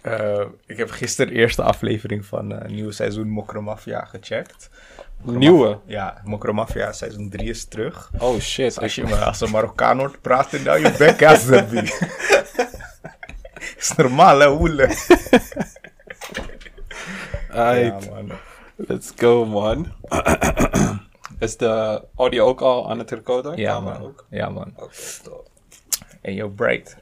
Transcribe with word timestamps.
Eh, 0.00 0.44
ik 0.66 0.76
heb 0.76 0.90
gisteren 0.90 1.32
de 1.32 1.38
eerste 1.38 1.62
aflevering 1.62 2.26
van 2.26 2.52
uh, 2.52 2.60
nieuwe 2.62 2.92
seizoen 2.92 3.28
Mokro 3.28 3.62
Mafia 3.62 4.04
gecheckt. 4.04 4.70
Nieuwe? 5.22 5.78
Ja, 5.84 6.20
Mokro 6.24 6.52
Mafia 6.52 6.92
seizoen 6.92 7.30
3 7.30 7.48
is 7.48 7.64
terug. 7.64 8.10
Oh 8.18 8.38
shit. 8.38 8.78
als 8.78 8.94
je 8.94 9.04
me 9.04 9.16
als 9.16 9.40
een 9.40 9.50
Marokkaan 9.50 9.98
hoort 9.98 10.20
praten, 10.20 10.62
nou 10.62 10.78
je 10.78 10.94
bek 10.98 11.24
Azabi. 11.24 11.80
is 13.78 13.92
normaal 13.96 14.38
hè, 14.38 14.46
hoele. 14.46 14.88
ja, 17.52 17.98
man. 18.10 18.32
Let's 18.76 19.12
go 19.16 19.44
man. 19.44 19.92
is 21.38 21.56
de 21.56 22.02
audio 22.16 22.46
ook 22.46 22.60
al 22.60 22.90
aan 22.90 22.98
het 22.98 23.10
recorden? 23.10 23.56
Ja 23.56 23.80
man. 23.80 24.02
Ook? 24.02 24.26
Ja 24.30 24.48
man. 24.48 24.72
Oké, 24.76 24.82
okay, 24.82 25.40
Hey 26.22 26.34
yo, 26.34 26.48
Bright. 26.48 26.96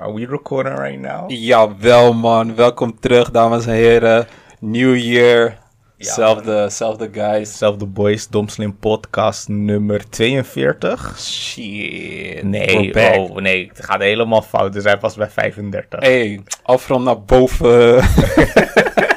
Are 0.00 0.12
we 0.12 0.26
recording 0.26 0.74
right 0.74 1.00
now? 1.00 1.28
Jawel, 1.28 2.12
man. 2.12 2.54
Welkom 2.54 3.00
terug, 3.00 3.30
dames 3.30 3.66
en 3.66 3.72
heren. 3.72 4.26
New 4.60 4.96
year. 4.96 5.58
zelfde, 5.96 6.68
zelfde 6.70 7.08
guys. 7.12 7.58
Zelfde 7.58 7.86
boys. 7.86 8.28
Domslim 8.28 8.76
podcast 8.76 9.48
nummer 9.48 10.08
42. 10.08 11.18
Shit. 11.20 12.42
Nee, 12.42 13.18
oh, 13.18 13.36
nee. 13.36 13.68
Het 13.74 13.84
gaat 13.84 14.00
helemaal 14.00 14.42
fout. 14.42 14.74
We 14.74 14.80
zijn 14.80 14.98
pas 14.98 15.14
bij 15.14 15.30
35. 15.30 16.00
Hey, 16.00 16.42
afrond 16.62 17.04
naar 17.04 17.22
boven. 17.22 17.96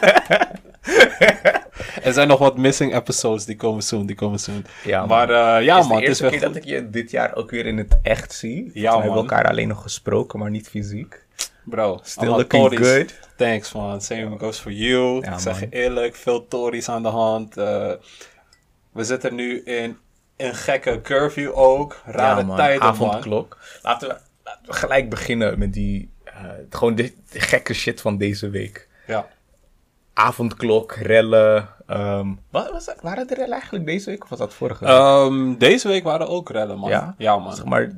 er 2.04 2.14
zijn 2.14 2.28
nog 2.28 2.40
wat 2.40 2.58
missing 2.58 2.96
episodes, 2.96 3.46
die 3.46 3.56
komen 3.56 3.84
soon, 3.84 4.06
die 4.06 4.16
komen 4.16 4.40
soon. 4.40 4.66
Ja, 4.84 5.06
maar 5.06 5.30
uh, 5.30 5.66
ja, 5.66 5.76
het 5.76 5.84
is 5.84 5.90
man. 5.90 6.00
De 6.00 6.08
eerste 6.08 6.24
het 6.24 6.34
is 6.34 6.40
keer 6.40 6.48
dat 6.48 6.58
ik 6.58 6.66
je 6.66 6.90
dit 6.90 7.12
jaar 7.12 7.36
ook 7.36 7.52
weer 7.52 7.66
in 7.66 7.78
het 7.78 7.98
echt 8.02 8.34
zie. 8.34 8.72
Ja, 8.74 8.96
we 8.96 9.02
hebben 9.02 9.20
elkaar 9.20 9.48
alleen 9.48 9.68
nog 9.68 9.82
gesproken, 9.82 10.40
maar 10.40 10.50
niet 10.50 10.68
fysiek. 10.68 11.26
Bro, 11.64 12.00
still 12.04 12.28
looking 12.28 12.78
good. 12.78 13.20
Thanks 13.36 13.72
man, 13.72 14.02
same 14.02 14.38
goes 14.38 14.60
for 14.60 14.72
you. 14.72 15.18
ik 15.18 15.40
zeg 15.40 15.60
je 15.60 15.68
eerlijk, 15.70 16.16
veel 16.16 16.48
Tories 16.48 16.90
aan 16.90 17.04
de 17.04 17.10
hand. 17.10 17.58
Uh, 17.58 17.92
we 18.92 19.04
zitten 19.04 19.36
nu 19.36 19.62
in 19.64 19.98
een 20.38 20.56
gekke 20.56 21.02
curfew 21.02 21.58
ook. 21.58 22.02
Rare 22.06 22.40
ja, 22.40 22.46
man. 22.46 22.56
tijden, 22.56 22.82
Avondklok. 22.82 23.58
Laten 23.82 24.08
we, 24.08 24.18
laten 24.44 24.66
we 24.66 24.74
gelijk 24.74 25.10
beginnen 25.10 25.60
met 25.60 25.74
die, 25.74 26.10
uh, 26.26 26.32
gewoon 26.70 26.96
de, 26.96 27.14
de 27.32 27.40
gekke 27.40 27.74
shit 27.74 28.02
van 28.02 28.18
deze 28.18 28.50
week. 28.50 28.88
Ja 29.08 29.28
avondklok, 30.14 30.92
rellen. 30.92 31.70
Um, 31.94 32.40
wat, 32.50 32.72
was 32.72 32.86
dat, 32.86 33.02
waren 33.02 33.30
er 33.30 33.36
rellen 33.36 33.52
eigenlijk 33.52 33.86
deze 33.86 34.10
week 34.10 34.24
of 34.24 34.30
was 34.30 34.40
dat 34.40 34.54
vorige 34.54 34.86
week? 34.86 34.94
Um, 34.94 35.58
deze 35.58 35.88
week 35.88 36.04
waren 36.04 36.28
ook 36.28 36.50
rellen, 36.50 36.78
man. 36.78 36.90
Ja, 36.90 37.16
ja 37.18 37.38
man. 37.38 37.56
Zeg 37.56 37.66
maar, 37.66 37.92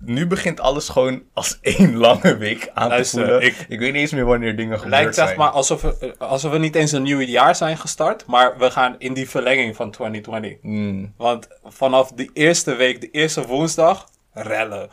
nu 0.00 0.26
begint 0.26 0.60
alles 0.60 0.88
gewoon 0.88 1.22
als 1.32 1.58
één 1.76 1.96
lange 1.96 2.36
week 2.36 2.70
aan 2.74 2.90
te 2.90 3.04
voelen. 3.04 3.42
Ik, 3.42 3.66
ik, 3.68 3.78
weet 3.78 3.92
niet 3.92 4.00
eens 4.00 4.12
meer 4.12 4.24
wanneer 4.24 4.56
dingen 4.56 4.78
gebeurd 4.78 5.02
lijkt, 5.02 5.14
zeg 5.14 5.36
maar 5.36 5.48
alsof 5.48 5.82
we, 5.82 6.14
alsof 6.18 6.52
we 6.52 6.58
niet 6.58 6.74
eens 6.74 6.92
een 6.92 7.02
nieuw 7.02 7.20
jaar 7.20 7.54
zijn 7.54 7.76
gestart, 7.76 8.26
maar 8.26 8.58
we 8.58 8.70
gaan 8.70 8.94
in 8.98 9.14
die 9.14 9.28
verlenging 9.28 9.76
van 9.76 9.90
2020. 9.90 10.56
Mm. 10.62 11.12
Want 11.16 11.48
vanaf 11.64 12.12
de 12.12 12.30
eerste 12.32 12.74
week, 12.74 13.00
de 13.00 13.10
eerste 13.10 13.46
woensdag, 13.46 14.08
rellen. 14.32 14.88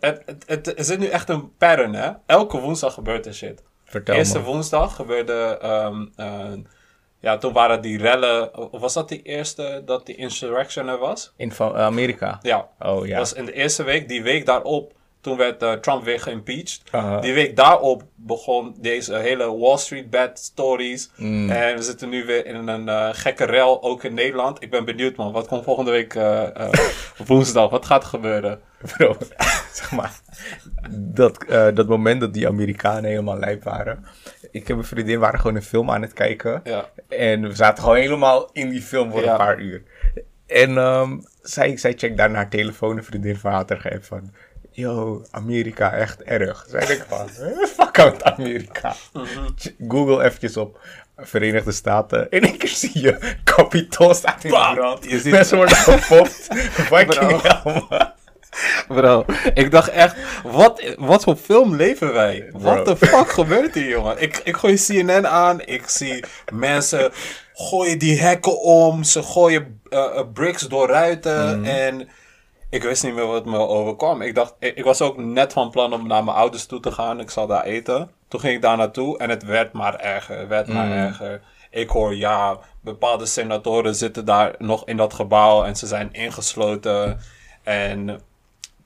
Het, 0.00 0.22
het, 0.26 0.44
het, 0.46 0.78
er 0.78 0.84
zit 0.84 0.98
nu 0.98 1.06
echt 1.06 1.28
een 1.28 1.56
pattern, 1.56 1.94
hè? 1.94 2.10
Elke 2.26 2.60
woensdag 2.60 2.94
gebeurt 2.94 3.26
er 3.26 3.34
shit. 3.34 3.62
Vertel 3.84 4.14
Eerste 4.14 4.42
woensdag 4.42 4.94
gebeurde. 4.94 5.58
Um, 5.64 6.12
uh, 6.16 6.52
ja, 7.20 7.38
toen 7.38 7.52
waren 7.52 7.80
die 7.80 7.98
rellen. 7.98 8.56
Of 8.72 8.80
was 8.80 8.94
dat 8.94 9.08
die 9.08 9.22
eerste 9.22 9.82
dat 9.84 10.06
die 10.06 10.16
insurrection 10.16 10.88
er 10.88 10.98
was? 10.98 11.32
In 11.36 11.52
van 11.52 11.76
Amerika? 11.76 12.38
Ja. 12.42 12.68
Oh 12.78 13.06
ja. 13.06 13.18
was 13.18 13.32
in 13.32 13.44
de 13.44 13.52
eerste 13.52 13.82
week. 13.82 14.08
Die 14.08 14.22
week 14.22 14.46
daarop. 14.46 14.96
Toen 15.20 15.36
werd 15.36 15.62
uh, 15.62 15.72
Trump 15.72 16.04
weer 16.04 16.20
geïmpeached. 16.20 16.82
Die 17.20 17.32
week 17.32 17.56
daarop 17.56 18.02
begon 18.14 18.74
deze 18.80 19.14
hele 19.14 19.58
Wall 19.58 19.76
Street 19.76 20.10
bad 20.10 20.38
stories. 20.38 21.10
Mm. 21.16 21.50
En 21.50 21.76
we 21.76 21.82
zitten 21.82 22.08
nu 22.08 22.24
weer 22.24 22.46
in 22.46 22.68
een 22.68 22.88
uh, 22.88 23.08
gekke 23.12 23.44
rel, 23.44 23.82
ook 23.82 24.04
in 24.04 24.14
Nederland. 24.14 24.62
Ik 24.62 24.70
ben 24.70 24.84
benieuwd, 24.84 25.16
man. 25.16 25.32
Wat 25.32 25.46
komt 25.46 25.64
volgende 25.64 25.90
week 25.90 26.14
uh, 26.14 26.48
woensdag? 27.26 27.70
Wat 27.70 27.86
gaat 27.86 28.02
er 28.02 28.08
gebeuren? 28.08 28.60
Bro, 28.96 29.16
zeg 29.72 29.90
maar. 29.90 30.20
Dat, 30.90 31.44
dat 31.48 31.86
moment 31.86 32.20
dat 32.20 32.34
die 32.34 32.48
Amerikanen 32.48 33.10
helemaal 33.10 33.38
lijp 33.38 33.64
waren. 33.64 34.04
Ik 34.50 34.68
heb 34.68 34.76
een 34.76 34.84
vriendin, 34.84 35.14
we 35.14 35.20
waren 35.20 35.40
gewoon 35.40 35.56
een 35.56 35.62
film 35.62 35.90
aan 35.90 36.02
het 36.02 36.12
kijken. 36.12 36.60
Ja. 36.64 36.88
En 37.08 37.42
we 37.42 37.54
zaten 37.54 37.82
gewoon 37.82 37.98
helemaal 37.98 38.50
in 38.52 38.68
die 38.68 38.82
film 38.82 39.10
voor 39.10 39.22
een 39.22 39.36
paar 39.36 39.60
uur. 39.60 39.82
En 40.46 40.76
um, 40.76 41.22
zij, 41.42 41.76
zij 41.76 41.94
checkt 41.96 42.16
daar 42.16 42.28
naar 42.28 42.36
haar 42.36 42.50
telefoon. 42.50 42.96
Een 42.96 43.04
vriendin 43.04 43.36
van 43.36 43.52
haar 43.52 43.64
had 43.68 44.06
van 44.06 44.32
yo, 44.70 45.24
Amerika 45.30 45.92
echt 45.92 46.22
erg. 46.22 46.66
Zei 46.68 46.92
ik 46.92 47.04
van, 47.08 47.28
fuck 47.76 47.98
out 47.98 48.22
Amerika. 48.22 48.94
Google 49.88 50.24
eventjes 50.24 50.56
op 50.56 50.80
Verenigde 51.16 51.72
Staten. 51.72 52.30
Één 52.30 52.56
keer 52.56 52.68
zie 52.68 53.00
je 53.00 53.36
Capitool 53.44 54.14
staat 54.14 54.44
in 54.44 54.50
de 54.50 54.70
brand. 54.74 55.24
Mensen 55.24 55.56
worden 55.56 55.76
gepopt. 55.76 56.48
Fucking 56.90 57.42
hell, 57.42 58.12
Bro, 58.88 59.24
ik 59.54 59.70
dacht 59.70 59.88
echt, 59.88 60.16
wat, 60.42 60.94
wat 60.98 61.24
voor 61.24 61.36
film 61.36 61.76
leven 61.76 62.12
wij? 62.12 62.50
Wat 62.52 62.84
de 62.84 62.96
fuck 62.96 63.30
gebeurt 63.30 63.74
hier, 63.74 63.88
jongen? 63.88 64.22
Ik, 64.22 64.40
ik 64.44 64.56
gooi 64.56 64.76
CNN 64.76 65.26
aan, 65.26 65.60
ik 65.60 65.88
zie 65.88 66.24
mensen 66.52 67.12
gooien 67.52 67.98
die 67.98 68.20
hekken 68.20 68.60
om, 68.60 69.02
ze 69.02 69.22
gooien 69.22 69.80
uh, 69.90 70.20
bricks 70.32 70.62
door 70.62 70.88
ruiten 70.88 71.64
en 71.64 72.08
ik 72.70 72.82
wist 72.82 73.04
niet 73.04 73.14
meer 73.14 73.26
wat 73.26 73.44
me 73.44 73.58
overkwam. 73.58 74.22
Ik 74.22 74.34
dacht, 74.34 74.54
ik, 74.58 74.84
was 74.84 75.00
ook 75.00 75.16
net 75.16 75.52
van 75.52 75.70
plan 75.70 75.92
om 75.92 76.06
naar 76.06 76.24
mijn 76.24 76.36
ouders 76.36 76.66
toe 76.66 76.80
te 76.80 76.92
gaan. 76.92 77.20
Ik 77.20 77.30
zal 77.30 77.46
daar 77.46 77.64
eten. 77.64 78.10
Toen 78.28 78.40
ging 78.40 78.54
ik 78.54 78.62
daar 78.62 78.76
naartoe 78.76 79.18
en 79.18 79.30
het 79.30 79.44
werd 79.44 79.72
maar 79.72 79.94
erger. 79.94 80.38
Het 80.38 80.48
werd 80.48 80.68
maar 80.68 80.86
mm. 80.86 80.92
erger. 80.92 81.40
Ik 81.70 81.88
hoor, 81.88 82.16
ja, 82.16 82.58
bepaalde 82.80 83.26
senatoren 83.26 83.94
zitten 83.94 84.24
daar 84.24 84.54
nog 84.58 84.86
in 84.86 84.96
dat 84.96 85.14
gebouw 85.14 85.64
en 85.64 85.76
ze 85.76 85.86
zijn 85.86 86.12
ingesloten. 86.12 87.20
En 87.62 88.20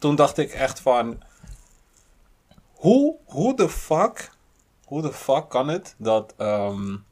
toen 0.03 0.15
dacht 0.17 0.39
ik 0.39 0.53
echt 0.53 0.81
van, 0.81 1.23
hoe, 2.73 3.17
hoe 3.25 3.57
de 3.57 3.69
fuck, 3.69 4.31
hoe 4.85 5.03
de 5.03 5.13
fuck 5.13 5.49
kan 5.49 5.69
het 5.69 5.95
dat 5.99 6.35
um, 6.39 7.05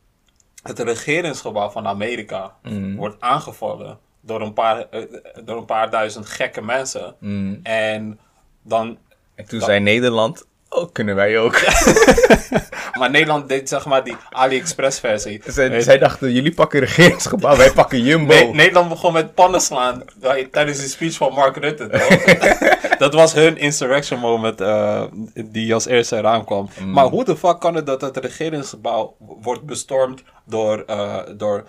het 0.63 0.79
regeringsgebouw 0.79 1.71
van 1.71 1.87
Amerika 1.87 2.57
mm. 2.63 2.97
wordt 2.97 3.21
aangevallen? 3.21 3.99
door 4.21 4.41
een 4.41 4.53
paar, 4.53 4.87
uh, 4.91 5.03
door 5.45 5.57
een 5.57 5.65
paar 5.65 5.91
duizend 5.91 6.27
gekke 6.27 6.63
mensen. 6.63 7.15
Mm. 7.19 7.61
En 7.63 8.19
dan... 8.63 8.99
En 9.35 9.45
toen 9.45 9.61
zei 9.61 9.81
Nederland, 9.81 10.47
oh, 10.69 10.93
kunnen 10.93 11.15
wij 11.15 11.39
ook. 11.39 11.61
maar 12.99 13.11
Nederland 13.11 13.49
deed 13.49 13.69
zeg 13.69 13.87
maar 13.87 14.05
die 14.05 14.17
AliExpress 14.31 15.01
versie. 15.01 15.43
Zij, 15.47 15.81
zij 15.81 15.99
dachten, 15.99 16.33
jullie 16.33 16.55
pakken 16.55 16.81
regeringsgebouw, 16.81 17.57
wij 17.57 17.73
pakken 17.73 18.03
Jumbo. 18.03 18.35
Nee, 18.35 18.55
Nederland 18.55 18.89
begon 18.89 19.13
met 19.13 19.35
pannen 19.35 19.61
slaan 19.61 20.05
tijdens 20.51 20.79
die 20.79 20.89
speech 20.89 21.15
van 21.15 21.33
Mark 21.33 21.57
Rutte. 21.57 21.89
dat 23.01 23.15
was 23.15 23.33
hun 23.33 23.57
insurrection 23.57 24.21
moment 24.21 24.61
uh, 24.61 25.03
die 25.35 25.75
als 25.75 25.87
eerste 25.87 26.17
eraan 26.17 26.45
kwam. 26.45 26.69
Mm. 26.81 26.93
Maar 26.93 27.05
hoe 27.05 27.25
de 27.25 27.37
fuck 27.37 27.61
kan 27.61 27.75
het 27.75 27.87
dat 27.87 28.01
het 28.01 28.17
regeringsgebouw 28.17 29.17
wordt 29.19 29.63
bestormd 29.63 30.23
door, 30.45 30.85
uh, 30.91 31.19
door 31.37 31.65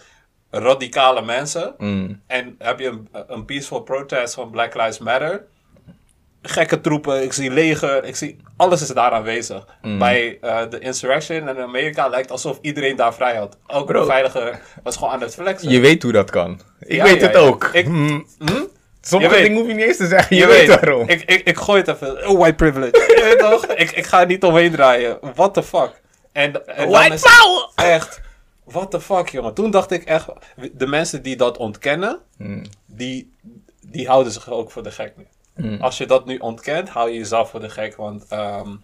radicale 0.50 1.22
mensen. 1.22 1.74
Mm. 1.78 2.22
En 2.28 2.56
heb 2.58 2.80
je 2.80 2.88
een, 2.88 3.08
een 3.28 3.46
peaceful 3.46 3.80
protest 3.80 4.34
van 4.34 4.50
Black 4.50 4.76
Lives 4.76 5.00
Matter. 5.00 5.44
Gekke 6.42 6.82
troepen, 6.82 7.24
ik 7.24 7.34
zie 7.34 7.52
leger, 7.52 8.04
ik 8.04 8.16
zie 8.16 8.38
alles 8.58 8.82
is 8.82 8.88
daar 8.88 9.12
aanwezig. 9.12 9.68
Mm. 9.82 10.00
Bij 10.00 10.38
uh, 10.42 10.62
de 10.70 10.80
insurrection 10.80 11.50
in 11.50 11.58
Amerika 11.58 12.08
lijkt 12.08 12.32
alsof 12.32 12.58
iedereen 12.62 12.96
daar 12.96 13.14
vrij 13.14 13.36
had. 13.36 13.58
Ook 13.68 13.94
de 13.94 14.06
veiliger 14.06 14.62
was 14.84 14.98
gewoon 14.98 15.14
aan 15.14 15.22
het 15.22 15.34
flexen. 15.34 15.70
Je 15.70 15.80
weet 15.80 16.04
hoe 16.04 16.12
dat 16.12 16.30
kan. 16.30 16.62
Ik 16.80 16.96
ja, 16.96 17.04
weet 17.04 17.20
ja, 17.20 17.28
het 17.28 17.36
ja. 17.36 17.42
ook. 17.42 17.70
Ik, 17.74 17.88
mm. 17.88 18.26
hm? 18.40 18.64
Sommige 19.02 19.36
dingen 19.36 19.58
hoef 19.58 19.68
je 19.68 19.74
niet 19.74 19.86
eens 19.86 19.98
te 19.98 20.08
zeggen. 20.08 20.36
Je, 20.36 20.42
je 20.42 20.48
weet, 20.48 20.68
weet, 20.68 20.80
waarom. 20.80 21.10
Ik, 21.10 21.22
ik, 21.22 21.48
ik 21.48 21.58
gooi 21.58 21.80
het 21.80 21.88
even. 21.88 22.28
Oh, 22.28 22.40
white 22.40 22.56
privilege. 22.56 22.98
je 23.18 23.24
weet 23.24 23.40
toch? 23.40 23.66
Ik, 23.66 23.92
ik 23.92 24.06
ga 24.06 24.20
er 24.20 24.26
niet 24.26 24.44
omheen 24.44 24.72
draaien. 24.72 25.18
What 25.34 25.54
the 25.54 25.64
fuck? 25.64 26.02
En, 26.32 26.68
en 26.68 26.90
white 26.90 27.20
power! 27.22 27.90
Echt 27.92 28.22
what 28.72 28.92
the 28.92 29.02
fuck, 29.02 29.30
jongen. 29.30 29.54
Toen 29.54 29.72
dacht 29.72 29.92
ik 29.92 30.04
echt, 30.04 30.28
de 30.74 30.88
mensen 30.88 31.22
die 31.22 31.36
dat 31.36 31.58
ontkennen, 31.58 32.20
hmm. 32.38 32.64
die, 32.86 33.34
die 33.82 34.08
houden 34.08 34.32
zich 34.32 34.50
ook 34.50 34.72
voor 34.72 34.84
de 34.84 34.92
gek 34.92 35.14
nu. 35.18 35.28
Hmm. 35.56 35.82
Als 35.82 35.98
je 35.98 36.06
dat 36.06 36.26
nu 36.26 36.38
ontkent, 36.38 36.90
hou 36.90 37.10
je 37.10 37.18
jezelf 37.18 37.50
voor 37.50 37.60
de 37.60 37.70
gek, 37.70 37.96
want 37.96 38.26
um, 38.34 38.82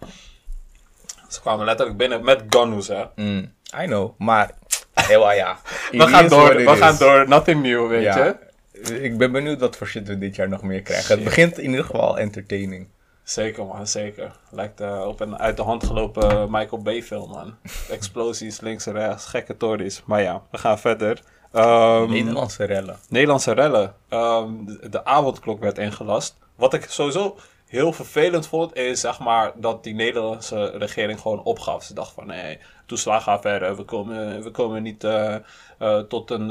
ze 1.28 1.40
kwamen 1.40 1.64
letterlijk 1.64 1.98
binnen 1.98 2.24
met 2.24 2.42
gunnoes, 2.48 2.88
hè. 2.88 3.04
Hmm. 3.14 3.52
I 3.82 3.84
know, 3.84 4.18
maar 4.18 4.50
heel 4.94 5.32
ja. 5.32 5.58
we 5.90 6.06
gaan 6.06 6.28
door, 6.28 6.56
we 6.56 6.76
gaan 6.76 6.96
door, 6.96 7.28
nothing 7.28 7.62
new, 7.62 7.88
weet 7.88 8.14
je. 8.14 8.36
Ik 8.82 9.18
ben 9.18 9.32
benieuwd 9.32 9.60
wat 9.60 9.76
voor 9.76 9.86
shit 9.86 10.08
we 10.08 10.18
dit 10.18 10.36
jaar 10.36 10.48
nog 10.48 10.62
meer 10.62 10.82
krijgen. 10.82 11.14
Het 11.14 11.24
begint 11.24 11.58
in 11.58 11.70
ieder 11.70 11.84
geval 11.84 12.18
entertaining. 12.18 12.88
Zeker 13.28 13.66
man, 13.66 13.86
zeker. 13.86 14.32
Lijkt 14.50 14.80
uh, 14.80 15.04
op 15.06 15.20
een 15.20 15.38
uit 15.38 15.56
de 15.56 15.62
hand 15.62 15.84
gelopen 15.84 16.50
Michael 16.50 16.82
Bay 16.82 17.02
film 17.02 17.30
man. 17.30 17.54
Explosies 17.90 18.60
links 18.60 18.86
en 18.86 18.92
rechts, 18.92 19.26
gekke 19.26 19.56
tories. 19.56 20.02
Maar 20.04 20.22
ja, 20.22 20.42
we 20.50 20.58
gaan 20.58 20.78
verder. 20.78 21.20
Um, 21.52 22.10
Nederlandse 22.10 22.64
rellen. 22.64 22.96
Nederlandse 23.08 23.52
rellen. 23.52 23.94
Um, 24.10 24.66
de, 24.66 24.88
de, 24.88 25.04
avondklok 25.04 25.60
werd 25.60 25.78
ingelast. 25.78 26.36
Wat 26.54 26.74
ik 26.74 26.84
sowieso 26.84 27.36
heel 27.66 27.92
vervelend 27.92 28.46
vond, 28.46 28.76
is 28.76 29.00
zeg 29.00 29.18
maar 29.18 29.52
dat 29.54 29.84
die 29.84 29.94
Nederlandse 29.94 30.66
regering 30.66 31.20
gewoon 31.20 31.42
opgaf. 31.42 31.84
Ze 31.84 31.94
dacht 31.94 32.12
van 32.12 32.26
nee, 32.26 32.58
toeslagenaffaire, 32.86 33.76
we 33.76 33.82
komen, 33.84 34.42
we 34.42 34.50
komen 34.50 34.82
niet 34.82 35.04
uh, 35.04 35.36
uh, 35.78 35.98
tot 35.98 36.30
een, 36.30 36.48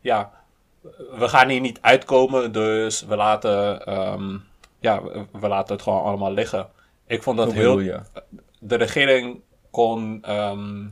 ja, 0.00 0.32
we 1.18 1.28
gaan 1.28 1.48
hier 1.48 1.60
niet 1.60 1.78
uitkomen, 1.80 2.52
dus 2.52 3.02
we 3.04 3.16
laten, 3.16 3.92
um, 4.12 4.44
ja, 4.80 5.02
we 5.32 5.48
laten 5.48 5.74
het 5.74 5.82
gewoon 5.82 6.02
allemaal 6.02 6.32
liggen. 6.32 6.68
Ik 7.06 7.22
vond 7.22 7.36
dat 7.36 7.46
Hoe 7.46 7.56
heel, 7.56 7.78
je? 7.80 8.00
de 8.58 8.74
regering 8.74 9.40
kon, 9.70 10.24
um, 10.30 10.90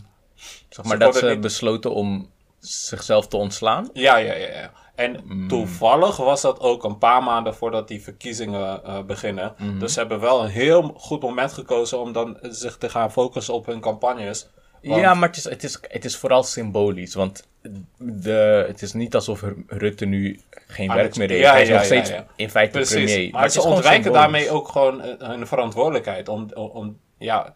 Zeg 0.69 0.84
maar 0.84 0.92
Ze 0.96 1.04
dat 1.04 1.16
ze 1.16 1.26
niet- 1.26 1.40
besloten 1.40 1.94
om 1.94 2.31
zichzelf 2.58 3.26
te 3.28 3.37
ontslaan. 3.37 3.88
Ja, 3.92 4.16
ja, 4.16 4.34
ja. 4.34 4.48
ja. 4.48 4.70
En 4.94 5.20
Mm. 5.25 5.48
toevallig 5.48 6.16
was 6.16 6.40
dat 6.40 6.60
ook 6.60 6.84
een 6.84 6.98
paar 6.98 7.22
maanden 7.22 7.54
voordat 7.54 7.88
die 7.88 8.02
verkiezingen 8.02 8.84
eh, 8.84 9.02
beginnen. 9.02 9.54
Mhm. 9.58 9.78
Dus 9.78 9.92
ze 9.92 9.98
hebben 9.98 10.20
wel 10.20 10.42
een 10.42 10.48
heel 10.50 10.94
goed 10.96 11.22
moment 11.22 11.52
gekozen 11.52 11.98
om 12.00 12.12
dan 12.12 12.38
zich 12.42 12.76
te 12.76 12.88
gaan 12.88 13.12
focussen 13.12 13.54
op 13.54 13.66
hun 13.66 13.81
campagnes. 13.81 14.48
Want- 14.82 15.00
Ja, 15.00 15.14
maar 15.14 15.28
het 15.28 15.36
is, 15.36 15.44
het, 15.44 15.64
is, 15.64 15.78
het 15.88 16.04
is 16.04 16.16
vooral 16.16 16.42
symbolisch. 16.42 17.14
Want 17.14 17.46
de, 17.98 18.64
het 18.68 18.82
is 18.82 18.92
niet 18.92 19.14
alsof 19.14 19.42
Rutte 19.66 20.04
nu 20.04 20.40
geen 20.66 20.88
Ah, 20.90 20.94
werk 20.96 21.16
meer 21.16 21.28
heeft. 21.28 21.40
ja, 21.42 21.52
Hij 21.52 21.62
is 21.62 21.68
ja, 21.68 21.74
nog 21.74 21.82
ja, 21.82 21.86
steeds 22.04 22.12
in 22.36 22.50
feite 22.50 22.72
Precies. 22.78 22.94
premier. 23.12 23.30
Maar, 23.30 23.50
ze 23.50 23.62
ontwijken 23.62 24.02
symbolisch. 24.02 24.20
daarmee 24.20 24.50
ook 24.50 24.68
gewoon 24.68 25.02
eh, 25.02 25.28
hun 25.28 25.46
verantwoordelijkheid. 25.46 26.28
Om, 26.28 26.48
om, 26.54 26.68
om, 26.70 26.98
ja, 27.18 27.52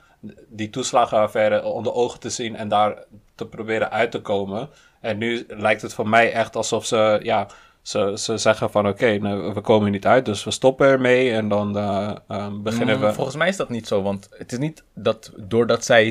die 0.48 0.70
toeslagenaffaire 0.70 1.62
onder 1.64 1.92
ogen 1.92 2.20
te 2.20 2.30
zien 2.30 2.56
en 2.56 2.68
daar 2.68 3.04
te 3.34 3.46
proberen 3.46 3.90
uit 3.90 4.10
te 4.10 4.20
komen. 4.20 4.68
En 5.00 5.18
nu 5.18 5.44
lijkt 5.48 5.82
het 5.82 5.94
voor 5.94 6.08
mij 6.08 6.32
echt 6.32 6.56
alsof 6.56 6.86
ze, 6.86 7.20
ja, 7.22 7.46
ze, 7.82 8.12
ze 8.18 8.36
zeggen 8.38 8.70
van 8.70 8.88
oké, 8.88 9.18
nou, 9.18 9.54
we 9.54 9.60
komen 9.60 9.82
hier 9.82 9.92
niet 9.92 10.06
uit, 10.06 10.24
dus 10.24 10.44
we 10.44 10.50
stoppen 10.50 10.86
ermee. 10.86 11.32
En 11.32 11.48
dan 11.48 11.78
eh, 11.78 12.14
ehm, 12.28 12.62
beginnen 12.62 12.96
Mm, 12.96 13.02
we... 13.02 13.12
Volgens 13.12 13.36
mij 13.36 13.48
is 13.48 13.56
dat 13.56 13.68
niet 13.68 13.86
zo, 13.86 14.02
want 14.02 14.28
het 14.30 14.52
is 14.52 14.58
niet 14.58 14.82
dat 14.94 15.32
doordat 15.36 15.84
zij 15.84 16.06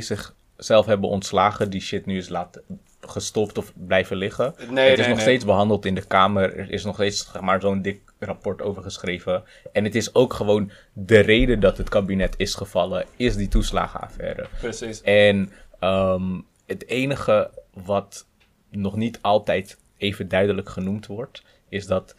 zichzelf 0.56 0.86
hebben 0.86 1.10
ontslagen, 1.10 1.70
die 1.70 1.82
shit 1.82 2.06
nu 2.06 2.18
is 2.18 2.30
laten 2.30 2.64
gestopt 3.00 3.58
of 3.58 3.74
blijven 3.76 4.18
liggen. 4.18 4.54
Nee, 4.70 4.90
het 4.90 5.00
is 5.00 5.06
nee, 5.06 5.08
nog 5.08 5.08
nee. 5.08 5.20
steeds 5.26 5.46
behandeld 5.46 5.86
in 5.86 5.96
de 5.96 6.06
Kamer. 6.06 6.58
Er 6.58 6.72
is 6.72 6.84
nog 6.84 6.96
steeds 6.96 7.32
maar, 7.42 7.62
zo'n 7.62 7.82
dik 7.82 8.02
rapport 8.20 8.62
over 8.62 8.84
geschreven. 8.84 9.44
En 9.72 9.84
het 9.84 9.96
is 9.96 10.16
ook 10.16 10.34
gewoon 10.34 10.72
de 10.94 11.20
reden 11.20 11.60
dat 11.60 11.78
het 11.78 11.90
kabinet 11.90 12.34
is 12.38 12.56
gevallen, 12.56 13.06
is 13.16 13.36
die 13.36 13.48
toeslagenaffaire. 13.48 14.48
Precies. 14.60 15.02
En 15.02 15.52
ehm, 15.80 16.40
het 16.66 16.88
enige 16.88 17.50
wat 17.74 18.26
nog 18.70 18.96
niet 18.96 19.20
altijd 19.22 19.78
even 19.98 20.28
duidelijk 20.28 20.70
genoemd 20.70 21.06
wordt, 21.06 21.44
is 21.70 21.86
dat 21.86 22.16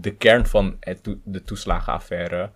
de 0.00 0.14
kern 0.14 0.46
van 0.46 0.76
het 0.80 1.16
de 1.24 1.42
toeslagenaffaire 1.42 2.50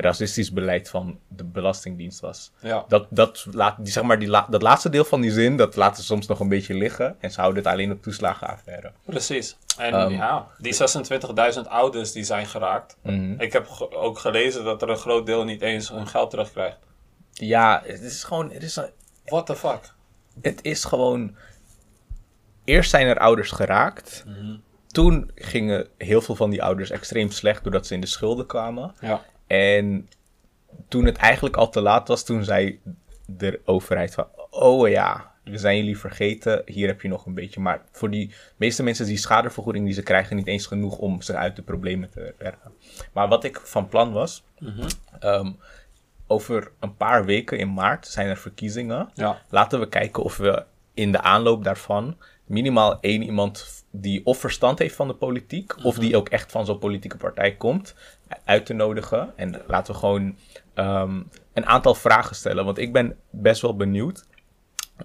racistisch 0.00 0.52
beleid 0.52 0.88
van 0.88 1.18
de 1.28 1.44
Belastingdienst 1.44 2.20
was. 2.20 2.50
Ja. 2.60 2.84
Dat, 2.88 3.06
dat, 3.10 3.46
laat, 3.50 3.76
die, 3.84 3.92
zeg 3.92 4.02
maar, 4.02 4.18
die 4.18 4.28
la- 4.28 4.46
dat 4.50 4.62
laatste 4.62 4.88
deel 4.90 5.04
van 5.04 5.20
die 5.20 5.30
zin, 5.30 5.56
dat 5.56 5.76
laten 5.76 5.96
ze 5.96 6.02
soms 6.02 6.26
nog 6.26 6.40
een 6.40 6.48
beetje 6.48 6.74
liggen. 6.74 7.16
En 7.20 7.30
ze 7.30 7.40
houden 7.40 7.62
het 7.62 7.72
alleen 7.72 7.92
op 7.92 8.02
toeslagenaffaire. 8.02 8.92
Precies. 9.04 9.56
En 9.78 9.92
Ehm. 9.94 10.10
ja, 10.12 10.46
die 10.58 10.72
26.000 10.74 11.68
ouders 11.68 12.12
die 12.12 12.24
zijn 12.24 12.46
geraakt. 12.46 12.96
Mhm. 13.02 13.34
Ik 13.40 13.52
heb 13.52 13.68
ge- 13.68 13.96
ook 13.96 14.18
gelezen 14.18 14.64
dat 14.64 14.82
er 14.82 14.88
een 14.88 14.96
groot 14.96 15.26
deel 15.26 15.44
niet 15.44 15.62
eens 15.62 15.88
hun 15.88 16.06
geld 16.06 16.30
terugkrijgt. 16.30 16.78
Ja, 17.32 17.82
het 17.84 18.00
is 18.00 18.24
gewoon... 18.24 18.50
Het 18.50 18.62
is, 18.62 18.76
een- 18.76 18.90
What 19.24 19.46
the 19.46 19.56
fuck? 19.56 19.92
het 20.42 20.58
is 20.62 20.84
gewoon... 20.84 21.36
Eerst 22.64 22.90
zijn 22.90 23.06
er 23.06 23.18
ouders 23.18 23.50
geraakt. 23.50 24.24
Toen 24.86 25.30
gingen 25.34 25.88
heel 25.98 26.20
veel 26.20 26.34
van 26.34 26.50
die 26.50 26.62
ouders 26.62 26.90
extreem 26.90 27.30
slecht 27.30 27.62
doordat 27.62 27.86
ze 27.86 27.94
in 27.94 28.00
de 28.00 28.06
schulden 28.06 28.46
kwamen. 28.46 28.94
Ja. 29.00 29.22
En 29.50 30.08
toen 30.88 31.04
het 31.04 31.16
eigenlijk 31.16 31.56
al 31.56 31.68
te 31.68 31.80
laat 31.80 32.08
was, 32.08 32.24
toen 32.24 32.44
zei 32.44 32.80
de 33.26 33.60
overheid 33.64 34.14
van... 34.14 34.26
Oh 34.50 34.88
ja, 34.88 35.32
we 35.44 35.58
zijn 35.58 35.76
jullie 35.76 35.98
vergeten, 35.98 36.62
hier 36.66 36.86
heb 36.86 37.02
je 37.02 37.08
nog 37.08 37.26
een 37.26 37.34
beetje. 37.34 37.60
Maar 37.60 37.82
voor 37.92 38.10
die 38.10 38.34
meeste 38.56 38.82
mensen 38.82 39.04
is 39.04 39.10
die 39.10 39.18
schadevergoeding 39.18 39.84
die 39.84 39.94
ze 39.94 40.02
krijgen 40.02 40.36
niet 40.36 40.46
eens 40.46 40.66
genoeg 40.66 40.98
om 40.98 41.22
ze 41.22 41.36
uit 41.36 41.56
de 41.56 41.62
problemen 41.62 42.10
te 42.10 42.34
werken. 42.38 42.72
Maar 43.12 43.28
wat 43.28 43.44
ik 43.44 43.60
van 43.60 43.88
plan 43.88 44.12
was... 44.12 44.44
ehm, 45.20 45.52
over 46.26 46.70
een 46.80 46.96
paar 46.96 47.24
weken 47.24 47.58
in 47.58 47.72
maart 47.72 48.06
zijn 48.06 48.28
er 48.28 48.36
verkiezingen. 48.36 49.10
Ja. 49.14 49.42
Laten 49.48 49.80
we 49.80 49.88
kijken 49.88 50.22
of 50.22 50.36
we 50.36 50.64
in 50.94 51.12
de 51.12 51.20
aanloop 51.20 51.64
daarvan 51.64 52.16
minimaal 52.44 52.98
één 53.00 53.22
iemand 53.22 53.84
die 53.90 54.26
of 54.26 54.38
verstand 54.38 54.78
heeft 54.78 54.94
van 54.94 55.08
de 55.08 55.14
politiek, 55.14 55.84
of 55.84 55.98
die 55.98 56.16
ook 56.16 56.28
echt 56.28 56.52
van 56.52 56.66
zo'n 56.66 56.78
politieke 56.78 57.16
partij 57.16 57.54
komt, 57.54 57.94
uit 58.44 58.66
te 58.66 58.72
nodigen. 58.72 59.32
En 59.36 59.62
laten 59.66 59.92
we 59.92 59.98
gewoon 59.98 60.36
ehm, 60.74 61.22
een 61.52 61.66
aantal 61.66 61.94
vragen 61.94 62.36
stellen, 62.36 62.64
want 62.64 62.78
ik 62.78 62.92
ben 62.92 63.16
best 63.30 63.62
wel 63.62 63.76
benieuwd. 63.76 64.26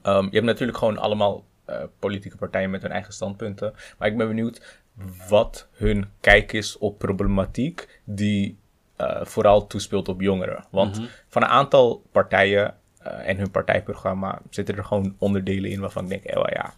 Ehm, 0.02 0.24
je 0.24 0.32
hebt 0.32 0.46
natuurlijk 0.46 0.78
gewoon 0.78 0.98
allemaal 0.98 1.46
eh, 1.66 1.84
politieke 2.00 2.38
partijen 2.38 2.70
met 2.70 2.82
hun 2.82 2.92
eigen 2.92 3.14
standpunten, 3.14 3.74
maar 3.98 4.08
ik 4.08 4.18
ben 4.18 4.28
benieuwd 4.28 4.82
wat 5.28 5.68
hun 5.72 6.06
kijk 6.20 6.54
is 6.54 6.78
op 6.78 6.98
problematiek 6.98 8.02
die 8.04 8.58
eh, 8.96 9.26
vooral 9.26 9.68
toespeelt 9.68 10.08
op 10.08 10.22
jongeren. 10.22 10.66
Want 10.72 11.02
van 11.28 11.42
een 11.42 11.48
aantal 11.48 12.04
partijen 12.12 12.76
eh, 12.98 13.28
en 13.28 13.38
hun 13.38 13.52
partijprogramma 13.52 14.42
zitten 14.50 14.78
er 14.78 14.86
gewoon 14.86 15.16
onderdelen 15.18 15.72
in 15.72 15.80
waarvan 15.80 16.04
ik 16.04 16.10
denk, 16.10 16.34
wel 16.34 16.50
ja, 16.50 16.74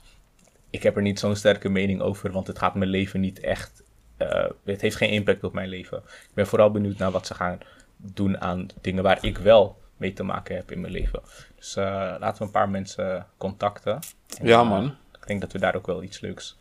ik 0.70 0.84
heb 0.84 0.96
er 0.96 1.02
niet 1.02 1.20
zo'n 1.20 1.36
sterke 1.36 1.70
mening 1.70 2.02
over, 2.02 2.32
want 2.32 2.48
het 2.48 2.60
gaat 2.60 2.76
mijn 2.76 2.90
leven 2.90 3.20
niet 3.20 3.40
echt, 3.40 3.84
eh, 4.18 4.46
het 4.64 4.82
heeft 4.82 4.96
geen 4.96 5.10
impact 5.10 5.44
op 5.44 5.54
mijn 5.54 5.70
leven. 5.70 5.98
Ik 5.98 6.34
ben 6.34 6.48
vooral 6.48 6.72
benieuwd 6.72 6.98
naar 6.98 7.12
wat 7.12 7.28
ze 7.28 7.34
gaan 7.34 7.58
doen 7.98 8.42
aan 8.42 8.68
dingen 8.82 9.04
waar 9.04 9.18
ik 9.22 9.38
wel 9.38 9.78
mee 9.98 10.14
te 10.14 10.24
maken 10.24 10.56
heb 10.56 10.72
in 10.72 10.82
mijn 10.82 10.94
leven. 10.94 11.22
Dus 11.56 11.76
eh, 11.76 11.84
laten 12.20 12.38
we 12.38 12.44
een 12.44 12.52
paar 12.52 12.70
mensen 12.70 13.26
contacten. 13.38 14.00
En, 14.40 14.48
Ja, 14.48 14.62
eh, 14.62 14.70
man. 14.70 14.86
ik 15.22 15.28
denk 15.28 15.42
dat 15.42 15.52
we 15.52 15.60
daar 15.60 15.76
ook 15.76 15.88
wel 15.88 16.04
iets 16.04 16.20
leuks 16.20 16.58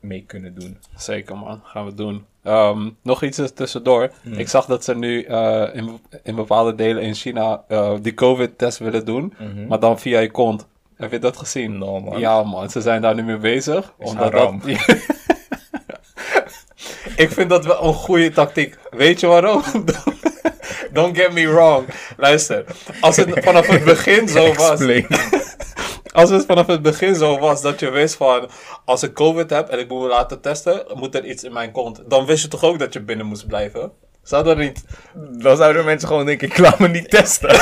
mee 0.00 0.24
kunnen 0.26 0.54
doen. 0.54 0.78
Zeker 0.96 1.38
man, 1.38 1.60
gaan 1.64 1.84
we 1.84 1.94
doen. 1.94 2.26
Ehm, 2.42 2.90
nog 3.02 3.22
iets 3.22 3.52
tussendoor. 3.54 4.10
Ik 4.30 4.48
zag 4.48 4.66
dat 4.66 4.84
ze 4.84 4.94
nu 4.94 5.22
eh, 5.22 5.68
in, 5.72 6.00
in 6.22 6.34
bepaalde 6.34 6.74
delen 6.74 7.02
in 7.02 7.14
China 7.14 7.64
eh, 7.68 7.94
die 8.00 8.14
COVID-test 8.14 8.78
willen 8.78 9.04
doen, 9.04 9.34
maar 9.68 9.80
dan 9.80 9.98
via 9.98 10.18
je 10.18 10.30
kont. 10.30 10.66
Heb 10.96 11.10
je 11.12 11.18
dat 11.18 11.36
gezien? 11.36 11.78
No, 11.78 12.00
man. 12.00 12.18
Ja 12.18 12.42
man, 12.42 12.70
ze 12.70 12.80
zijn 12.80 13.02
daar 13.02 13.14
nu 13.14 13.22
mee 13.22 13.36
bezig. 13.36 13.94
Is 13.98 14.10
omdat 14.10 14.32
haram. 14.32 14.60
dat... 14.64 14.76
Ik 17.22 17.30
vind 17.30 17.50
dat 17.50 17.64
wel 17.64 17.84
een 17.84 17.94
goede 17.94 18.30
tactiek. 18.30 18.76
Weet 18.90 19.20
je 19.20 19.26
waarom? 19.26 19.62
Don't 20.92 21.16
get 21.16 21.32
me 21.32 21.48
wrong. 21.48 21.86
Luister, 22.16 22.64
als 23.00 23.16
het 23.16 23.44
vanaf 23.44 23.66
het 23.66 23.84
begin 23.84 24.28
zo 24.28 24.52
was... 24.62 24.80
Als 26.12 26.30
het 26.30 26.44
vanaf 26.46 26.66
het 26.66 26.82
begin 26.82 27.14
zo 27.14 27.38
was 27.38 27.62
dat 27.62 27.80
je 27.80 27.90
wist 27.90 28.14
van... 28.14 28.48
Als 28.84 29.02
ik 29.02 29.14
COVID 29.14 29.50
heb 29.50 29.68
en 29.68 29.78
ik 29.78 29.88
moet 29.88 30.00
me 30.00 30.08
laten 30.08 30.40
testen, 30.40 30.84
moet 30.94 31.14
er 31.14 31.24
iets 31.24 31.44
in 31.44 31.52
mijn 31.52 31.72
kont. 31.72 32.02
Dan 32.06 32.26
wist 32.26 32.42
je 32.42 32.48
toch 32.48 32.62
ook 32.62 32.78
dat 32.78 32.92
je 32.92 33.00
binnen 33.00 33.26
moest 33.26 33.46
blijven? 33.46 33.92
Zou 34.22 34.44
dat 34.44 34.56
niet... 34.56 34.84
Dan 35.14 35.56
zouden 35.56 35.84
mensen 35.84 36.08
gewoon 36.08 36.26
denken, 36.26 36.48
ik 36.48 36.58
laat 36.58 36.78
me 36.78 36.88
niet 36.88 37.10
testen. 37.10 37.60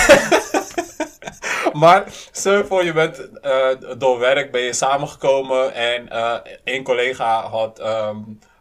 Maar 1.72 2.04
stel 2.32 2.56
je 2.56 2.64
voor, 2.64 2.84
je 2.84 2.92
bent 2.92 3.28
eh, 3.40 3.68
door 3.98 4.18
werk 4.18 4.52
ben 4.52 4.60
je 4.60 4.72
samengekomen 4.72 5.74
en 5.74 6.08
eh 6.08 6.34
één 6.64 6.82
collega 6.82 7.48
had, 7.48 7.78
ehm, 7.78 8.16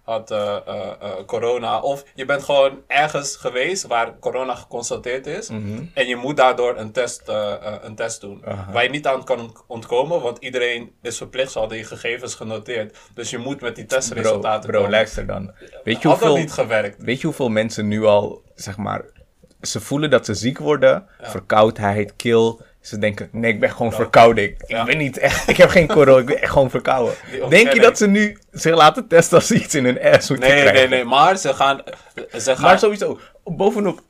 had 0.09 0.31
eh, 0.31 0.55
eh, 0.67 0.91
eh, 0.99 1.25
corona. 1.25 1.79
Of 1.79 2.03
je 2.15 2.25
bent 2.25 2.43
gewoon 2.43 2.81
ergens 2.87 3.35
geweest 3.35 3.87
waar 3.87 4.19
corona 4.19 4.55
geconstateerd 4.55 5.27
is. 5.27 5.49
En 5.93 6.07
je 6.07 6.15
moet 6.15 6.37
daardoor 6.37 6.77
een 6.77 6.91
test, 6.91 7.21
een 7.81 7.95
test 7.95 8.21
doen. 8.21 8.43
Waar 8.71 8.83
je 8.83 8.89
niet 8.89 9.07
aan 9.07 9.23
kan 9.23 9.55
ontkomen, 9.67 10.21
want 10.21 10.37
iedereen 10.37 10.91
is 11.01 11.17
verplicht, 11.17 11.51
ze 11.51 11.59
hadden 11.59 11.77
je 11.77 11.83
gegevens 11.83 12.35
genoteerd. 12.35 12.97
Dus 13.13 13.29
je 13.29 13.37
moet 13.37 13.61
met 13.61 13.75
die 13.75 13.85
Bro, 13.85 13.97
testresultaten 13.97 14.69
bro 14.69 14.77
komen. 14.77 14.91
luister 14.91 15.25
dan. 15.25 15.51
Weet 15.83 16.01
je, 16.01 16.07
hoeveel, 16.07 16.35
niet 16.35 16.51
gewerkt? 16.51 17.03
weet 17.03 17.21
je 17.21 17.27
hoeveel 17.27 17.49
mensen 17.49 17.87
nu 17.87 18.05
al, 18.05 18.41
zeg 18.55 18.77
maar, 18.77 19.05
ze 19.61 19.79
voelen 19.79 20.09
dat 20.09 20.25
ze 20.25 20.33
ziek 20.33 20.57
worden, 20.57 21.05
verkoudheid, 21.21 22.15
keel. 22.15 22.61
Ze 22.89 22.97
denken, 22.99 23.29
nee, 23.31 23.51
ik 23.53 23.59
ben 23.59 23.71
gewoon 23.71 23.93
verkouden. 23.93 24.43
Ik, 24.43 24.57
ben 24.85 24.97
niet 24.97 25.17
echt, 25.17 25.47
ik 25.49 25.57
heb 25.57 25.69
geen 25.69 25.87
corona, 25.87 26.19
ik 26.19 26.25
ben 26.25 26.41
echt 26.41 26.51
gewoon 26.51 26.69
verkouden. 26.69 27.13
Denk 27.49 27.73
je 27.73 27.79
dat 27.79 27.97
ze 27.97 28.07
nu 28.07 28.37
zich 28.51 28.75
laten 28.75 29.07
testen 29.07 29.37
als 29.37 29.47
ze 29.47 29.55
iets 29.55 29.75
in 29.75 29.85
hun 29.85 30.01
ass 30.01 30.29
moeten 30.29 30.49
Nee, 30.49 30.59
krijgen? 30.61 30.73
nee, 30.73 30.87
nee. 30.99 31.03
Maar 31.03 31.37
ze 31.37 31.53
gaan... 31.53 31.81
Ze 32.37 32.53
gaan 32.55 32.61
Maar 32.61 32.79
sowieso, 32.79 33.19
bovenop, 33.43 34.01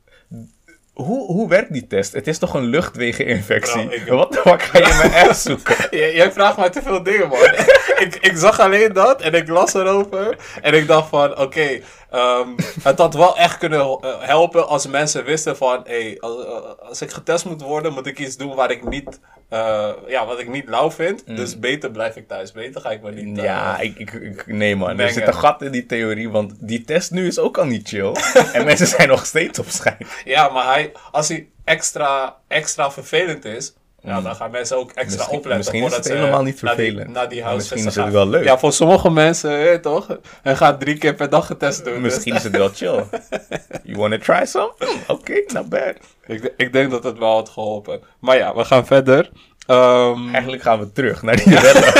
hoe, 0.93 1.25
hoe 1.25 1.49
werkt 1.49 1.73
die 1.73 1.87
test? 1.87 2.13
Het 2.13 2.27
is 2.27 2.37
toch 2.37 2.53
een 2.53 2.63
luchtwegeninfectie? 2.65 3.81
Ik- 3.93 4.07
Wat 4.07 4.31
de 4.31 4.41
fuck 4.45 4.61
ga 4.61 4.77
je 4.77 4.83
in 4.83 4.97
mijn 5.11 5.29
ass 5.29 5.43
zoeken? 5.49 5.75
J- 5.91 5.95
jij 6.15 6.31
vraagt 6.31 6.57
mij 6.57 6.69
te 6.69 6.81
veel 6.81 7.03
dingen, 7.03 7.27
man. 7.27 7.39
ik, 8.05 8.15
ik 8.21 8.31
zag 8.35 8.59
alleen 8.59 8.93
dat 8.93 9.21
en 9.21 9.33
ik 9.33 9.47
las 9.47 9.73
erover. 9.73 10.37
En 10.61 10.73
ik 10.73 10.87
dacht 10.87 11.09
van, 11.09 11.37
oké, 11.37 11.79
Ehm, 12.11 12.47
het 12.83 12.97
had 12.99 13.13
wel 13.13 13.37
echt 13.37 13.57
kunnen 13.57 13.79
eh, 13.79 13.97
helpen 14.19 14.67
als 14.67 14.87
mensen 14.87 15.23
wisten 15.23 15.57
van... 15.57 15.81
Hey, 15.83 16.17
als, 16.19 16.45
eh, 16.45 16.87
als 16.87 17.01
ik 17.01 17.11
getest 17.11 17.45
moet 17.45 17.61
worden, 17.61 17.93
moet 17.93 18.05
ik 18.05 18.19
iets 18.19 18.37
doen 18.37 18.55
waar 18.55 18.71
ik 18.71 18.87
niet... 18.89 19.19
eh, 19.49 19.89
ja, 20.07 20.25
wat 20.25 20.39
ik 20.39 20.49
niet 20.49 20.69
lauw 20.69 20.91
vind. 20.91 21.23
Dus 21.27 21.59
beter 21.59 21.91
blijf 21.91 22.15
ik 22.15 22.27
thuis. 22.27 22.51
Beter 22.51 22.81
ga 22.81 22.89
ik 22.91 23.01
me 23.01 23.11
niet... 23.11 23.37
eh, 23.37 23.43
Ja, 23.43 23.79
ik, 23.79 23.99
ik, 23.99 24.11
ik- 24.11 24.47
nee 24.47 24.75
man, 24.75 24.89
er 24.89 25.09
zit 25.13 25.27
een 25.27 25.33
gat 25.33 25.61
in 25.61 25.71
die 25.71 25.85
theorie, 25.85 26.29
want 26.29 26.53
die 26.59 26.81
test 26.85 27.11
nu 27.11 27.27
is 27.27 27.39
ook 27.39 27.57
al 27.57 27.65
niet 27.65 27.87
chill. 27.87 28.11
en 28.53 28.65
mensen 28.65 28.87
zijn 28.87 29.07
nog 29.07 29.25
steeds 29.25 29.59
op 29.59 29.65
schijn. 29.69 30.07
Ja, 30.25 30.49
maar 30.49 30.73
hij, 30.73 30.91
als 31.11 31.27
hij 31.27 31.47
extra, 31.63 32.35
extra 32.47 32.91
vervelend 32.91 33.45
is, 33.45 33.73
ja, 34.03 34.21
dan 34.21 34.35
gaan 34.35 34.51
mensen 34.51 34.77
ook 34.77 34.91
extra. 34.91 35.03
Misschien- 35.17 35.37
opletten. 35.37 35.57
misschien 35.57 35.83
is 35.83 35.95
het 35.95 36.05
ze 36.05 36.13
helemaal 36.13 36.43
niet 36.43 36.61
naar 36.61 36.75
die- 36.75 36.85
vervelend. 36.85 37.13
Naar 37.13 37.29
die, 37.29 37.43
Maar 37.43 37.55
misschien 37.55 37.77
is 37.77 37.85
het 37.85 37.93
gaan. 37.93 38.11
wel 38.11 38.27
leuk. 38.27 38.43
Ja, 38.43 38.57
voor 38.57 38.73
sommige 38.73 39.11
mensen, 39.11 39.51
je 39.51 39.79
toch? 39.79 40.17
Hij 40.41 40.55
gaat 40.55 40.79
drie 40.79 40.97
keer 40.97 41.13
per 41.15 41.29
dag 41.29 41.45
getest 41.45 41.85
doen. 41.85 41.93
dus- 41.93 42.01
Misschien 42.13 42.35
is 42.35 42.43
het 42.43 42.57
wel 42.57 42.69
chill. 42.73 43.03
You 43.83 43.97
wanna 43.97 44.17
try 44.17 44.45
some? 44.45 44.71
Hmm, 44.77 44.89
Oké, 45.07 45.43
not 45.53 45.69
bad. 45.69 45.93
ik, 46.25 46.53
ik 46.57 46.73
denk 46.73 46.91
dat 46.91 47.03
het 47.03 47.17
wel 47.17 47.33
had 47.33 47.49
geholpen. 47.49 48.01
Maar 48.19 48.37
ja, 48.37 48.55
we 48.55 48.65
gaan 48.65 48.85
verder. 48.85 49.29
Ehm, 49.67 50.29
Eigenlijk 50.33 50.61
gaan 50.61 50.79
we 50.79 50.91
terug 50.91 51.21
naar 51.21 51.35
die 51.35 51.59
rellen. 51.59 51.93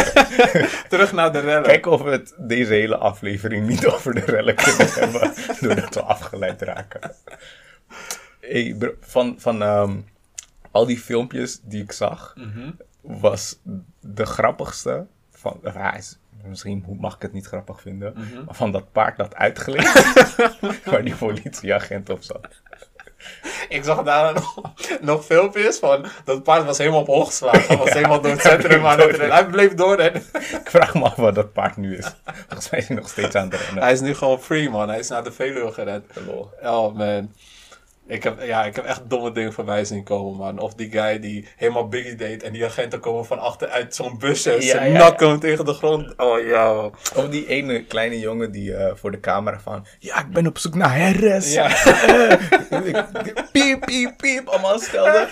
terug 0.89 1.12
naar 1.13 1.32
de 1.32 1.39
rellen. 1.39 1.63
Kijken 1.63 1.91
of 1.91 2.01
we 2.01 2.10
het 2.12 2.34
deze 2.38 2.74
hele 2.74 2.98
aflevering 2.98 3.68
niet 3.68 3.88
over 3.88 4.13
de 4.13 4.24
rellen 4.25 4.56
kunnen 4.56 4.88
hebben. 5.00 5.34
Doordat 5.60 5.94
we 5.96 6.01
afgeleid 6.01 6.62
raken. 6.62 7.15
Hey, 8.41 8.75
bro, 8.79 8.89
van 9.01 9.36
van 9.38 9.62
ehm, 9.62 9.91
al 10.72 10.86
die 10.86 11.00
filmpjes 11.00 11.60
die 11.64 11.84
ik 11.84 11.92
zag, 11.92 12.36
was 13.02 13.60
de 14.00 14.26
grappigste 14.26 15.06
van. 15.32 15.60
of 15.64 15.74
hij 15.74 15.98
is- 15.98 16.18
misschien 16.44 16.86
mag 17.00 17.16
ik 17.16 17.22
het 17.22 17.34
niet 17.34 17.46
grappig 17.48 17.82
vinden. 17.82 18.14
Maar 18.46 18.56
van 18.56 18.72
dat 18.72 18.92
paard 18.92 19.18
dat 19.18 19.36
uitgleed. 19.36 19.94
waar 20.86 21.04
die 21.04 21.16
politieagent 21.16 22.10
op 22.10 22.24
zat. 22.24 22.48
Ik 23.70 23.84
zag 23.84 24.04
daar 24.04 24.34
nog, 24.34 24.62
nog 25.02 25.26
filmpjes 25.26 25.78
van. 25.80 26.06
Dat 26.26 26.44
paard 26.44 26.66
was 26.66 26.78
helemaal 26.78 27.00
op 27.02 27.08
hol 27.08 27.26
geslagen. 27.26 27.68
Hij 27.68 27.78
was 27.78 27.90
helemaal 27.94 28.22
door 28.22 28.32
het 28.32 28.42
centrum 28.52 28.86
aan 28.86 29.00
het 29.00 29.10
rennen. 29.10 29.32
Hij 29.32 29.46
bleef 29.48 29.74
doorrennen. 29.74 30.22
Ik 30.34 30.62
vraag 30.70 30.94
me 30.94 31.02
af 31.04 31.16
wat 31.16 31.36
dat 31.36 31.54
paard 31.54 31.78
nu 31.78 31.98
is. 31.98 32.16
Volgens 32.48 32.70
mij 32.70 32.80
is 32.80 32.88
hij 32.88 32.96
nog 32.98 33.10
steeds 33.10 33.36
aan 33.36 33.50
het 33.50 33.60
rennen. 33.62 33.84
Hij 33.84 33.92
is 33.94 34.00
nu 34.02 34.14
gewoon 34.16 34.42
free, 34.42 34.70
man. 34.70 34.90
Hij 34.90 35.00
is 35.00 35.08
naar 35.10 35.24
de 35.24 35.32
Veluwe 35.32 35.72
gerend. 35.72 36.06
Lol. 36.26 36.50
Oh 36.62 36.96
man. 36.96 37.34
Ik 38.10 38.24
heb, 38.24 38.42
ja, 38.42 38.63
ik 38.66 38.75
heb 38.75 38.86
echt 38.86 39.01
domme 39.08 39.32
dingen 39.32 39.54
voorbij 39.54 39.86
zien 39.86 40.04
komen, 40.04 40.38
man. 40.38 40.60
Of 40.60 40.74
die 40.74 40.92
guy 40.92 41.20
die 41.20 41.48
helemaal 41.56 41.88
Biggie 41.88 42.16
deed 42.16 42.44
en 42.44 42.54
die 42.54 42.66
agenten 42.66 43.00
komen 43.00 43.25
van 43.25 43.39
achteruit 43.39 43.96
zo'n 43.96 44.18
busje. 44.18 44.51
Ja, 44.51 44.62
Zijn 44.62 44.92
ja, 44.92 44.98
nak 44.98 45.20
ja. 45.20 45.28
komt 45.28 45.42
tegen 45.42 45.66
de 45.66 45.74
grond. 45.74 46.13
Oh 46.18 46.46
ja. 46.46 46.74
man. 46.74 46.92
Of 47.16 47.30
die 47.30 47.48
ene 47.48 47.84
kleine 47.84 48.20
jongen 48.20 48.51
die 48.51 48.75
eh, 48.75 48.92
voor 48.96 49.12
de 49.12 49.20
camera 49.20 49.60
van... 49.60 49.86
Ja, 50.00 50.20
ik 50.20 50.30
ben 50.30 50.48
op 50.48 50.58
zoek 50.58 50.75
naar 50.75 50.96
herres. 50.96 51.54
Ja. 51.54 51.68
piep, 53.51 53.86
piep, 53.86 54.18
piep. 54.18 54.48
Allemaal 54.48 54.80
stelde. 54.80 55.28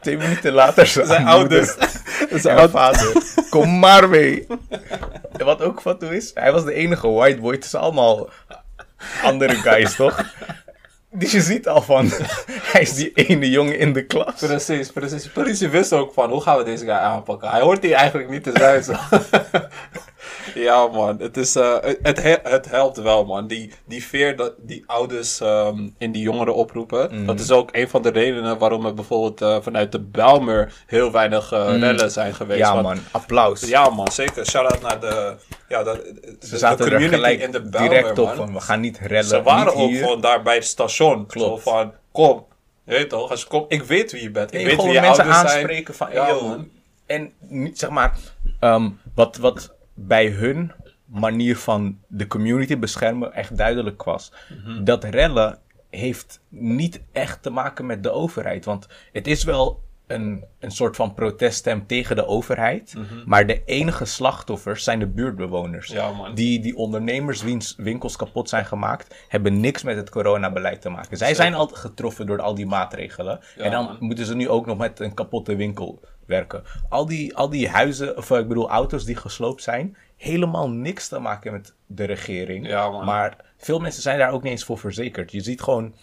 Twee 0.00 0.16
minuten 0.16 0.52
later 0.52 0.86
zijn, 0.86 1.06
Zijn 1.06 1.26
ouders. 1.26 1.76
en 2.30 2.40
zijn 2.40 2.70
vader. 2.70 3.12
Kom 3.50 3.78
maar 3.78 4.08
mee. 4.08 4.46
En 5.36 5.44
wat 5.44 5.62
ook 5.62 5.82
wat 5.82 6.02
is, 6.02 6.30
hij 6.34 6.52
was 6.52 6.64
de 6.64 6.74
enige 6.74 7.08
white 7.08 7.40
boy 7.40 7.58
tussen 7.58 7.80
allemaal 7.80 8.28
andere 9.22 9.54
guys, 9.54 9.96
toch? 9.96 10.24
Dus 11.12 11.32
je 11.32 11.40
ziet 11.40 11.68
al 11.68 11.82
van, 11.82 12.10
hij 12.72 12.80
is 12.80 12.94
die 12.94 13.12
ene 13.14 13.50
jongen 13.50 13.78
in 13.78 13.92
de 13.92 14.04
klas. 14.04 14.34
Precies, 14.38 14.90
precies. 14.90 15.22
De 15.22 15.30
politie 15.30 15.68
wist 15.68 15.92
ook 15.92 16.12
van, 16.12 16.30
hoe 16.30 16.40
gaan 16.40 16.58
we 16.58 16.64
deze 16.64 16.84
guy 16.84 16.94
aanpakken? 16.94 17.50
Hij 17.50 17.60
hoort 17.60 17.82
hier 17.82 17.94
eigenlijk 17.94 18.30
niet 18.30 18.42
te 18.42 18.52
zijn, 18.54 18.84
zo. 18.84 18.92
ja, 20.54 20.86
man. 20.86 21.18
Het, 21.20 21.36
is, 21.36 21.56
eh, 21.56 21.76
het, 21.80 21.98
het, 22.02 22.22
he- 22.22 22.36
het 22.42 22.70
helpt 22.70 22.96
wel, 22.96 23.24
man. 23.24 23.46
Die, 23.46 23.72
die 23.84 24.04
veer 24.04 24.36
dat 24.36 24.52
die 24.58 24.84
ouders 24.86 25.40
ehm, 25.40 25.88
in 25.98 26.12
die 26.12 26.22
jongeren 26.22 26.54
oproepen. 26.54 27.08
Mhm. 27.14 27.26
Dat 27.26 27.40
is 27.40 27.50
ook 27.50 27.68
een 27.72 27.88
van 27.88 28.02
de 28.02 28.10
redenen 28.10 28.58
waarom 28.58 28.86
er 28.86 28.94
bijvoorbeeld 28.94 29.40
eh, 29.42 29.56
vanuit 29.60 29.92
de 29.92 30.00
Bijlmer 30.00 30.72
heel 30.86 31.12
weinig 31.12 31.52
eh, 31.52 31.78
rellen 31.78 32.10
zijn 32.10 32.34
geweest. 32.34 32.60
Mhm. 32.60 32.68
Ja 32.68 32.82
Want- 32.82 32.86
man, 32.96 33.04
applaus. 33.10 33.60
Ja, 33.60 33.88
man, 33.88 34.12
zeker. 34.12 34.46
Shout-out 34.46 34.80
naar 34.82 35.00
de, 35.00 35.34
ja, 35.68 35.82
de, 35.82 36.18
de, 36.20 36.36
Ze 36.40 36.50
de 36.50 36.58
zaten 36.58 36.84
er 36.84 36.90
community 36.90 37.14
gelijk 37.14 37.40
in 37.40 37.50
de 37.50 37.62
Bijlmer, 37.62 37.88
direct 37.94 38.18
op 38.18 38.26
man. 38.26 38.36
van, 38.36 38.52
we 38.52 38.60
gaan 38.60 38.80
niet 38.80 38.98
rellen, 38.98 39.24
Ze 39.24 39.42
waren 39.42 39.74
ook 39.74 39.88
hier. 39.88 40.02
gewoon 40.02 40.20
daar 40.20 40.42
bij 40.42 40.54
het 40.54 40.64
station. 40.64 41.26
Klopt. 41.26 41.62
Zo 41.62 41.70
van, 41.70 41.92
kom. 42.12 42.44
Je 42.84 42.92
weet 42.96 43.08
toch, 43.08 43.30
als 43.30 43.40
je 43.40 43.46
komt, 43.46 43.72
ik 43.72 43.82
weet 43.82 44.12
wie 44.12 44.22
je 44.22 44.30
bent. 44.30 44.52
Ik 44.52 44.56
Nee, 44.56 44.66
weet 44.76 44.82
wie 44.84 44.92
je 44.92 45.00
mensen 45.00 45.24
aanspreken 45.24 45.94
van, 45.94 46.08
Ja, 46.12 46.26
man. 46.32 46.68
En 47.06 47.32
niet, 47.38 47.78
zeg 47.78 47.90
maar, 47.90 48.14
ehm, 48.60 48.88
wat, 49.14 49.36
wat 49.36 49.72
bij 50.06 50.30
hun 50.30 50.72
manier 51.04 51.56
van 51.56 51.98
de 52.08 52.26
community 52.26 52.78
beschermen 52.78 53.32
echt 53.32 53.56
duidelijk 53.56 54.02
was. 54.02 54.32
Mhm. 54.64 54.84
Dat 54.84 55.04
rellen 55.04 55.58
heeft 55.90 56.40
niet 56.48 57.02
echt 57.12 57.42
te 57.42 57.50
maken 57.50 57.86
met 57.86 58.02
de 58.02 58.10
overheid. 58.10 58.64
Want 58.64 58.86
het 59.12 59.26
is 59.26 59.44
wel 59.44 59.82
een, 60.10 60.44
een 60.58 60.70
soort 60.70 60.96
van 60.96 61.14
proteststem 61.14 61.86
tegen 61.86 62.16
de 62.16 62.26
overheid. 62.26 62.94
Mhm. 62.94 63.04
Maar 63.26 63.46
de 63.46 63.62
enige 63.64 64.04
slachtoffers 64.04 64.84
zijn 64.84 64.98
de 64.98 65.06
buurtbewoners. 65.06 65.88
Ja. 65.88 66.30
Die, 66.34 66.60
die 66.60 66.76
ondernemers 66.76 67.42
wiens 67.42 67.74
winkels 67.76 68.16
kapot 68.16 68.48
zijn 68.48 68.66
gemaakt, 68.66 69.14
hebben 69.28 69.60
niks 69.60 69.82
met 69.82 69.96
het 69.96 70.10
coronabeleid 70.10 70.80
te 70.80 70.88
maken. 70.88 71.16
Zij 71.16 71.34
zijn 71.34 71.54
al 71.54 71.66
getroffen 71.66 72.26
door 72.26 72.40
al 72.40 72.54
die 72.54 72.66
maatregelen. 72.66 73.40
Ja, 73.56 73.64
en 73.64 73.70
dan 73.70 73.84
man. 73.84 73.96
moeten 74.00 74.26
ze 74.26 74.34
nu 74.34 74.48
ook 74.48 74.66
nog 74.66 74.78
met 74.78 75.00
een 75.00 75.14
kapotte 75.14 75.56
winkel 75.56 76.00
werken. 76.26 76.62
Al 76.88 77.06
die, 77.06 77.36
al 77.36 77.48
die 77.48 77.68
huizen, 77.68 78.16
of 78.16 78.30
eh, 78.30 78.38
ik 78.38 78.48
bedoel 78.48 78.70
auto's 78.70 79.04
die 79.04 79.16
gesloopt 79.16 79.62
zijn, 79.62 79.96
helemaal 80.16 80.70
niks 80.70 81.08
te 81.08 81.18
maken 81.18 81.52
met 81.52 81.74
de 81.86 82.04
regering. 82.04 82.66
Ja. 82.66 82.88
Maar 82.88 83.36
veel 83.56 83.78
mensen 83.78 84.02
zijn 84.02 84.18
daar 84.18 84.32
ook 84.32 84.42
niet 84.42 84.52
eens 84.52 84.64
voor 84.64 84.78
verzekerd. 84.78 85.32
Je 85.32 85.40
ziet 85.40 85.62
gewoon 85.62 85.94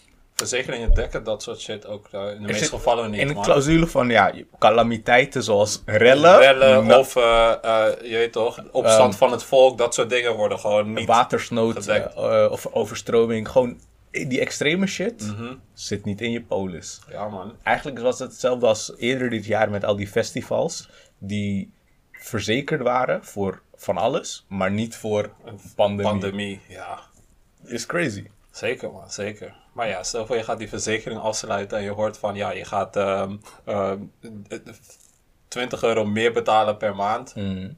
Verzekeringen 0.48 0.94
dekken 0.94 1.24
dat 1.24 1.44
soort 1.44 1.60
shit 1.62 1.86
ook 1.86 2.08
eh, 2.12 2.32
in 2.32 2.41
de 2.41 2.48
meeste 2.48 2.67
gevallen 2.67 3.12
niet, 3.12 3.20
in 3.20 3.34
man. 3.34 3.44
clausule 3.44 3.88
van 3.88 4.10
ja, 4.10 4.34
calamiteiten 4.60 5.44
zoals 5.44 5.82
rellen, 5.86 6.38
Rellen 6.39 6.86
na- 6.88 7.00
of, 7.00 7.15
eh, 7.15 7.51
eh, 7.63 8.01
je 8.01 8.15
weet 8.17 8.32
toch, 8.32 8.63
opstand 8.72 9.10
Ehm, 9.12 9.17
van 9.20 9.32
het 9.32 9.44
volk, 9.44 9.77
dat 9.77 9.94
soort 9.94 10.10
dingen 10.10 10.36
worden 10.36 10.60
gewoon 10.60 10.94
niet... 10.94 11.08
watersnood 11.08 11.88
of 12.51 12.67
overstroming. 12.72 13.50
Gewoon 13.50 13.79
die 14.12 14.39
extreme 14.39 14.88
shit 14.88 15.22
Mhm. 15.38 15.53
zit 15.74 16.06
niet 16.06 16.22
in 16.22 16.32
je 16.32 16.41
polis. 16.41 17.01
Ja, 17.10 17.27
man. 17.27 17.53
Eigenlijk 17.63 18.00
was 18.00 18.20
het 18.20 18.32
hetzelfde 18.32 18.65
als 18.67 18.94
eerder 18.98 19.29
dit 19.29 19.46
jaar 19.46 19.70
met 19.70 19.86
al 19.86 19.96
die 19.96 20.08
festivals. 20.08 20.89
Die 21.17 21.72
verzekerd 22.12 22.82
waren 22.82 23.25
voor 23.25 23.62
van 23.75 23.98
alles, 23.98 24.46
maar 24.48 24.72
niet 24.72 24.96
voor 24.96 25.29
een 25.46 25.60
pandemie. 25.75 26.12
Pandemie, 26.12 26.62
ja. 26.67 27.00
Is 27.65 27.86
crazy. 27.86 28.24
Zeker, 28.57 28.91
man, 28.91 29.11
zeker. 29.11 29.53
Maar 29.73 29.87
ja, 29.87 30.03
stel 30.03 30.25
voor 30.25 30.35
je 30.35 30.43
gaat 30.43 30.57
die 30.57 30.69
verzekering 30.69 31.21
afsluiten 31.21 31.77
en 31.77 31.83
je 31.83 31.89
hoort 31.91 32.17
van, 32.17 32.35
ja, 32.35 32.51
je 32.51 32.65
gaat 32.65 32.95
ehm, 32.95 33.35
ehm, 33.65 33.99
eh, 34.49 34.57
20 35.47 35.83
euro 35.83 36.05
meer 36.05 36.31
betalen 36.33 36.77
per 36.77 36.95
maand 36.95 37.35
Mm, 37.35 37.77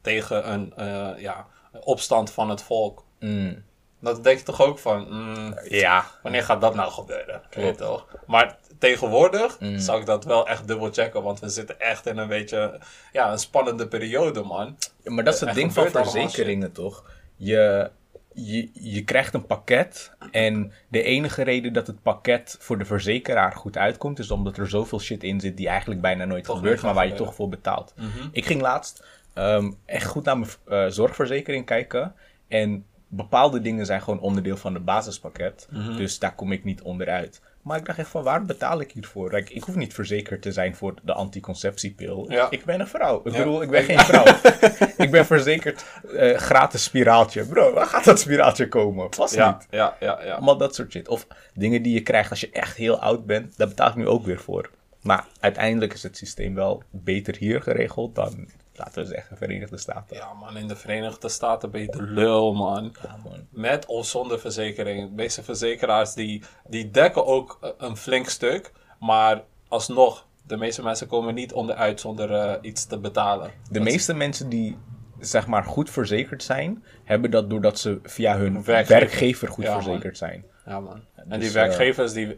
tegen 0.00 0.52
een 0.52 0.72
eh, 0.76 1.10
ja, 1.22 1.46
opstand 1.80 2.30
van 2.30 2.50
het 2.50 2.62
volk. 2.62 3.04
mm. 3.20 3.64
Dan 4.00 4.22
denk 4.22 4.38
je 4.38 4.44
toch 4.44 4.62
ook 4.62 4.78
van, 4.78 5.06
mm, 5.08 5.58
Ja, 5.68 6.04
wanneer 6.22 6.42
gaat 6.42 6.60
dat 6.60 6.74
nou 6.74 6.90
gebeuren? 6.92 7.42
Weet 7.50 7.78
toch? 7.78 8.06
Maar 8.26 8.58
tegenwoordig 8.78 9.60
Mm. 9.60 9.78
zou 9.78 10.00
ik 10.00 10.06
dat 10.06 10.24
wel 10.24 10.48
echt 10.48 10.66
dubbel 10.68 10.92
checken, 10.92 11.22
want 11.22 11.40
we 11.40 11.48
zitten 11.48 11.80
echt 11.80 12.06
in 12.06 12.18
een 12.18 12.28
beetje, 12.28 12.80
ja, 13.12 13.32
een 13.32 13.38
spannende 13.38 13.88
periode, 13.88 14.42
man. 14.42 14.76
maar 15.04 15.24
dat 15.24 15.34
is 15.34 15.40
het 15.40 15.54
ding 15.54 15.72
van 15.72 15.90
verzekeringen 15.90 16.72
toch? 16.72 17.04
Je, 17.36 17.90
je, 18.36 18.68
je 18.72 19.04
krijgt 19.04 19.34
een 19.34 19.46
pakket 19.46 20.12
en 20.30 20.72
de 20.88 21.02
enige 21.02 21.42
reden 21.42 21.72
dat 21.72 21.86
het 21.86 22.02
pakket 22.02 22.56
voor 22.60 22.78
de 22.78 22.84
verzekeraar 22.84 23.52
goed 23.52 23.76
uitkomt, 23.76 24.18
is 24.18 24.30
omdat 24.30 24.56
er 24.56 24.68
zoveel 24.68 25.00
shit 25.00 25.22
in 25.22 25.40
zit 25.40 25.56
die 25.56 25.68
eigenlijk 25.68 26.00
bijna 26.00 26.24
nooit 26.24 26.44
Toch 26.44 26.56
gebeurt, 26.56 26.82
maar 26.82 26.94
waar 26.94 27.06
je 27.06 27.14
toch 27.14 27.34
voor 27.34 27.48
betaalt. 27.48 27.94
Mhm. 27.96 28.28
Ik 28.32 28.44
ging 28.44 28.60
laatst 28.60 29.06
ehm, 29.34 29.72
echt 29.84 30.06
goed 30.06 30.24
naar 30.24 30.38
mijn 30.38 30.50
eh, 30.64 30.86
zorgverzekering 30.86 31.66
kijken. 31.66 32.14
En 32.48 32.84
bepaalde 33.08 33.60
dingen 33.60 33.86
zijn 33.86 34.02
gewoon 34.02 34.20
onderdeel 34.20 34.56
van 34.56 34.74
het 34.74 34.84
basispakket. 34.84 35.68
Mhm. 35.70 35.96
Dus 35.96 36.18
daar 36.18 36.34
kom 36.34 36.52
ik 36.52 36.64
niet 36.64 36.82
onderuit. 36.82 37.42
Maar 37.66 37.78
ik 37.78 37.84
dacht 37.84 37.98
echt 37.98 38.08
van, 38.08 38.22
waar 38.22 38.44
betaal 38.44 38.80
ik 38.80 38.92
hiervoor? 38.92 39.32
Like, 39.32 39.52
ik 39.52 39.62
hoef 39.62 39.74
niet 39.74 39.94
verzekerd 39.94 40.42
te 40.42 40.52
zijn 40.52 40.76
voor 40.76 40.94
de 41.02 41.12
anticonceptiepil. 41.12 42.30
Ja. 42.30 42.50
Ik 42.50 42.64
ben 42.64 42.80
een 42.80 42.86
vrouw. 42.88 43.20
Ik 43.24 43.32
Ja. 43.32 43.38
bedoel, 43.38 43.62
ik 43.62 43.70
ben 43.70 43.82
geen 43.84 43.98
vrouw. 43.98 44.24
ik 45.04 45.10
ben 45.10 45.26
verzekerd 45.26 45.84
eh, 46.16 46.36
gratis 46.38 46.84
spiraaltje. 46.84 47.44
Bro, 47.46 47.72
waar 47.72 47.86
gaat 47.86 48.04
dat 48.04 48.20
spiraaltje 48.20 48.68
komen? 48.68 49.08
Ja, 49.30 49.50
niet. 49.50 49.66
ja, 49.70 49.96
ja, 50.00 50.24
ja. 50.24 50.32
Allemaal 50.32 50.56
dat 50.56 50.74
soort 50.74 50.92
shit. 50.92 51.08
Of 51.08 51.26
dingen 51.54 51.82
die 51.82 51.92
je 51.94 52.02
krijgt 52.02 52.30
als 52.30 52.40
je 52.40 52.50
echt 52.50 52.76
heel 52.76 53.00
oud 53.00 53.26
bent. 53.26 53.56
Daar 53.56 53.68
betaal 53.68 53.88
ik 53.88 53.94
nu 53.94 54.06
ook 54.08 54.24
weer 54.24 54.40
voor. 54.40 54.70
Maar 55.02 55.24
uiteindelijk 55.40 55.92
is 55.92 56.02
het 56.02 56.16
systeem 56.16 56.54
wel 56.54 56.82
beter 56.90 57.36
hier 57.36 57.62
geregeld 57.62 58.14
dan, 58.14 58.48
laten 58.78 59.02
we 59.02 59.08
zeggen, 59.08 59.36
Verenigde 59.36 59.78
Staten. 59.78 60.16
Ja, 60.16 60.32
man, 60.32 60.56
in 60.56 60.68
de 60.68 60.76
Verenigde 60.76 61.28
Staten 61.28 61.70
ben 61.70 61.80
je 61.80 61.88
de 61.88 62.02
lul, 62.02 62.54
man. 62.54 62.94
Ja, 63.02 63.16
man. 63.24 63.46
Met 63.50 63.86
of 63.86 64.06
zonder 64.06 64.40
verzekering. 64.40 65.08
De 65.08 65.14
meeste 65.14 65.42
verzekeraars 65.42 66.14
die, 66.14 66.42
die 66.66 66.90
dekken 66.90 67.26
ook 67.26 67.58
eh, 67.60 67.70
een 67.78 67.96
flink 67.96 68.28
stuk. 68.28 68.72
Maar 69.00 69.42
alsnog, 69.68 70.26
de 70.46 70.56
meeste 70.56 70.82
mensen 70.82 71.06
komen 71.06 71.34
niet 71.34 71.52
onderuit 71.52 72.00
zonder 72.00 72.32
eh, 72.32 72.54
iets 72.60 72.84
te 72.84 72.98
betalen. 72.98 73.50
De 73.70 73.80
meeste 73.80 74.14
mensen 74.14 74.48
die 74.48 74.76
zeg 75.18 75.46
maar 75.46 75.64
goed 75.64 75.90
verzekerd 75.90 76.42
zijn, 76.42 76.84
hebben 77.04 77.30
dat 77.30 77.50
doordat 77.50 77.78
ze 77.78 77.98
via 78.02 78.36
hun 78.36 78.64
werkgever, 78.64 79.48
goed 79.48 79.64
verzekerd 79.64 80.18
zijn. 80.18 80.44
Ja, 80.66 80.80
man. 80.80 81.00
En 81.14 81.28
die 81.28 81.38
dus, 81.38 81.52
werkgevers, 81.52 82.12
die, 82.12 82.36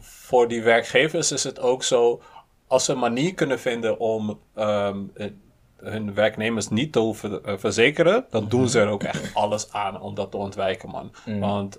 voor 0.00 0.48
die 0.48 0.62
werkgevers 0.62 1.32
is 1.32 1.44
het 1.44 1.60
ook 1.60 1.82
zo, 1.82 2.22
als 2.68 2.84
ze 2.84 2.92
een 2.92 2.98
manier 2.98 3.34
kunnen 3.34 3.58
vinden 3.58 3.98
om 3.98 4.38
ehm, 4.54 4.98
hun 5.76 6.14
werknemers 6.14 6.68
niet 6.68 6.92
te 6.92 7.40
eh, 7.44 7.54
verzekeren, 7.56 8.26
dan 8.30 8.48
doen 8.48 8.68
ze 8.68 8.80
er 8.80 8.88
ook 8.88 9.02
echt 9.02 9.34
alles 9.34 9.72
aan 9.72 10.00
om 10.00 10.14
dat 10.14 10.30
te 10.30 10.36
ontwijken, 10.36 10.88
man. 10.88 11.12
Mm. 11.24 11.40
Want 11.40 11.78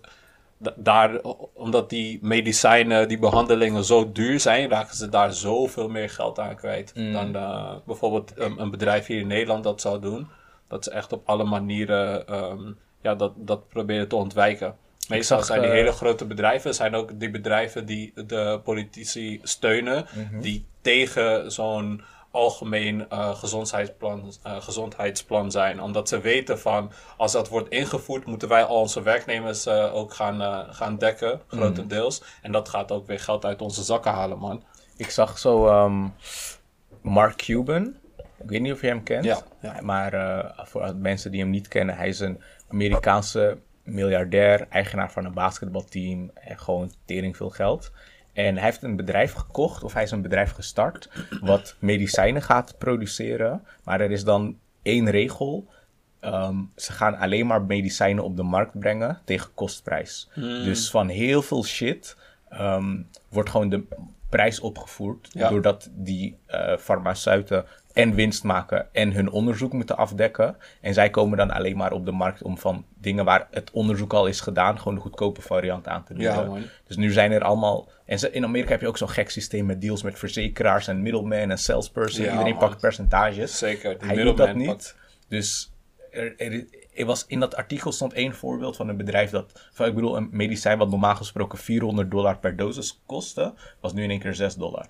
daar, 0.75 1.21
omdat 1.53 1.89
die 1.89 2.19
medicijnen, 2.21 3.07
die 3.07 3.19
behandelingen 3.19 3.83
zo 3.83 4.11
duur 4.11 4.39
zijn, 4.39 4.69
raken 4.69 4.95
ze 4.95 5.09
daar 5.09 5.33
zoveel 5.33 5.89
meer 5.89 6.09
geld 6.09 6.39
aan 6.39 6.55
kwijt 6.55 6.91
mm. 6.95 7.11
dan 7.11 7.35
uh, 7.35 7.73
bijvoorbeeld 7.85 8.31
een, 8.35 8.61
een, 8.61 8.71
bedrijf 8.71 9.05
hier 9.05 9.19
in 9.19 9.27
Nederland 9.27 9.63
dat 9.63 9.81
zou 9.81 9.99
doen. 9.99 10.27
Dat 10.67 10.83
ze 10.83 10.91
echt 10.91 11.13
op 11.13 11.21
alle 11.25 11.43
manieren 11.43 12.35
um, 12.35 12.77
ja, 13.01 13.15
dat, 13.15 13.33
dat 13.35 13.67
proberen 13.67 14.07
te 14.07 14.15
ontwijken. 14.15 14.75
Meestal 15.09 15.43
zijn 15.43 15.61
die 15.61 15.69
eh, 15.69 15.75
hele 15.75 15.91
grote 15.91 16.25
bedrijven, 16.25 16.75
zijn 16.75 16.95
ook 16.95 17.19
die 17.19 17.29
bedrijven 17.29 17.85
die 17.85 18.13
de 18.25 18.59
politici 18.63 19.39
steunen, 19.43 20.05
mhm. 20.13 20.41
die 20.41 20.65
tegen 20.81 21.51
zo'n 21.51 22.01
algemeen 22.31 23.05
uh, 23.11 23.35
gezondheidsplan, 23.35 24.33
uh, 24.47 24.61
gezondheidsplan 24.61 25.51
zijn. 25.51 25.81
Omdat 25.81 26.09
ze 26.09 26.19
weten 26.19 26.59
van 26.59 26.91
als 27.17 27.31
dat 27.31 27.49
wordt 27.49 27.69
ingevoerd, 27.69 28.25
moeten 28.25 28.47
wij 28.47 28.63
al 28.63 28.79
onze 28.79 29.01
werknemers 29.01 29.67
uh, 29.67 29.95
ook 29.95 30.13
gaan, 30.13 30.67
gaan 30.73 30.97
dekken, 30.97 31.41
mhm. 31.47 31.57
grotendeels. 31.61 32.23
En 32.41 32.51
dat 32.51 32.69
gaat 32.69 32.91
ook 32.91 33.07
weer 33.07 33.19
geld 33.19 33.45
uit 33.45 33.61
onze 33.61 33.83
zakken 33.83 34.11
halen, 34.11 34.39
man. 34.39 34.63
Ik 34.97 35.09
zag 35.09 35.39
zo 35.39 35.83
um, 35.85 36.13
Mark 37.01 37.35
Cuban. 37.35 37.95
Ik 38.17 38.49
weet 38.49 38.61
niet 38.61 38.73
of 38.73 38.81
je 38.81 38.87
hem 38.87 39.03
kent. 39.03 39.25
Ja, 39.25 39.41
ja. 39.61 39.81
Maar 39.81 40.11
voor 40.57 40.95
mensen 40.95 41.31
die 41.31 41.41
hem 41.41 41.49
niet 41.49 41.67
kennen, 41.67 41.95
hij 41.95 42.07
is 42.07 42.19
een 42.19 42.41
Amerikaanse 42.67 43.57
miljardair, 43.89 44.67
eigenaar 44.69 45.11
van 45.11 45.25
een 45.25 45.33
basketbalteam 45.33 46.31
en 46.33 46.59
gewoon 46.59 46.91
tering 47.05 47.37
veel 47.37 47.49
geld. 47.49 47.91
En 48.33 48.55
hij 48.55 48.63
heeft 48.63 48.83
een 48.83 48.95
bedrijf 48.95 49.33
gekocht, 49.33 49.83
of 49.83 49.93
hij 49.93 50.03
is 50.03 50.11
een 50.11 50.21
bedrijf 50.21 50.51
gestart, 50.51 51.09
wat 51.41 51.75
medicijnen 51.79 52.41
gaat 52.41 52.75
produceren. 52.77 53.63
Maar 53.83 54.01
er 54.01 54.11
is 54.11 54.23
dan 54.23 54.57
één 54.81 55.09
regel. 55.09 55.67
Ehm, 56.19 56.57
ze 56.75 56.91
gaan 56.91 57.17
alleen 57.17 57.47
maar 57.47 57.61
medicijnen 57.61 58.23
op 58.23 58.35
de 58.35 58.43
markt 58.43 58.79
brengen 58.79 59.21
tegen 59.25 59.53
kostprijs. 59.53 60.29
Hmm. 60.33 60.63
Dus 60.63 60.89
van 60.89 61.07
heel 61.07 61.41
veel 61.41 61.63
shit 61.63 62.17
ehm, 62.49 63.01
wordt 63.29 63.49
gewoon 63.49 63.69
de 63.69 63.83
prijs 64.29 64.59
opgevoerd. 64.59 65.39
Doordat 65.49 65.89
die 65.93 66.37
uh, 66.47 66.77
farmaceuten 66.77 67.65
en 67.93 68.15
winst 68.15 68.43
maken 68.43 68.87
en 68.91 69.11
hun 69.11 69.29
onderzoek 69.29 69.73
moeten 69.73 69.97
afdekken. 69.97 70.57
En 70.81 70.93
zij 70.93 71.09
komen 71.09 71.37
dan 71.37 71.51
alleen 71.51 71.77
maar 71.77 71.91
op 71.91 72.05
de 72.05 72.11
markt 72.11 72.41
om 72.41 72.57
van 72.57 72.85
dingen 72.97 73.25
waar 73.25 73.47
het 73.51 73.71
onderzoek 73.71 74.13
al 74.13 74.27
is 74.27 74.41
gedaan, 74.41 74.77
gewoon 74.77 74.95
de 74.95 75.01
goedkope 75.01 75.41
variant 75.41 75.87
aan 75.87 76.03
te 76.03 76.13
bieden. 76.13 76.69
dus 76.87 76.97
nu 76.97 77.11
zijn 77.11 77.31
er 77.31 77.43
allemaal. 77.43 77.89
En 78.05 78.33
in 78.33 78.43
Amerika 78.43 78.71
heb 78.71 78.81
je 78.81 78.87
ook 78.87 78.97
zo'n 78.97 79.09
gek 79.09 79.29
systeem 79.29 79.65
met 79.65 79.81
deals 79.81 80.03
met 80.03 80.19
verzekeraars 80.19 80.87
en 80.87 81.01
middlemen 81.01 81.49
en 81.49 81.57
salesperson. 81.57 82.25
Iedereen 82.25 82.57
pakt 82.57 82.79
percentages. 82.79 83.57
Zeker. 83.57 83.95
Hij 83.99 84.23
doet 84.23 84.37
dat 84.37 84.55
niet. 84.55 84.95
Dus 85.27 85.73
er, 86.11 86.65
er, 86.93 87.05
was, 87.05 87.25
in 87.27 87.39
dat 87.39 87.55
artikel 87.55 87.91
stond 87.91 88.13
één 88.13 88.33
voorbeeld 88.33 88.75
van 88.75 88.89
een 88.89 88.97
bedrijf 88.97 89.29
dat, 89.29 89.69
van, 89.71 89.87
ik 89.87 89.95
bedoel, 89.95 90.17
een 90.17 90.29
medicijn 90.31 90.77
wat 90.77 90.89
normaal 90.89 91.15
gesproken 91.15 91.57
400 91.57 92.11
dollar 92.11 92.37
per 92.37 92.55
dosis 92.55 93.01
kostte, 93.05 93.53
was 93.79 93.93
nu 93.93 94.03
in 94.03 94.09
één 94.09 94.19
keer 94.19 94.35
6 94.35 94.55
dollar. 94.55 94.87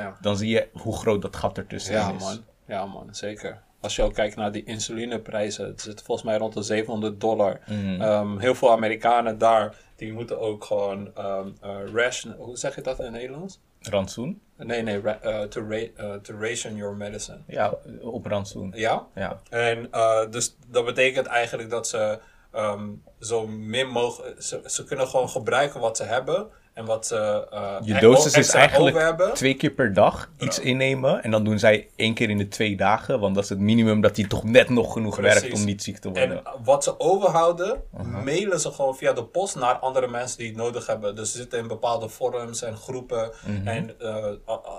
Dus 0.00 0.20
dan 0.20 0.36
zie 0.36 0.48
je 0.48 0.68
hoe 0.72 0.96
groot 0.96 1.22
dat 1.22 1.36
gat 1.36 1.58
ertussen 1.58 1.94
ja, 1.94 2.12
is. 2.12 2.22
Man. 2.22 2.44
Ja, 2.66 2.86
man, 2.86 3.14
zeker. 3.14 3.62
Als 3.80 3.96
je 3.96 4.02
ook 4.02 4.14
kijkt 4.14 4.36
naar 4.36 4.52
die 4.52 4.64
insulineprijzen, 4.64 5.66
het 5.66 5.80
zit 5.80 6.02
volgens 6.02 6.26
mij 6.26 6.36
rond 6.38 6.54
de 6.54 6.62
700 6.62 7.20
dollar. 7.20 7.60
Mm. 7.66 8.00
Ehm, 8.00 8.38
heel 8.38 8.54
veel 8.54 8.70
Amerikanen 8.70 9.38
daar, 9.38 9.76
die 9.96 10.12
moeten 10.12 10.40
ook 10.40 10.64
gewoon 10.64 11.10
um, 11.18 11.56
uh, 11.64 11.76
ration, 11.92 12.32
hoe 12.32 12.56
zeg 12.56 12.74
je 12.74 12.80
dat 12.80 12.98
in 12.98 13.04
het 13.04 13.14
Nederlands? 13.14 13.60
Rantsoen? 13.80 14.40
Nee, 14.56 14.82
nee, 14.82 15.02
uh, 15.02 15.40
to, 15.42 15.66
ra 15.68 15.76
uh, 15.76 16.14
to 16.14 16.38
ration 16.38 16.76
your 16.76 16.96
medicine. 16.96 17.38
Ja, 17.46 17.74
op 18.00 18.26
rantsoen. 18.26 18.72
Ja? 18.74 19.06
Ja. 19.14 19.40
En 19.50 19.88
dus 20.30 20.56
dat 20.68 20.84
betekent 20.84 21.26
eigenlijk 21.26 21.70
dat 21.70 21.88
ze 21.88 22.18
um, 22.54 23.02
zo 23.20 23.46
min 23.46 23.88
mogelijk, 23.88 24.42
ze, 24.42 24.60
ze 24.66 24.84
kunnen 24.84 25.08
gewoon 25.08 25.28
gebruiken 25.28 25.80
wat 25.80 25.96
ze 25.96 26.04
hebben. 26.04 26.48
En 26.72 26.84
wat 26.84 27.06
ze 27.06 27.48
uh, 27.52 27.76
Je 27.82 28.00
dosis 28.00 28.34
is 28.34 28.50
eigenlijk 28.50 29.34
twee 29.34 29.54
keer 29.54 29.70
per 29.70 29.92
dag 29.92 30.30
iets 30.38 30.58
innemen. 30.58 31.22
En 31.22 31.30
dan 31.30 31.44
doen 31.44 31.58
zij 31.58 31.88
één 31.96 32.14
keer 32.14 32.30
in 32.30 32.38
de 32.38 32.48
twee 32.48 32.76
dagen. 32.76 33.20
Want 33.20 33.34
dat 33.34 33.44
is 33.44 33.50
het 33.50 33.58
minimum 33.58 34.00
dat 34.00 34.16
hij 34.16 34.26
toch 34.26 34.44
net 34.44 34.68
nog 34.68 34.92
genoeg 34.92 35.16
werkt 35.16 35.52
om 35.52 35.64
niet 35.64 35.82
ziek 35.82 35.98
te 35.98 36.08
worden. 36.08 36.44
En 36.44 36.52
wat 36.64 36.84
ze 36.84 37.00
overhouden, 37.00 37.82
mailen 38.24 38.60
ze 38.60 38.70
gewoon 38.70 38.96
via 38.96 39.12
de 39.12 39.24
post 39.24 39.56
naar 39.56 39.74
andere 39.74 40.08
mensen 40.08 40.38
die 40.38 40.46
het 40.46 40.56
nodig 40.56 40.86
hebben. 40.86 41.16
Dus 41.16 41.32
ze 41.32 41.36
zitten 41.36 41.58
in 41.58 41.66
bepaalde 41.66 42.10
forums 42.10 42.62
en 42.62 42.76
groepen. 42.76 43.30
Mhm. 43.46 43.68
En 43.68 43.94
uh, 44.00 44.26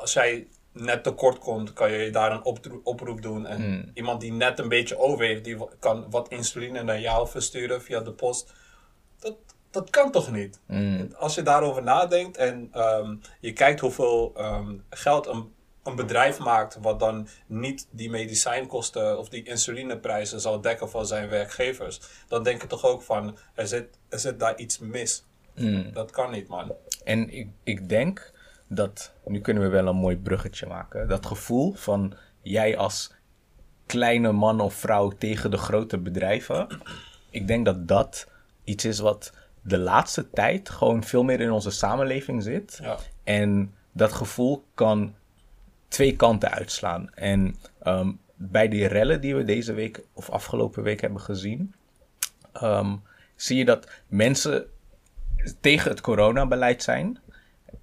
als 0.02 0.14
jij 0.14 0.48
net 0.72 1.04
tekort 1.04 1.40
komt, 1.40 1.74
kan 1.74 1.92
je 1.92 2.10
daar 2.10 2.32
een 2.32 2.44
oproep 2.84 3.22
doen. 3.22 3.46
En 3.46 3.62
mhm. 3.62 3.90
iemand 3.94 4.22
die 4.22 4.32
net 4.32 4.60
een 4.60 4.70
beetje 4.70 4.98
over 4.98 5.26
heeft, 5.26 5.44
die 5.44 5.58
kan 5.80 6.06
wat 6.10 6.30
insuline 6.30 6.84
naar 6.84 7.00
jou 7.00 7.28
versturen 7.28 7.82
via 7.82 8.00
de 8.00 8.12
post. 8.12 8.54
Dat, 9.20 9.36
dat 9.74 9.90
kan 9.90 10.12
toch 10.12 10.32
niet? 10.32 10.60
Mm. 10.68 11.14
Als 11.18 11.36
je 11.36 11.42
daarover 11.42 11.84
nadenkt 11.84 12.38
en 12.38 12.70
um, 12.76 13.22
je 13.40 13.54
kijkt 13.54 13.80
hoeveel 13.80 14.34
um, 14.38 14.84
geld 14.90 15.28
een, 15.28 15.54
een 15.84 15.96
bedrijf 15.96 16.40
maakt, 16.40 16.78
wat 16.82 17.00
dan 17.00 17.28
niet 17.48 17.88
die 17.92 18.10
medicijnkosten 18.10 19.18
of 19.18 19.30
die 19.30 19.44
insulineprijzen 19.44 20.40
zal 20.40 20.62
dekken 20.62 20.90
voor 20.90 21.06
zijn 21.06 21.30
werkgevers, 21.30 22.02
dan 22.28 22.44
denk 22.44 22.62
je 22.62 22.68
toch 22.68 22.86
ook 22.86 23.02
van 23.02 23.38
er 23.54 23.68
zit, 23.68 23.98
er 24.10 24.20
zit 24.20 24.40
daar 24.40 24.58
iets 24.58 24.80
mis. 24.80 25.26
Mm. 25.56 25.94
Dat 25.94 26.12
kan 26.12 26.32
niet, 26.32 26.48
man. 26.48 26.74
En 27.04 27.30
ik, 27.30 27.48
ik 27.64 27.90
denk 27.90 28.34
dat, 28.68 29.14
nu 29.26 29.42
kunnen 29.42 29.64
we 29.64 29.70
wel 29.70 29.88
een 29.88 29.96
mooi 29.96 30.18
bruggetje 30.18 30.68
maken, 30.68 31.08
dat 31.08 31.26
gevoel 31.26 31.74
van 31.74 32.14
jij 32.42 32.78
als 32.78 33.14
kleine 33.86 34.32
man 34.32 34.60
of 34.60 34.74
vrouw 34.74 35.10
tegen 35.10 35.52
de 35.52 35.58
grote 35.58 35.98
bedrijven, 35.98 36.68
ik 37.30 37.48
denk 37.48 37.66
dat 37.66 37.88
dat 37.88 38.28
iets 38.64 38.86
is 38.86 39.00
wat 39.00 39.34
de 39.64 39.78
laatste 39.78 40.30
tijd 40.30 40.70
gewoon 40.70 41.04
veel 41.04 41.24
meer 41.24 41.40
in 41.40 41.52
onze 41.52 41.72
samenleving 41.72 42.44
zit. 42.44 42.80
Ja. 42.82 42.98
En 43.24 43.74
dat 43.92 44.14
gevoel 44.14 44.66
kan 44.74 45.16
twee 45.88 46.16
kanten 46.16 46.52
uitslaan. 46.52 47.14
En 47.14 47.56
ehm, 47.84 48.12
bij 48.36 48.68
die 48.68 48.88
rellen 48.88 49.22
die 49.22 49.36
we 49.36 49.44
deze 49.44 49.74
week 49.74 50.04
of 50.14 50.30
afgelopen 50.30 50.84
week 50.84 51.02
hebben 51.02 51.22
gezien, 51.22 51.74
ehm, 52.54 52.96
zie 53.36 53.58
je 53.58 53.66
dat 53.66 53.90
mensen 54.08 54.66
tegen 55.60 55.92
het 55.92 56.02
coronabeleid 56.02 56.84
zijn. 56.84 57.20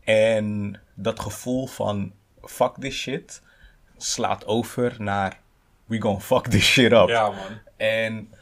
En 0.01 0.81
dat 0.95 1.21
gevoel 1.21 1.67
van 1.67 2.13
fuck 2.43 2.75
this 2.79 2.97
shit 2.97 3.43
slaat 3.97 4.47
over 4.47 4.95
naar 4.99 5.41
we 5.85 6.01
gonna 6.01 6.21
fuck 6.21 6.47
this 6.47 6.65
shit 6.65 6.93
up. 6.93 7.09
Ja, 7.09 7.29
man. 7.29 7.61
En 7.77 8.35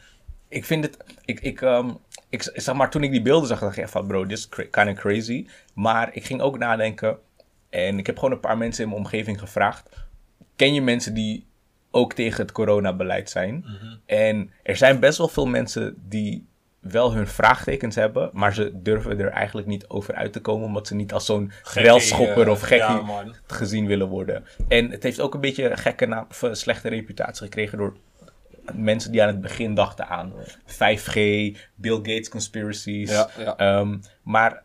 ik 0.47 0.65
vind 0.65 0.83
het, 0.83 0.97
ik, 1.25 1.39
ik, 1.39 1.61
um, 1.61 1.97
ik, 2.29 2.51
zeg 2.53 2.75
maar, 2.75 2.89
toen 2.89 3.03
ik 3.03 3.11
die 3.11 3.21
beelden 3.21 3.47
zag, 3.47 3.59
dacht 3.59 3.77
ik 3.77 3.83
echt 3.83 3.91
van, 3.91 4.07
bro, 4.07 4.25
this 4.25 4.39
is 4.39 4.67
kind 4.69 4.89
of 4.89 4.93
crazy. 4.93 5.47
Maar 5.73 6.09
ik 6.13 6.25
ging 6.25 6.41
ook 6.41 6.57
nadenken, 6.57 7.17
en 7.69 7.97
ik 7.97 8.05
heb 8.05 8.17
gewoon 8.17 8.33
een 8.33 8.39
paar 8.39 8.57
mensen 8.57 8.83
in 8.83 8.89
mijn 8.89 9.01
omgeving 9.01 9.39
gevraagd. 9.39 9.89
Ken 10.55 10.73
je 10.73 10.81
mensen 10.81 11.13
die 11.13 11.47
ook 11.91 12.13
tegen 12.13 12.41
het 12.41 12.51
coronabeleid 12.51 13.29
zijn? 13.29 13.55
Mhm. 13.55 13.95
En 14.05 14.51
er 14.63 14.75
zijn 14.75 14.99
best 14.99 15.17
wel 15.17 15.27
veel 15.27 15.45
mensen 15.45 15.95
die 16.07 16.47
wel 16.79 17.13
hun 17.13 17.27
vraagtekens 17.27 17.95
hebben, 17.95 18.29
maar 18.33 18.53
ze 18.53 18.71
durven 18.73 19.19
er 19.19 19.29
eigenlijk 19.29 19.67
niet 19.67 19.87
over 19.87 20.13
uit 20.13 20.33
te 20.33 20.41
komen, 20.41 20.65
omdat 20.65 20.87
ze 20.87 20.95
niet 20.95 21.13
als 21.13 21.25
zo'n 21.25 21.51
grelschopper 21.63 22.45
uh, 22.45 22.51
of 22.51 22.61
gekkie 22.61 23.01
gezien 23.47 23.85
willen 23.87 24.07
worden. 24.07 24.45
En 24.67 24.91
het 24.91 25.03
heeft 25.03 25.21
ook 25.21 25.33
een 25.33 25.41
beetje 25.41 25.69
een 25.69 25.77
gekke 25.77 26.05
naam, 26.05 26.27
slechte 26.51 26.89
reputatie 26.89 27.43
gekregen 27.43 27.77
door 27.77 27.95
mensen 28.75 29.11
die 29.11 29.21
aan 29.21 29.27
het 29.27 29.41
begin 29.41 29.73
dachten 29.73 30.07
aan 30.07 30.33
5G, 30.65 31.13
Bill 31.75 31.95
Gates 31.95 32.29
conspiracies. 32.29 33.09
Ja, 33.09 33.29
ja. 33.37 33.57
Ehm, 33.57 33.97
maar 34.23 34.63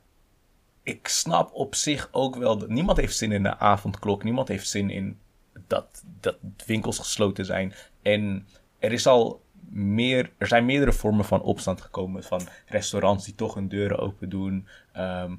ik 0.83 1.09
snap 1.09 1.51
op 1.53 1.75
zich 1.75 2.09
ook 2.13 2.37
wel 2.37 2.59
dat 2.59 2.69
niemand 2.69 2.99
heeft 2.99 3.17
zin 3.17 3.33
in 3.33 3.43
de 3.43 3.59
avondklok. 3.59 4.25
Niemand 4.25 4.49
heeft 4.49 4.69
zin 4.69 4.91
in 4.91 5.19
dat, 5.67 6.03
dat 6.21 6.37
winkels 6.67 6.99
gesloten 6.99 7.45
zijn. 7.45 7.73
En 8.03 8.47
er 8.79 8.93
is 8.93 9.07
al 9.07 9.43
meer, 9.71 10.31
er 10.39 10.47
zijn 10.47 10.65
meerdere 10.65 10.93
vormen 10.93 11.25
van 11.25 11.43
opstand 11.43 11.81
gekomen. 11.81 12.23
Van 12.23 12.41
restaurants 12.67 13.25
die 13.25 13.35
toch 13.35 13.55
hun 13.55 13.69
deuren 13.69 13.99
open 13.99 14.29
doen. 14.29 14.67
Ehm, 14.93 15.33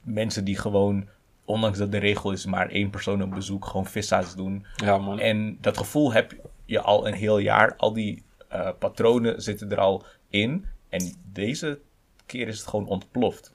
mensen 0.00 0.44
die 0.44 0.56
gewoon, 0.56 1.08
ondanks 1.44 1.78
dat 1.78 1.92
de 1.92 1.98
regel 1.98 2.32
is 2.32 2.46
maar 2.46 2.68
één 2.68 2.90
persoon 2.90 3.22
op 3.22 3.30
bezoek, 3.30 3.64
gewoon 3.66 3.86
vissa's 3.86 4.34
doen. 4.34 4.66
Ja, 4.76 4.98
man. 4.98 5.18
En 5.18 5.58
dat 5.60 5.78
gevoel 5.78 6.12
heb 6.12 6.34
je 6.64 6.80
al 6.80 7.06
een 7.06 7.14
heel 7.14 7.38
jaar. 7.38 7.76
Al 7.76 7.92
die 7.92 8.22
uh, 8.52 8.68
patronen 8.78 9.42
zitten 9.42 9.70
er 9.70 9.80
al 9.80 10.04
in. 10.28 10.66
En 10.88 11.14
deze 11.32 11.80
keer 12.26 12.48
is 12.48 12.58
het 12.58 12.68
gewoon 12.68 12.86
ontploft. 12.86 13.52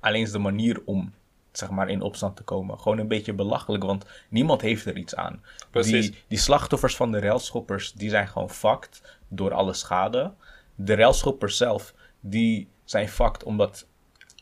Alleen 0.00 0.22
is 0.22 0.32
de 0.32 0.38
manier 0.38 0.82
om 0.84 1.12
zeg 1.52 1.70
maar, 1.70 1.88
in 1.88 2.02
opstand 2.02 2.36
te 2.36 2.42
komen. 2.42 2.78
Gewoon 2.78 2.98
een 2.98 3.08
beetje 3.08 3.32
belachelijk, 3.32 3.84
want 3.84 4.04
niemand 4.28 4.60
heeft 4.60 4.86
er 4.86 4.96
iets 4.96 5.14
aan. 5.14 5.42
Precies. 5.70 6.10
Die, 6.10 6.22
die 6.28 6.38
slachtoffers 6.38 6.96
van 6.96 7.12
de 7.12 7.18
railschoppers, 7.18 7.92
die 7.92 8.10
zijn 8.10 8.28
gewoon 8.28 8.50
fucked 8.50 9.18
door 9.28 9.52
alle 9.52 9.72
schade. 9.72 10.32
De 10.74 10.94
railschoppers 10.94 11.56
zelf, 11.56 11.94
die 12.20 12.68
zijn 12.84 13.08
fucked 13.08 13.44
omdat 13.44 13.86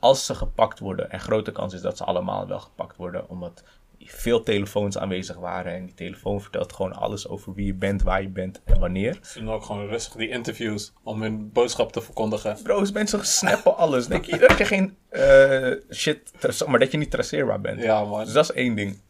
als 0.01 0.27
ze 0.27 0.35
gepakt 0.35 0.79
worden, 0.79 1.11
en 1.11 1.21
grote 1.21 1.53
kans 1.53 1.75
is 1.75 1.81
dat 1.81 1.97
ze 1.97 2.05
allemaal 2.05 2.47
wel 2.47 2.61
gepakt 2.61 2.97
worden, 2.97 3.29
omdat 3.29 3.63
veel 4.11 4.43
telefoons 4.43 4.99
aanwezig 4.99 5.37
waren. 5.37 5.73
En 5.73 5.85
die 5.85 5.95
telefoon 5.95 6.41
vertelt 6.41 6.73
gewoon 6.73 6.93
alles 6.93 7.29
over 7.29 7.55
wie 7.55 7.67
je 7.67 7.75
bent, 7.75 8.03
waar 8.03 8.23
je 8.23 8.29
bent 8.29 8.61
en 8.65 8.79
wanneer. 8.79 9.19
Ze 9.23 9.39
doen 9.39 9.51
ook 9.51 9.63
gewoon 9.65 9.87
rustig 9.87 10.13
die 10.13 10.29
interviews 10.29 10.93
om 11.03 11.23
hun 11.23 11.53
boodschap 11.53 11.93
te 11.93 12.01
verkondigen. 12.01 12.59
Bro's, 12.63 12.93
mensen 12.93 13.27
snappen 13.27 13.77
alles. 13.77 14.07
Denk 14.07 14.25
je 14.25 14.39
dat 14.39 14.59
je 14.59 14.65
geen 14.65 14.97
eh, 15.09 15.73
shit, 15.91 16.33
maar 16.67 16.79
dat 16.79 16.93
je 16.93 16.99
niet 16.99 17.11
traceerbaar 17.11 17.61
bent. 17.61 17.83
Ja, 17.83 18.05
man. 18.05 18.25
Dus 18.25 18.33
dat 18.33 18.45
is 18.45 18.53
één 18.53 18.75
ding. 18.75 19.01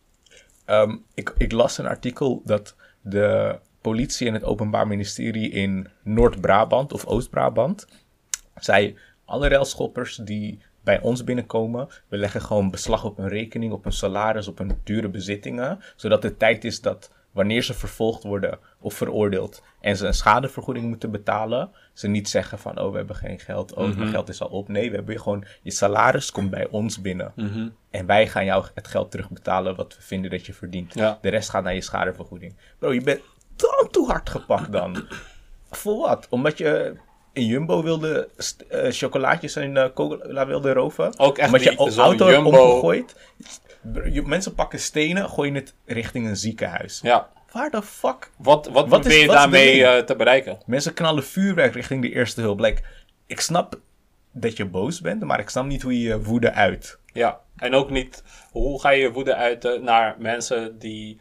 Ehm, 0.64 0.96
ik, 1.14 1.34
ik 1.36 1.52
las 1.52 1.78
een 1.78 1.86
artikel 1.86 2.42
dat 2.44 2.74
de 3.00 3.58
politie 3.80 4.26
en 4.26 4.34
het 4.34 4.44
Openbaar 4.44 4.86
Ministerie 4.86 5.50
in 5.50 5.88
Noord-Brabant 6.02 6.92
of 6.92 7.06
Oost-Brabant 7.06 7.86
zei: 8.54 8.96
alle 9.24 9.48
railschoppers 9.48 10.16
die 10.16 10.60
bij 10.88 11.00
ons 11.00 11.24
binnenkomen, 11.24 11.88
we 12.08 12.16
leggen 12.16 12.40
gewoon 12.42 12.70
beslag 12.70 13.04
op 13.04 13.16
hun 13.16 13.28
rekening, 13.28 13.72
op 13.72 13.82
hun 13.84 13.92
salaris, 13.92 14.48
op 14.48 14.58
hun 14.58 14.80
dure 14.84 15.08
bezittingen, 15.08 15.78
zodat 15.96 16.22
het 16.22 16.38
tijd 16.38 16.64
is 16.64 16.80
dat 16.80 17.10
wanneer 17.30 17.62
ze 17.62 17.74
vervolgd 17.74 18.22
worden 18.22 18.58
of 18.80 18.94
veroordeeld 18.94 19.62
en 19.80 19.96
ze 19.96 20.06
een 20.06 20.14
schadevergoeding 20.14 20.86
moeten 20.88 21.10
betalen, 21.10 21.70
ze 21.92 22.08
niet 22.08 22.28
zeggen 22.28 22.58
van 22.58 22.78
oh 22.80 22.90
we 22.90 22.96
hebben 22.96 23.16
geen 23.16 23.38
geld, 23.38 23.74
oh 23.74 23.86
Mhm. 23.88 23.98
mijn 23.98 24.10
geld 24.10 24.28
is 24.28 24.40
al 24.42 24.48
op. 24.48 24.68
Nee, 24.68 24.90
we 24.90 24.96
hebben 24.96 25.14
je 25.14 25.20
gewoon 25.20 25.44
je 25.62 25.70
salaris 25.70 26.30
komt 26.30 26.50
bij 26.50 26.68
ons 26.70 27.00
binnen. 27.00 27.32
Mhm. 27.36 27.68
En 27.90 28.06
wij 28.06 28.28
gaan 28.28 28.44
jou 28.44 28.64
het 28.74 28.88
geld 28.88 29.10
terugbetalen 29.10 29.76
wat 29.76 29.96
we 29.96 30.02
vinden 30.02 30.30
dat 30.30 30.46
je 30.46 30.54
verdient. 30.54 30.94
Ja. 30.94 31.18
De 31.20 31.28
rest 31.28 31.50
gaat 31.50 31.62
naar 31.64 31.74
je 31.74 31.80
schadevergoeding. 31.80 32.54
Bro, 32.78 32.92
je 32.92 33.00
bent 33.02 33.20
dan 33.56 33.88
te 33.90 34.04
hard 34.06 34.30
gepakt 34.30 34.72
dan. 34.72 35.04
Voor 35.70 35.96
wat? 35.98 36.26
Omdat 36.30 36.58
je 36.58 36.96
een 37.32 37.46
Jumbo 37.46 37.82
wilde 37.82 38.28
eh, 38.68 38.90
chocolaatjes 38.90 39.56
en 39.56 39.76
eh, 39.76 39.84
cola 39.94 40.46
wilde 40.46 40.72
roven? 40.72 41.18
Ook 41.18 41.38
echt 41.38 41.46
Omdat 41.48 41.62
je 41.62 42.00
auto 42.00 42.30
Jumbo- 42.30 42.48
omgegooid? 42.48 43.14
Mensen 44.24 44.54
pakken 44.54 44.78
stenen, 44.78 45.28
gooien 45.28 45.54
het 45.54 45.74
richting 45.84 46.26
een 46.28 46.36
ziekenhuis. 46.36 47.00
Ja. 47.02 47.28
Waar 47.52 47.70
de 47.70 47.82
fuck? 47.82 48.30
Wat, 48.36 48.68
wat, 48.68 48.88
Wat 48.88 48.98
is- 48.98 49.06
probeer 49.06 49.20
je 49.20 49.26
daarmee 49.26 49.84
eh, 49.86 50.04
te 50.04 50.16
bereiken? 50.16 50.58
Mensen 50.66 50.94
knallen 50.94 51.24
vuurwerk 51.24 51.74
richting 51.74 52.02
de 52.02 52.10
eerste 52.12 52.40
hulp. 52.40 52.60
Like, 52.60 52.82
ik 53.26 53.40
snap 53.40 53.80
dat 54.32 54.56
je 54.56 54.64
boos 54.64 55.00
bent, 55.00 55.22
maar 55.24 55.40
ik 55.40 55.48
snap 55.48 55.66
niet 55.66 55.82
hoe 55.82 56.00
je 56.00 56.08
je 56.08 56.22
woede 56.22 56.52
uit. 56.52 56.98
Ja, 57.12 57.40
en 57.56 57.74
ook 57.74 57.90
niet 57.90 58.22
hoe 58.50 58.80
ga 58.80 58.90
je 58.90 59.00
je 59.00 59.12
woede 59.12 59.34
uiten 59.34 59.84
naar 59.84 60.14
mensen 60.18 60.78
die 60.78 61.20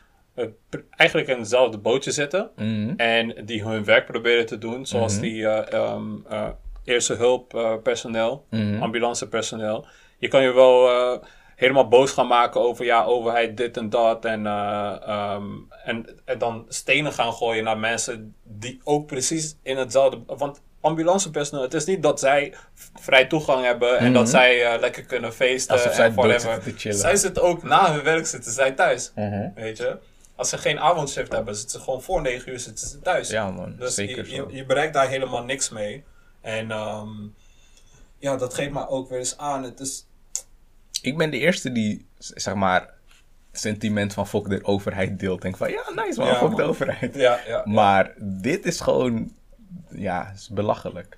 eigenlijk 0.90 1.30
in 1.30 1.38
hetzelfde 1.38 1.78
bootje 1.78 2.12
zitten 2.12 2.50
en 2.98 3.46
die 3.46 3.64
hun 3.64 3.84
werk 3.86 4.06
proberen 4.06 4.46
te 4.46 4.58
doen, 4.58 4.86
zoals 4.86 5.20
die 5.20 5.48
eh, 5.48 5.74
ehm, 5.80 6.04
eh, 6.30 6.48
eerste 6.84 7.14
hulp 7.14 7.54
eh, 7.56 7.74
personeel, 7.84 8.46
ambulancepersoneel. 8.80 9.86
Je 10.18 10.28
kan 10.28 10.42
je 10.44 10.52
wel 10.54 10.90
eh, 10.90 11.20
helemaal 11.56 11.88
boos 11.88 12.12
gaan 12.12 12.28
maken 12.28 12.62
over 12.62 12.86
ja, 12.86 13.04
overheid 13.04 13.58
dit 13.58 13.78
en 13.78 13.90
dat 13.90 14.26
en, 14.26 14.46
eh, 14.48 14.96
ehm, 15.08 15.44
en, 15.84 16.06
en 16.26 16.38
dan 16.38 16.66
stenen 16.68 17.14
gaan 17.14 17.34
gooien 17.34 17.64
naar 17.64 17.78
mensen 17.78 18.36
die 18.44 18.82
ook 18.84 19.06
precies 19.08 19.58
in 19.64 19.78
hetzelfde, 19.78 20.20
want 20.38 20.62
ambulancepersoneel, 20.82 21.64
het 21.64 21.74
is 21.74 21.86
niet 21.86 22.04
dat 22.04 22.20
zij 22.20 22.54
vrij 22.96 23.26
toegang 23.26 23.66
hebben 23.66 23.98
en 23.98 24.14
dat 24.14 24.30
zij 24.30 24.66
eh, 24.66 24.80
lekker 24.80 25.04
kunnen 25.04 25.34
feesten 25.34 25.76
Alsof 25.76 25.94
zij 25.94 26.06
en 26.06 26.16
dood 26.16 26.26
whatever. 26.26 26.62
zitten. 26.64 26.94
Zij 26.94 27.16
zitten 27.16 27.44
ook 27.44 27.64
na 27.64 27.94
hun 27.94 28.04
werk 28.04 28.26
zitten 28.26 28.52
zij 28.52 28.72
thuis, 28.72 29.12
weet 29.56 29.78
je. 29.78 29.98
Als 30.38 30.50
ze 30.50 30.58
geen 30.58 30.80
avondshift 30.80 31.32
hebben, 31.32 31.56
zitten 31.56 31.80
ze 31.80 31.86
gewoon 31.86 32.02
voor 32.02 32.22
9 32.22 32.52
uur 32.52 32.60
zitten 32.60 32.88
ze 32.88 33.00
thuis. 33.00 33.30
Ja 33.30 33.52
man, 33.52 33.76
Dus 33.78 33.94
zeker 33.96 34.28
je, 34.30 34.36
je, 34.36 34.46
je 34.56 34.66
bereikt 34.66 34.94
daar 34.94 35.08
helemaal 35.10 35.44
niks 35.44 35.70
mee. 35.70 36.04
En 36.42 36.72
ehm, 36.72 37.10
ja, 38.18 38.36
dat 38.38 38.54
geeft 38.54 38.72
me 38.72 38.88
ook 38.88 39.10
weer 39.10 39.20
eens 39.20 39.38
aan. 39.38 39.64
Het 39.64 39.80
is, 39.80 40.06
Ik 41.02 41.18
ben 41.18 41.30
de 41.30 41.38
eerste 41.38 41.72
die, 41.72 42.08
zeg 42.18 42.54
maar, 42.54 42.94
sentiment 43.52 44.14
van 44.14 44.28
fuck 44.28 44.50
de 44.50 44.64
overheid 44.64 45.20
deelt. 45.20 45.42
Denk 45.42 45.58
van, 45.58 45.70
ja, 45.72 45.84
nice 45.96 46.20
man, 46.20 46.28
Ja, 46.30 46.36
fuck 46.38 46.56
de 46.56 46.64
overheid. 46.64 47.16
ja, 47.16 47.40
ja. 47.48 47.62
Maar 47.66 48.14
dit 48.18 48.66
is 48.66 48.80
gewoon, 48.80 49.32
ja, 49.90 50.32
is 50.36 50.50
belachelijk. 50.50 51.18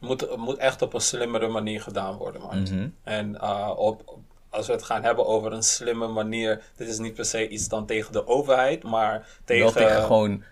moet, 0.00 0.36
moet 0.36 0.56
echt 0.56 0.82
op 0.82 0.94
een 0.94 1.00
slimmere 1.00 1.48
manier 1.48 1.80
gedaan 1.80 2.16
worden, 2.16 2.40
man. 2.40 2.62
Mhm. 2.62 2.88
En 3.02 3.40
eh, 3.40 3.72
op- 3.76 4.18
als 4.54 4.66
we 4.66 4.72
het 4.72 4.82
gaan 4.82 5.02
hebben 5.02 5.26
over 5.26 5.52
een 5.52 5.62
slimme 5.62 6.08
manier, 6.08 6.62
dit 6.76 6.88
is 6.88 6.98
niet 6.98 7.14
per 7.14 7.24
se 7.24 7.48
iets 7.48 7.68
dan 7.68 7.86
tegen 7.86 8.12
de 8.12 8.26
overheid, 8.26 8.82
maar 8.82 9.26
tegen, 9.44 9.62
Wel 9.62 9.72
tegen 9.72 10.02
gewoon, 10.02 10.42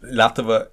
laten 0.00 0.46
we 0.46 0.68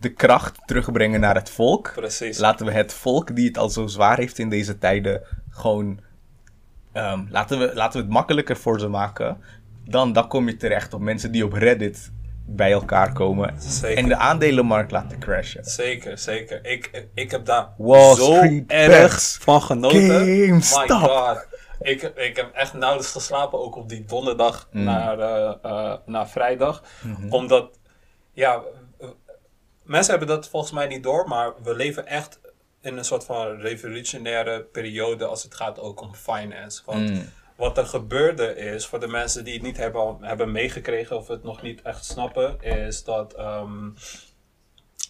de 0.00 0.12
kracht 0.12 0.58
terugbrengen 0.66 1.20
naar 1.20 1.34
het 1.34 1.50
volk. 1.50 1.92
Precies. 1.94 2.38
Laten 2.38 2.66
we 2.66 2.72
het 2.72 2.92
volk 2.92 3.36
die 3.36 3.46
het 3.46 3.58
al 3.58 3.68
zo 3.68 3.86
zwaar 3.86 4.16
heeft 4.16 4.38
in 4.38 4.48
deze 4.48 4.78
tijden, 4.78 5.22
gewoon, 5.50 6.00
ehm, 6.92 7.24
laten, 7.28 7.58
we, 7.58 7.70
laten 7.74 7.98
we 7.98 8.04
het 8.04 8.14
makkelijker 8.14 8.56
voor 8.56 8.80
ze 8.80 8.88
maken. 8.88 9.36
Dan, 9.84 10.12
dan 10.12 10.28
kom 10.28 10.48
je 10.48 10.56
terecht 10.56 10.94
op 10.94 11.00
mensen 11.00 11.32
die 11.32 11.44
op 11.44 11.52
Reddit 11.52 12.12
bij 12.46 12.72
elkaar 12.72 13.12
komen. 13.12 13.54
Zeker. 13.58 13.96
En 13.96 14.08
de 14.08 14.16
aandelenmarkt 14.16 14.90
laten 14.90 15.18
crashen. 15.18 15.64
Zeker, 15.64 16.18
zeker. 16.18 16.66
Ik, 16.66 17.06
ik 17.14 17.30
heb 17.30 17.44
daar 17.44 17.68
Wall 17.76 18.14
zo 18.14 18.34
Street 18.34 18.64
erg 18.66 19.36
van 19.40 19.62
genoten. 19.62 20.08
GameStop. 20.08 20.88
My 20.88 20.96
god. 20.96 21.46
Ik, 21.84 22.02
ik 22.02 22.36
heb 22.36 22.52
echt 22.54 22.72
nauwelijks 22.72 23.12
geslapen, 23.12 23.58
ook 23.58 23.76
op 23.76 23.88
die 23.88 24.04
donderdag 24.04 24.68
Mm. 24.70 24.82
naar, 24.84 25.18
eh, 25.18 25.54
eh, 25.62 25.98
naar 26.06 26.28
vrijdag. 26.28 26.82
Mhm. 27.02 27.32
Omdat, 27.32 27.78
ja, 28.32 28.62
mensen 29.82 30.10
hebben 30.10 30.36
dat 30.36 30.48
volgens 30.48 30.72
mij 30.72 30.86
niet 30.86 31.02
door, 31.02 31.28
maar 31.28 31.52
we 31.62 31.74
leven 31.76 32.06
echt 32.06 32.40
in 32.80 32.96
een 32.96 33.04
soort 33.04 33.24
van 33.24 33.60
revolutionaire 33.60 34.60
periode 34.62 35.24
als 35.26 35.42
het 35.42 35.54
gaat 35.54 35.78
ook 35.78 36.00
om 36.00 36.14
finance. 36.14 36.82
Want 36.84 37.10
Mm. 37.10 37.28
wat 37.56 37.78
er 37.78 37.86
gebeurde 37.86 38.56
is, 38.56 38.86
voor 38.86 39.00
de 39.00 39.08
mensen 39.08 39.44
die 39.44 39.54
het 39.54 39.62
niet 39.62 39.76
hebben, 39.76 40.16
hebben 40.20 40.52
meegekregen 40.52 41.16
of 41.16 41.28
het 41.28 41.42
nog 41.42 41.62
niet 41.62 41.82
echt 41.82 42.04
snappen, 42.04 42.60
is 42.60 43.04
dat 43.04 43.32
ehm, 43.34 43.88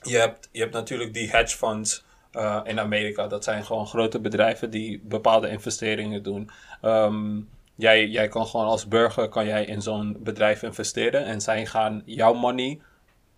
je, 0.02 0.16
hebt, 0.18 0.48
je 0.52 0.60
hebt 0.60 0.72
natuurlijk 0.72 1.14
die 1.14 1.30
hedge 1.30 1.56
funds 1.56 2.04
eh, 2.34 2.60
in 2.64 2.80
Amerika. 2.80 3.26
Dat 3.26 3.44
zijn 3.44 3.64
gewoon 3.64 3.86
grote 3.86 4.20
bedrijven 4.20 4.70
die 4.70 5.00
bepaalde 5.04 5.48
investeringen 5.48 6.22
doen. 6.22 6.50
Ehm, 6.82 7.40
jij, 7.74 8.06
jij 8.06 8.28
kan 8.28 8.46
gewoon 8.46 8.66
als 8.66 8.88
burger 8.88 9.28
kan 9.28 9.46
jij 9.46 9.64
in 9.64 9.82
zo'n 9.82 10.16
bedrijf 10.20 10.62
investeren 10.62 11.24
en 11.24 11.40
zij 11.40 11.66
gaan 11.66 12.02
jouw 12.04 12.32
money 12.34 12.80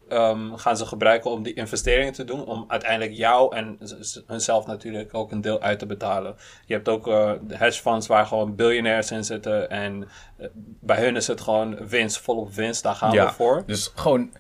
ehm, 0.09 0.54
gaan 0.54 0.76
ze 0.76 0.87
gebruiken 0.87 1.30
om 1.30 1.42
die 1.42 1.54
investeringen 1.54 2.12
te 2.12 2.24
doen. 2.24 2.44
Om 2.44 2.64
uiteindelijk 2.68 3.12
jou 3.16 3.56
en 3.56 3.78
hunzelf 4.26 4.66
natuurlijk 4.66 5.14
ook 5.14 5.32
een 5.32 5.40
deel 5.40 5.61
uit 5.61 5.78
te 5.78 5.87
betalen. 5.87 6.37
Je 6.66 6.74
hebt 6.74 6.88
ook 6.88 7.09
eh, 7.09 7.32
de 7.42 7.56
hedge 7.56 7.80
funds 7.80 8.06
waar 8.06 8.26
gewoon 8.26 8.54
biljonairs 8.54 9.11
in 9.11 9.24
zitten. 9.24 9.70
En 9.70 10.09
eh, 10.37 10.46
bij 10.80 11.00
hun 11.04 11.16
is 11.16 11.26
het 11.26 11.40
gewoon 11.40 11.87
winst, 11.88 12.18
volop 12.18 12.52
winst. 12.54 12.82
Daar 12.82 12.94
gaan 12.94 13.11
we 13.11 13.16
voor. 13.32 13.62
Dus 13.66 13.92
gewoon, 13.94 14.30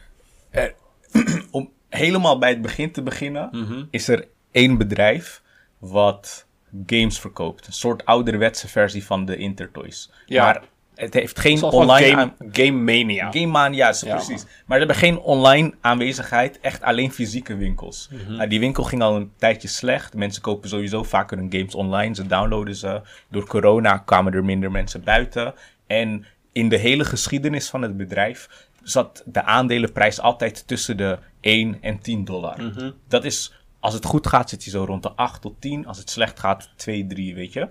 er- 0.50 0.74
om 1.50 1.70
helemaal 1.88 2.38
bij 2.38 2.50
het 2.50 2.62
begin 2.62 2.92
te 2.92 3.02
beginnen, 3.02 3.48
Mhm. 3.52 3.84
is 3.90 4.08
er 4.08 4.28
één 4.56 4.78
bedrijf 4.78 5.42
wat 5.78 6.46
games 6.86 7.18
verkoopt. 7.20 7.66
Een 7.66 7.72
soort 7.72 8.04
ouderwetse 8.04 8.68
versie 8.68 9.04
van 9.04 9.24
de 9.24 9.36
Intertoys. 9.36 10.10
Ja. 10.26 10.44
Maar 10.44 10.62
het 10.94 11.14
heeft 11.14 11.38
geen 11.38 11.62
online... 11.62 12.06
game, 12.06 12.16
aan- 12.20 12.34
game 12.52 12.70
Mania. 12.70 13.30
Game 13.32 13.46
Mania, 13.46 13.86
ja, 13.88 13.94
Ja, 14.06 14.14
precies. 14.14 14.42
Maar 14.44 14.78
ze 14.78 14.84
hebben 14.84 14.96
geen 14.96 15.18
online 15.18 15.74
aanwezigheid, 15.80 16.60
echt 16.60 16.82
alleen 16.82 17.12
fysieke 17.12 17.56
winkels. 17.56 18.08
Mhm. 18.10 18.32
Nou, 18.36 18.48
die 18.48 18.60
winkel 18.60 18.84
ging 18.84 19.02
al 19.02 19.16
een 19.16 19.32
tijdje 19.36 19.68
slecht. 19.68 20.14
Mensen 20.14 20.42
kopen 20.42 20.68
sowieso 20.68 21.02
vaker 21.02 21.36
hun 21.38 21.52
games 21.52 21.74
online. 21.74 22.14
Ze 22.14 22.26
downloaden 22.26 22.76
ze. 22.76 23.00
Door 23.30 23.46
corona 23.46 23.98
kwamen 23.98 24.32
er 24.32 24.44
minder 24.44 24.70
mensen 24.70 25.04
buiten. 25.04 25.54
En 25.86 26.24
in 26.52 26.68
de 26.68 26.76
hele 26.78 27.04
geschiedenis 27.04 27.68
van 27.68 27.82
het 27.82 27.96
bedrijf 27.96 28.68
zat 28.82 29.22
de 29.26 29.42
aandelenprijs 29.42 30.20
altijd 30.20 30.66
tussen 30.66 30.96
de 30.96 31.18
1 31.40 31.78
en 31.80 31.98
10 32.00 32.24
dollar. 32.24 32.62
Mhm. 32.62 32.90
Dat 33.08 33.24
is, 33.24 33.52
als 33.86 33.94
het 33.94 34.04
goed 34.04 34.26
gaat, 34.26 34.48
zit 34.48 34.62
hij 34.62 34.72
zo 34.72 34.84
rond 34.84 35.02
de 35.02 35.12
8 35.12 35.40
tot 35.40 35.60
10. 35.60 35.86
Als 35.86 35.98
het 35.98 36.10
slecht 36.10 36.40
gaat, 36.40 36.70
2, 36.76 37.06
3, 37.06 37.34
weet 37.34 37.52
je. 37.52 37.68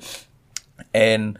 En 0.92 1.38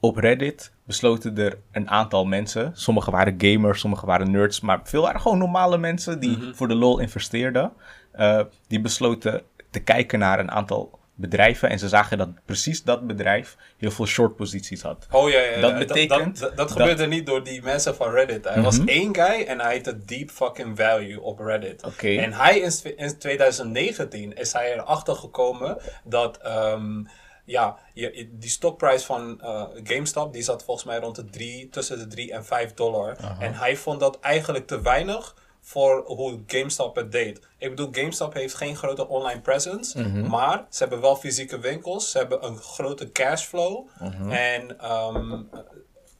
op 0.00 0.16
Reddit 0.16 0.72
besloten 0.84 1.36
er 1.38 1.58
een 1.72 1.90
aantal 1.90 2.24
mensen. 2.24 2.72
Sommigen 2.74 3.12
waren 3.12 3.34
gamers, 3.38 3.80
sommigen 3.80 4.06
waren 4.06 4.30
nerds, 4.30 4.60
maar 4.60 4.80
veel 4.84 5.02
waren 5.02 5.20
gewoon 5.20 5.38
normale 5.38 5.78
mensen 5.78 6.20
die 6.20 6.38
voor 6.52 6.68
de 6.68 6.74
lol 6.74 6.98
investeerden. 6.98 7.72
eh, 8.12 8.40
die 8.66 8.80
besloten 8.80 9.42
te 9.70 9.80
kijken 9.80 10.18
naar 10.18 10.38
een 10.38 10.50
aantal 10.50 10.98
bedrijven 11.16 11.68
en 11.70 11.78
ze 11.78 11.88
zagen 11.88 12.18
dat 12.18 12.28
precies 12.44 12.82
dat 12.82 13.06
bedrijf 13.06 13.56
heel 13.76 13.90
veel 13.90 14.06
short 14.06 14.36
posities 14.36 14.82
had. 14.82 15.06
Oh 15.10 15.30
ja, 15.30 15.40
ja, 15.40 15.60
Dat 15.60 15.78
betekent 15.78 16.38
Dat, 16.40 16.48
dat, 16.48 16.56
dat 16.56 16.68
dat- 16.68 16.70
gebeurde 16.78 17.06
niet 17.06 17.26
door 17.26 17.44
die 17.44 17.62
mensen 17.62 17.94
van 17.96 18.10
Reddit. 18.10 18.46
Er 18.46 18.62
was 18.62 18.84
één 18.84 19.14
guy 19.14 19.44
en 19.46 19.60
hij 19.60 19.72
heette 19.72 20.04
Deep 20.04 20.30
Fucking 20.30 20.76
Value 20.76 21.20
op 21.20 21.38
Reddit. 21.38 21.84
Oké. 21.84 22.08
En 22.08 22.32
hij 22.32 22.58
is 22.58 22.82
in 22.82 23.18
2019 23.18 24.36
is 24.36 24.52
hij 24.52 24.72
erachter 24.74 25.14
gekomen 25.16 25.78
dat 26.04 26.38
ehm, 26.38 27.04
ja, 27.44 27.76
je, 27.92 28.28
die 28.32 28.50
stockprijs 28.50 29.04
van 29.04 29.40
uh, 29.42 29.64
GameStop, 29.84 30.32
die 30.32 30.42
zat 30.42 30.64
volgens 30.64 30.86
mij 30.86 30.98
rond 30.98 31.16
de 31.16 31.24
3, 31.24 31.68
tussen 31.68 31.98
de 31.98 32.06
3 32.06 32.32
en 32.32 32.44
5 32.44 32.74
dollar. 32.74 33.16
En 33.38 33.54
hij 33.54 33.76
vond 33.76 34.00
dat 34.00 34.20
eigenlijk 34.20 34.66
te 34.66 34.80
weinig 34.82 35.34
voor 35.66 36.02
hoe 36.06 36.42
GameStop 36.46 36.96
het 36.96 37.12
deed. 37.12 37.40
Ik 37.58 37.70
bedoel, 37.70 37.88
GameStop 37.92 38.32
heeft 38.34 38.54
geen 38.54 38.76
grote 38.76 39.08
online 39.08 39.40
presence, 39.40 40.00
Mhm. 40.02 40.26
maar 40.28 40.66
ze 40.70 40.78
hebben 40.78 41.00
wel 41.00 41.16
fysieke 41.16 41.58
winkels, 41.58 42.10
ze 42.10 42.18
hebben 42.18 42.44
een 42.44 42.56
grote 42.56 43.12
cashflow. 43.12 43.86
Mhm. 44.00 44.30
En 44.30 44.78
ehm, 44.80 45.42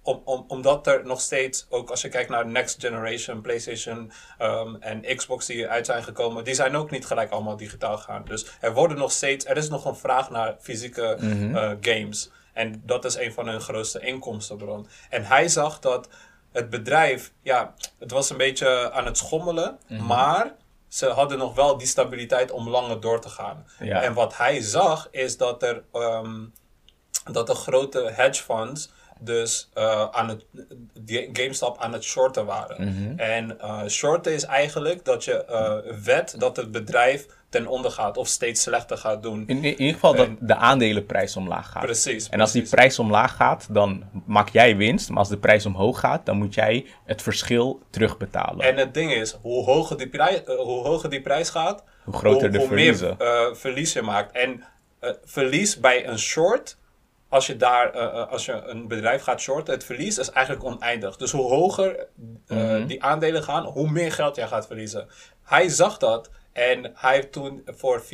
om, 0.02 0.22
om, 0.24 0.44
omdat 0.48 0.87
er 0.87 1.07
nog 1.07 1.20
steeds, 1.20 1.66
ook 1.68 1.90
als 1.90 2.00
je 2.00 2.09
kijkt 2.09 2.30
naar 2.30 2.46
next 2.46 2.80
generation, 2.80 3.40
PlayStation 3.40 4.12
ehm, 4.38 4.74
en 4.80 5.16
Xbox 5.16 5.46
die 5.46 5.68
uit 5.68 5.87
zijn 5.87 6.02
gekomen, 6.02 6.44
die 6.44 6.54
zijn 6.54 6.76
ook 6.76 6.90
niet 6.90 7.07
gelijk 7.07 7.30
allemaal 7.30 7.57
digitaal 7.57 7.96
gegaan. 7.96 8.24
Dus 8.24 8.46
er 8.61 8.74
worden 8.74 8.98
nog 8.98 9.12
steeds, 9.12 9.44
er 9.44 9.57
is 9.57 9.68
nog 9.68 9.85
een 9.85 9.96
vraag 9.96 10.30
naar 10.30 10.57
fysieke 10.61 11.16
Mhm. 11.20 11.57
eh, 11.57 11.70
games. 11.80 12.30
En 12.52 12.83
dat 12.87 13.04
is 13.04 13.14
een 13.16 13.33
van 13.33 13.48
hun 13.48 13.61
grootste 13.61 14.00
inkomstenbron. 14.00 14.87
En 15.11 15.24
hij 15.24 15.48
zag 15.48 15.78
dat 15.78 16.09
het 16.54 16.70
bedrijf, 16.70 17.32
ja, 17.42 17.74
het 17.98 18.10
was 18.10 18.30
een 18.30 18.36
beetje 18.36 18.92
aan 18.92 19.04
het 19.06 19.16
schommelen, 19.18 19.78
Mhm. 19.88 20.06
maar 20.06 20.54
ze 20.88 21.06
hadden 21.06 21.38
nog 21.38 21.54
wel 21.54 21.76
die 21.78 21.86
stabiliteit 21.86 22.50
om 22.50 22.68
langer 22.68 23.00
door 23.00 23.20
te 23.20 23.28
gaan. 23.28 23.66
Ja. 23.78 24.02
En 24.02 24.14
wat 24.14 24.36
hij 24.36 24.60
zag 24.60 25.08
is 25.10 25.36
dat 25.36 25.62
er 25.62 25.82
ehm, 25.92 26.44
dat 27.32 27.46
de 27.46 27.54
grote 27.54 28.10
hedge 28.12 28.42
funds 28.42 28.92
dus 29.20 29.68
eh, 29.74 30.08
aan 30.10 30.28
het 30.28 30.44
die 31.00 31.28
GameStop 31.32 31.78
aan 31.78 31.92
het 31.92 32.04
shorten 32.04 32.46
waren. 32.46 32.88
Mhm. 32.88 33.18
En 33.18 33.60
eh, 33.60 33.86
shorten 33.88 34.32
is 34.32 34.44
eigenlijk 34.44 35.04
dat 35.04 35.24
je 35.24 35.44
eh 35.44 35.76
wet 36.04 36.34
dat 36.38 36.56
het 36.56 36.70
bedrijf 36.72 37.26
ten 37.54 37.66
onder 37.66 37.90
gaat 37.90 38.16
of 38.16 38.28
steeds 38.28 38.62
slechter 38.62 38.96
gaat 38.96 39.22
doen. 39.22 39.44
In, 39.46 39.64
in 39.64 39.70
ieder 39.80 39.94
geval 39.94 40.14
dat 40.14 40.28
de 40.40 40.54
aandelenprijs 40.54 41.36
omlaag 41.36 41.70
gaat. 41.70 41.82
Precies. 41.82 42.28
En 42.28 42.40
als 42.40 42.52
die 42.52 42.62
prijs 42.62 42.98
omlaag 42.98 43.36
gaat, 43.36 43.66
dan 43.70 44.04
maak 44.26 44.48
jij 44.48 44.76
winst. 44.76 45.08
Maar 45.08 45.18
als 45.18 45.28
de 45.28 45.38
prijs 45.38 45.66
omhoog 45.66 46.00
gaat, 46.00 46.26
dan 46.26 46.36
moet 46.36 46.54
jij 46.54 46.86
het 47.04 47.22
verschil 47.22 47.80
terugbetalen. 47.90 48.66
En 48.66 48.76
het 48.76 48.94
ding 48.94 49.12
is, 49.12 49.36
hoe 49.42 49.64
hoger 49.64 49.96
die, 49.98 50.08
prijs, 50.08 50.44
eh, 50.44 50.56
hoe 50.56 50.86
hoger 50.86 51.10
die 51.10 51.20
prijs 51.20 51.50
gaat, 51.50 51.84
Hoe 52.04 52.14
groter 52.14 52.52
de 52.52 52.58
hoe 52.58 52.66
verliezen. 52.66 53.14
meer 53.18 53.28
eh, 53.48 53.54
verlies 53.54 53.92
je 53.92 54.02
maakt. 54.02 54.32
En 54.32 54.64
eh, 55.00 55.10
verlies 55.24 55.80
bij 55.80 56.06
een 56.08 56.18
short, 56.18 56.76
als 57.28 57.46
je, 57.46 57.56
daar, 57.56 57.90
als 58.28 58.44
je 58.44 58.52
een 58.66 58.88
bedrijf 58.88 59.22
gaat 59.22 59.40
shorten, 59.40 59.74
het 59.74 59.84
verlies 59.84 60.18
is 60.18 60.30
eigenlijk 60.30 60.64
oneindig. 60.66 61.16
Dus 61.16 61.32
hoe 61.32 61.48
hoger 61.48 62.06
Mhm. 62.46 62.86
die 62.86 63.02
aandelen 63.02 63.42
gaan, 63.42 63.64
hoe 63.64 63.90
meer 63.90 64.12
geld 64.12 64.36
jij 64.36 64.46
gaat 64.46 64.66
verliezen. 64.66 65.08
Hij 65.42 65.68
zag 65.68 65.98
dat 65.98 66.30
en 66.54 66.92
hij 66.94 67.14
heeft 67.14 67.32
toen 67.32 67.62
voor 67.66 68.02
54.000 68.02 68.06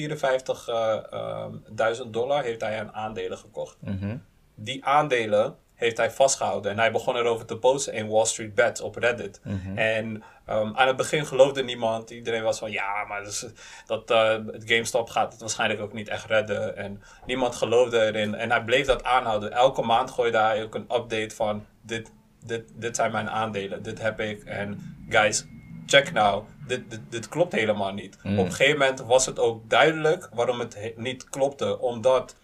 dollar 2.07 2.43
heeft 2.43 2.61
hij 2.61 2.79
aan 2.79 2.93
aandelen 2.93 3.39
gekocht. 3.39 3.77
Mhm. 3.81 4.17
Die 4.55 4.85
aandelen 4.85 5.57
heeft 5.75 5.97
hij 5.97 6.11
vastgehouden. 6.11 6.71
En 6.71 6.79
hij 6.79 6.93
begon 6.93 7.17
erover 7.17 7.47
te 7.47 7.59
posten 7.59 7.93
in 7.93 8.09
Wall 8.09 8.25
Street 8.25 8.55
Bets 8.55 8.81
op 8.81 8.97
Reddit. 8.97 9.41
En 9.75 10.23
ehm, 10.47 10.75
aan 10.75 10.87
het 10.87 10.97
begin 10.97 11.27
geloofde 11.27 11.65
niemand. 11.65 12.11
Iedereen 12.11 12.43
was 12.43 12.59
van 12.59 12.71
ja, 12.71 13.05
maar 13.05 13.25
dus, 13.25 13.47
dat, 13.87 14.11
eh, 14.11 14.31
het 14.47 14.63
GameStop 14.67 15.11
gaat 15.11 15.33
het 15.33 15.41
waarschijnlijk 15.41 15.81
ook 15.81 15.93
niet 15.93 16.09
echt 16.09 16.27
redden. 16.27 16.77
En 16.77 17.03
niemand 17.27 17.55
geloofde 17.55 18.01
erin. 18.01 18.35
En 18.35 18.51
hij 18.51 18.65
bleef 18.65 18.87
dat 18.87 19.05
aanhouden. 19.05 19.53
Elke 19.53 19.83
maand 19.83 20.11
gooide 20.11 20.39
hij 20.39 20.63
ook 20.63 20.75
een 20.75 20.95
update 20.95 21.35
van 21.35 21.67
dit, 21.83 22.13
dit, 22.45 22.73
dit 22.75 22.97
zijn 22.97 23.13
mijn 23.13 23.31
aandelen. 23.31 23.83
Dit 23.83 24.01
heb 24.01 24.21
ik. 24.21 24.45
En 24.45 24.97
guys, 25.09 25.47
check 25.87 26.13
nou. 26.13 26.45
Dit, 26.71 26.91
dit, 26.91 27.01
dit 27.09 27.29
klopt 27.29 27.53
helemaal 27.53 27.93
niet. 27.93 28.17
Op 28.17 28.25
een 28.25 28.53
gegeven 28.53 28.79
moment 28.79 29.01
was 29.01 29.27
het 29.27 29.39
ook 29.39 29.71
duidelijk 29.71 30.29
waarom 30.35 30.59
het 30.61 30.75
he- 30.75 30.93
niet 30.97 31.29
klopte. 31.29 31.79
Omdat 31.81 32.37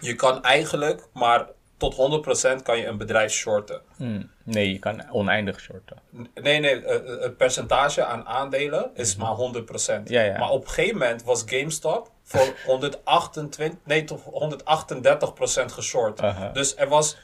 je 0.00 0.14
kan 0.14 0.42
eigenlijk 0.42 1.08
maar 1.12 1.46
tot 1.76 1.94
100% 1.94 2.62
kan 2.62 2.78
je 2.78 2.86
een 2.86 2.96
bedrijf 2.98 3.32
shorten. 3.32 3.80
Hmm. 3.96 4.30
Nee, 4.44 4.72
je 4.72 4.78
kan 4.78 5.10
oneindig 5.10 5.60
shorten. 5.60 5.96
Nee, 6.34 6.60
nee, 6.60 6.84
eh, 6.84 6.94
eh, 7.14 7.20
het 7.20 7.36
percentage 7.36 8.04
aan 8.04 8.26
aandelen 8.26 8.90
is 8.94 9.16
maar 9.16 9.32
100%. 9.34 10.08
Ja, 10.08 10.22
ja. 10.22 10.38
Maar 10.38 10.50
op 10.50 10.62
een 10.62 10.70
gegeven 10.70 10.98
moment 10.98 11.22
was 11.24 11.42
GameStop 11.46 12.10
voor 12.22 12.54
128, 12.66 13.78
nee, 13.84 14.04
tot 14.04 14.20
138% 14.22 15.72
geshort. 15.72 16.20
Dus 16.52 16.76
er 16.76 16.88
was 16.88 17.16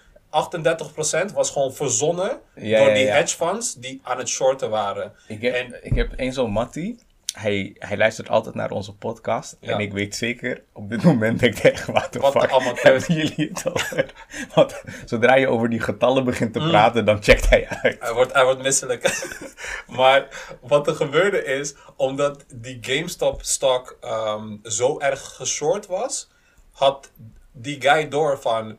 38% 1.30 1.32
was 1.34 1.50
gewoon 1.50 1.72
verzonnen 1.74 2.40
Ja, 2.54 2.78
door 2.78 2.88
ja, 2.88 2.94
die 2.94 3.06
hedge 3.06 3.36
funds 3.36 3.74
die 3.74 4.00
aan 4.02 4.18
het 4.18 4.28
shorten 4.28 4.70
waren. 4.70 5.12
Ik 5.28 5.42
heb, 5.42 5.54
En- 5.54 5.78
ik 5.86 5.94
heb 5.94 6.12
één 6.12 6.32
zo'n 6.32 6.50
mattie. 6.50 6.98
Hij, 7.32 7.76
hij 7.78 7.96
luistert 7.96 8.28
altijd 8.28 8.54
naar 8.54 8.70
onze 8.70 8.94
podcast. 8.94 9.56
En 9.60 9.78
ik 9.80 9.92
weet 9.92 10.16
zeker, 10.16 10.62
op 10.72 10.90
dit 10.90 11.02
moment 11.02 11.40
denk 11.40 11.54
ik 11.56 11.64
echt, 11.64 11.86
wat 11.86 12.12
de 12.12 12.18
Wat 12.18 12.32
fuck 12.32 12.50
hebben 12.82 13.02
jullie 13.14 13.48
het 13.52 13.66
over? 13.72 14.12
Want 14.54 14.82
zodra 15.04 15.34
je 15.34 15.48
over 15.48 15.68
die 15.70 15.80
getallen 15.80 16.24
begint 16.24 16.52
te 16.52 16.58
Mm. 16.60 16.68
praten, 16.68 17.04
dan 17.04 17.22
checkt 17.22 17.48
hij 17.48 17.68
uit. 17.68 17.96
Hij 18.00 18.12
wordt, 18.12 18.32
hij 18.32 18.44
wordt 18.44 18.62
misselijk. 18.62 19.24
maar 19.98 20.28
wat 20.60 20.86
er 20.86 20.94
gebeurde 20.94 21.44
is, 21.44 21.74
omdat 21.96 22.44
die 22.54 22.78
GameStop-stock 22.80 23.96
ehm, 24.00 24.56
zo 24.62 24.98
erg 25.00 25.34
geshort 25.36 25.86
was, 25.86 26.28
had 26.72 27.10
die 27.52 27.80
guy 27.80 28.08
door 28.08 28.40
van, 28.40 28.76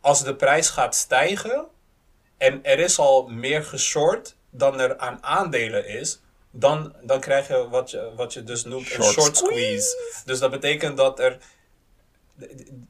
als 0.00 0.22
de 0.22 0.34
prijs 0.34 0.68
gaat 0.68 0.94
stijgen 0.94 1.66
en 2.36 2.64
er 2.64 2.78
is 2.78 2.98
al 2.98 3.26
meer 3.26 3.64
geshort 3.64 4.36
dan 4.50 4.80
er 4.80 4.98
aan 4.98 5.24
aandelen 5.24 5.86
is, 5.86 6.20
dan, 6.50 6.94
dan 7.02 7.20
krijg 7.20 7.48
je 7.48 7.68
wat, 7.68 7.90
je 7.90 8.12
wat 8.16 8.32
je 8.32 8.44
dus 8.44 8.64
noemt 8.64 8.94
een 8.94 9.02
Short 9.02 9.12
short 9.12 9.36
squeeze. 9.36 10.22
Dus 10.24 10.38
dat 10.38 10.50
betekent 10.50 10.96
dat 10.96 11.18
er 11.18 11.38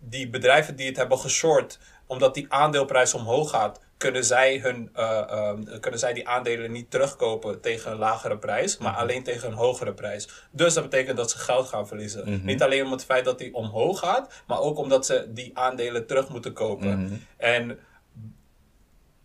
die 0.01 0.31
bedrijven 0.31 0.77
die 0.77 0.87
het 0.87 0.97
hebben 0.97 1.19
geshort, 1.19 1.79
omdat 2.07 2.35
die 2.35 2.53
aandeelprijs 2.53 3.15
omhoog 3.15 3.51
gaat, 3.51 3.81
kunnen 3.99 4.25
zij, 4.25 4.59
hun, 4.59 4.91
eh, 4.95 5.23
ehm, 5.31 5.81
kunnen 5.81 6.01
zij 6.01 6.13
die 6.13 6.29
aandelen 6.29 6.73
niet 6.73 6.91
terugkopen 6.91 7.61
tegen 7.61 7.91
een 7.91 7.99
lagere 7.99 8.39
prijs, 8.39 8.79
maar 8.79 8.93
alleen 8.95 9.23
tegen 9.23 9.49
een 9.49 9.55
hogere 9.57 9.95
prijs. 9.95 10.29
Dus 10.51 10.75
dat 10.75 10.83
betekent 10.83 11.17
dat 11.17 11.31
ze 11.31 11.39
geld 11.39 11.69
gaan 11.69 11.87
verliezen. 11.89 12.41
Niet 12.45 12.63
alleen 12.63 12.85
om 12.85 12.91
het 12.93 13.05
feit 13.05 13.25
dat 13.25 13.39
die 13.39 13.55
omhoog 13.55 13.99
gaat, 13.99 14.43
maar 14.47 14.61
ook 14.61 14.79
omdat 14.79 15.07
ze 15.07 15.27
die 15.29 15.59
aandelen 15.59 16.07
terug 16.07 16.29
moeten 16.29 16.53
kopen. 16.53 16.89
En 17.37 17.79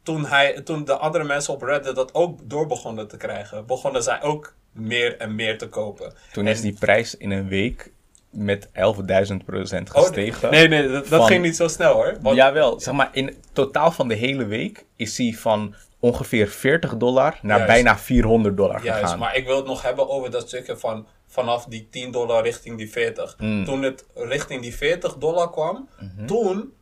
toen, 0.04 0.26
hij, 0.26 0.62
toen 0.62 0.86
de 0.86 0.98
andere 0.98 1.24
mensen 1.24 1.54
op 1.54 1.62
Reddit 1.62 1.96
dat 1.96 2.14
ook 2.14 2.40
door 2.50 2.68
begonnen 2.68 3.08
te 3.08 3.18
krijgen, 3.18 3.66
begonnen 3.66 4.04
zij 4.04 4.22
ook 4.22 4.56
meer 4.72 5.18
en 5.18 5.36
meer 5.36 5.58
te 5.58 5.70
kopen. 5.70 6.14
Toen 6.32 6.46
En- 6.46 6.52
is 6.52 6.62
die 6.62 6.74
prijs 6.80 7.18
in 7.18 7.32
een 7.32 7.48
week 7.48 7.93
met 8.34 8.70
11.000 8.74 9.36
procent 9.46 9.94
Oh, 9.94 10.02
gestegen. 10.02 10.52
nee, 10.52 10.68
nee, 10.68 10.88
dat, 10.88 11.08
dat 11.08 11.20
Van- 11.20 11.28
ging 11.28 11.44
niet 11.44 11.56
zo 11.56 11.68
snel 11.68 11.94
hoor. 11.94 12.18
Want- 12.22 12.36
Jawel, 12.36 12.80
zeg 12.80 12.94
maar 12.94 13.10
in 13.12 13.36
totaal 13.54 13.92
van 13.92 14.08
de 14.08 14.16
hele 14.16 14.46
week 14.46 14.86
is 14.96 15.18
hij 15.18 15.34
van 15.38 15.76
ongeveer 16.00 16.48
40 16.48 16.98
dollar 16.98 17.40
naar 17.42 17.58
Juist. 17.58 17.74
bijna 17.74 17.98
400 17.98 18.58
dollar 18.58 18.84
Juist, 18.84 19.02
gegaan. 19.02 19.20
maar 19.20 19.36
ik 19.36 19.46
wil 19.46 19.56
het 19.56 19.66
nog 19.66 19.82
hebben 19.82 20.10
over 20.10 20.32
dat 20.32 20.48
stukje 20.48 20.78
van 20.78 21.08
vanaf 21.28 21.66
die 21.66 21.88
10 21.92 22.12
dollar 22.12 22.44
richting 22.44 22.78
die 22.78 22.92
40. 22.92 23.36
Mm. 23.40 23.66
Toen 23.66 23.82
het 23.84 24.06
richting 24.16 24.62
die 24.62 24.76
40 24.76 25.16
dollar 25.18 25.50
kwam, 25.52 25.90
Mhm. 26.00 26.26
toen, 26.26 26.74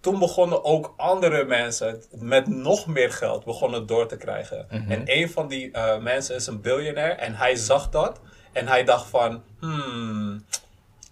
toen 0.00 0.18
begonnen 0.18 0.64
ook 0.64 0.94
andere 0.96 1.44
mensen 1.44 2.02
met 2.10 2.46
nog 2.46 2.86
meer 2.86 3.12
geld 3.12 3.44
begonnen 3.44 3.86
door 3.86 4.06
te 4.08 4.16
krijgen. 4.16 4.66
Mhm. 4.70 4.90
En 4.90 5.02
een 5.04 5.30
van 5.30 5.48
die 5.48 5.70
eh, 5.72 5.98
mensen 5.98 6.34
is 6.36 6.46
een 6.46 6.60
biljonair 6.60 7.16
en 7.16 7.34
hij 7.34 7.54
zag 7.56 7.88
dat 7.90 8.20
en 8.52 8.66
hij 8.68 8.84
dacht 8.84 9.06
van, 9.06 9.42
hmm, 9.60 10.44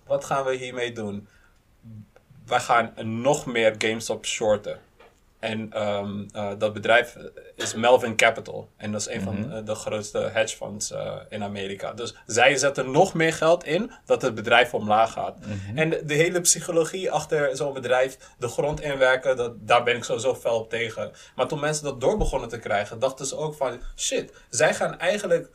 wat 0.07 0.25
gaan 0.25 0.45
we 0.45 0.55
hiermee 0.55 0.93
doen? 0.93 1.29
Wij 2.47 2.61
gaan 2.61 2.93
nog 3.23 3.47
meer 3.47 3.75
GameStop 3.79 4.27
shorten. 4.27 4.81
En 5.39 5.73
ehm, 5.73 6.25
eh, 6.33 6.51
dat 6.59 6.73
bedrijf 6.73 7.17
is 7.55 7.75
Melvin 7.75 8.17
Capital. 8.17 8.69
En 8.77 8.93
dat 8.93 9.01
is 9.01 9.09
een 9.09 9.23
van 9.23 9.53
eh, 9.53 9.65
de 9.65 9.75
grootste 9.75 10.19
hedge 10.19 10.57
funds 10.57 10.91
eh, 10.91 11.15
in 11.29 11.43
Amerika. 11.43 11.93
Dus 11.93 12.15
zij 12.27 12.57
zetten 12.57 12.91
nog 12.91 13.15
meer 13.15 13.33
geld 13.33 13.65
in 13.65 13.91
dat 14.05 14.23
het 14.23 14.35
bedrijf 14.35 14.75
omlaag 14.75 15.13
gaat. 15.13 15.39
En 15.75 15.91
de, 15.91 16.05
de 16.05 16.15
hele 16.15 16.41
psychologie 16.41 17.11
achter 17.11 17.57
zo'n 17.57 17.73
bedrijf, 17.73 18.19
de 18.39 18.49
grond 18.49 18.81
inwerken, 18.81 19.37
dat, 19.37 19.53
daar 19.67 19.83
ben 19.83 19.97
ik 19.97 20.05
sowieso 20.05 20.35
fel 20.35 20.59
op 20.59 20.71
tegen. 20.71 21.13
Maar 21.37 21.47
toen 21.49 21.61
mensen 21.61 21.85
dat 21.85 22.01
door 22.01 22.17
begonnen 22.17 22.49
te 22.49 22.59
krijgen, 22.59 22.99
dachten 22.99 23.27
ze 23.27 23.37
ook 23.37 23.55
van... 23.55 23.81
Shit, 23.97 24.33
zij 24.51 24.75
gaan 24.75 24.99
eigenlijk 24.99 25.51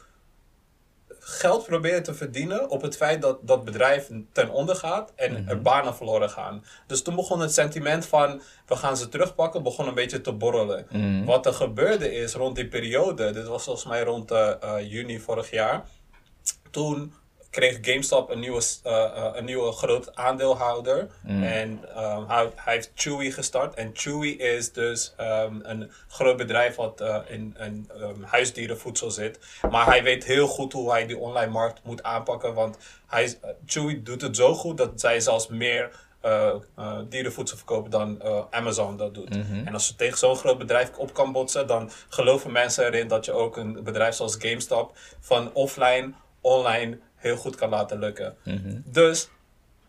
geld 1.23 1.65
proberen 1.65 2.03
te 2.03 2.13
verdienen 2.13 2.69
op 2.69 2.81
het 2.81 2.97
feit 2.97 3.21
dat 3.21 3.37
dat 3.41 3.65
bedrijf 3.65 4.09
ten 4.31 4.49
onder 4.49 4.75
gaat 4.75 5.11
en 5.15 5.47
er 5.47 5.61
banen 5.61 5.95
verloren 5.95 6.29
gaan. 6.29 6.63
Dus 6.87 7.01
toen 7.01 7.15
begon 7.15 7.39
het 7.39 7.53
sentiment 7.53 8.05
van 8.05 8.41
we 8.65 8.75
gaan 8.75 8.97
ze 8.97 9.09
terugpakken, 9.09 9.63
begon 9.63 9.87
een 9.87 9.93
beetje 9.93 10.21
te 10.21 10.31
borrelen. 10.31 11.25
Wat 11.25 11.45
er 11.45 11.53
gebeurde 11.53 12.13
is 12.13 12.33
rond 12.33 12.55
die 12.55 12.67
periode, 12.67 13.31
dit 13.31 13.47
was 13.47 13.63
volgens 13.63 13.85
mij 13.85 14.03
rond 14.03 14.31
eh, 14.31 14.51
eh, 14.61 14.91
juni 14.91 15.19
vorig 15.19 15.51
jaar, 15.51 15.85
toen 16.71 17.13
kreeg 17.51 17.77
GameStop 17.81 18.29
een 18.29 18.39
nieuwe, 18.39 18.63
eh, 18.83 19.29
een 19.33 19.45
nieuwe 19.45 19.71
groot 19.71 20.15
aandeelhouder. 20.15 21.07
En 21.25 21.79
ehm, 21.95 22.23
hij, 22.27 22.51
hij 22.55 22.73
heeft 22.73 22.91
Chewy 22.95 23.31
gestart. 23.31 23.73
En 23.73 23.89
Chewy 23.93 24.27
is 24.27 24.71
dus 24.71 25.13
ehm, 25.17 25.59
een 25.61 25.91
groot 26.07 26.37
bedrijf 26.37 26.75
wat 26.75 27.01
eh, 27.01 27.17
in, 27.27 27.55
in 27.59 27.89
ehm, 27.97 28.23
huisdierenvoedsel 28.23 29.11
zit. 29.11 29.39
Maar 29.71 29.85
hij 29.85 30.03
weet 30.03 30.23
heel 30.23 30.47
goed 30.47 30.73
hoe 30.73 30.91
hij 30.91 31.05
die 31.05 31.17
online 31.17 31.51
markt 31.51 31.79
moet 31.83 32.03
aanpakken. 32.03 32.53
Want 32.53 32.77
hij, 33.07 33.37
Chewy 33.65 34.03
doet 34.03 34.21
het 34.21 34.35
zo 34.35 34.53
goed 34.53 34.77
dat 34.77 34.99
zij 34.99 35.19
zelfs 35.19 35.47
meer 35.47 35.91
uh, 36.25 36.53
uh, 36.79 36.97
dierenvoedsel 37.09 37.57
verkopen 37.57 37.91
dan 37.91 38.19
uh, 38.23 38.41
Amazon 38.49 38.97
dat 38.97 39.13
doet. 39.13 39.29
En 39.65 39.73
als 39.73 39.87
je 39.87 39.95
tegen 39.95 40.17
zo'n 40.17 40.35
groot 40.35 40.57
bedrijf 40.57 40.97
op 40.97 41.13
kan 41.13 41.31
botsen, 41.31 41.67
dan 41.67 41.89
geloven 42.09 42.51
mensen 42.51 42.85
erin 42.85 43.07
dat 43.07 43.25
je 43.25 43.31
ook 43.31 43.57
een 43.57 43.83
bedrijf 43.83 44.15
zoals 44.15 44.35
GameStop 44.39 44.97
van 45.19 45.53
offline, 45.53 46.13
online 46.41 46.99
heel 47.21 47.35
goed 47.37 47.55
kan 47.55 47.69
laten 47.69 47.99
lukken. 47.99 48.35
Dus 48.85 49.29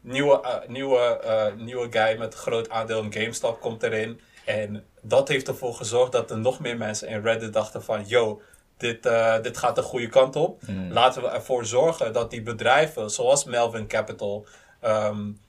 nieuwe, 0.00 0.64
nieuwe, 0.66 1.20
nieuwe 1.56 1.86
guy 1.90 2.18
met 2.18 2.34
groot 2.34 2.70
aandeel 2.70 3.02
in 3.02 3.12
GameStop 3.12 3.60
komt 3.60 3.82
erin. 3.82 4.20
En 4.44 4.84
dat 5.00 5.28
heeft 5.28 5.48
ervoor 5.48 5.74
gezorgd 5.74 6.12
dat 6.12 6.30
er 6.30 6.38
nog 6.38 6.60
meer 6.60 6.76
mensen 6.76 7.08
in 7.08 7.22
Reddit 7.22 7.52
dachten 7.52 7.82
van... 7.82 8.06
Yo, 8.06 8.42
dit, 8.76 9.02
dit 9.42 9.56
gaat 9.56 9.76
de 9.76 9.82
goede 9.82 10.08
kant 10.08 10.36
op. 10.36 10.62
Laten 10.90 11.22
we 11.22 11.28
ervoor 11.28 11.66
zorgen 11.66 12.12
dat 12.12 12.30
die 12.30 12.42
bedrijven 12.42 13.10
zoals 13.10 13.44
Melvin 13.44 13.86
Capital... 13.86 14.46
Um, 14.84 15.40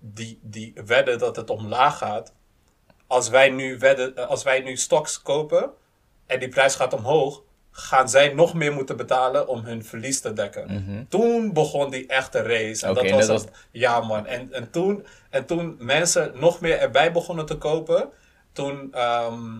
die, 0.00 0.38
die 0.42 0.74
wedden 0.86 1.18
dat 1.18 1.36
het 1.36 1.50
omlaag 1.50 1.98
gaat. 1.98 2.32
Als 3.06 3.28
wij 3.28 3.50
nu, 3.50 3.78
wedden, 3.78 4.16
eh, 4.16 4.26
als 4.26 4.42
wij 4.42 4.60
nu 4.60 4.76
stocks 4.76 5.22
kopen 5.22 5.70
en 6.26 6.38
die 6.38 6.48
prijs 6.48 6.74
gaat 6.74 6.92
omhoog, 6.92 7.42
gaan 7.70 8.08
zij 8.08 8.28
nog 8.32 8.54
meer 8.54 8.72
moeten 8.72 8.96
betalen 8.96 9.48
om 9.48 9.64
hun 9.64 9.84
verlies 9.84 10.20
te 10.20 10.32
dekken. 10.32 10.72
Mhm. 10.84 11.04
Toen 11.08 11.52
begon 11.52 11.90
die 11.90 12.06
echte 12.06 12.42
race. 12.42 12.86
En 12.86 12.94
dat 12.94 13.02
was 13.16 13.26
dat 13.26 13.40
het- 13.44 13.66
Ja, 13.70 14.00
man. 14.00 14.26
En, 14.26 14.52
en, 14.52 14.70
toen, 14.70 15.06
en 15.30 15.46
toen 15.46 15.76
mensen 15.78 16.32
nog 16.34 16.60
meer 16.60 16.78
erbij 16.78 17.12
begonnen 17.12 17.46
te 17.46 17.56
kopen, 17.58 18.08
toen 18.52 18.88
ehm, 18.92 19.58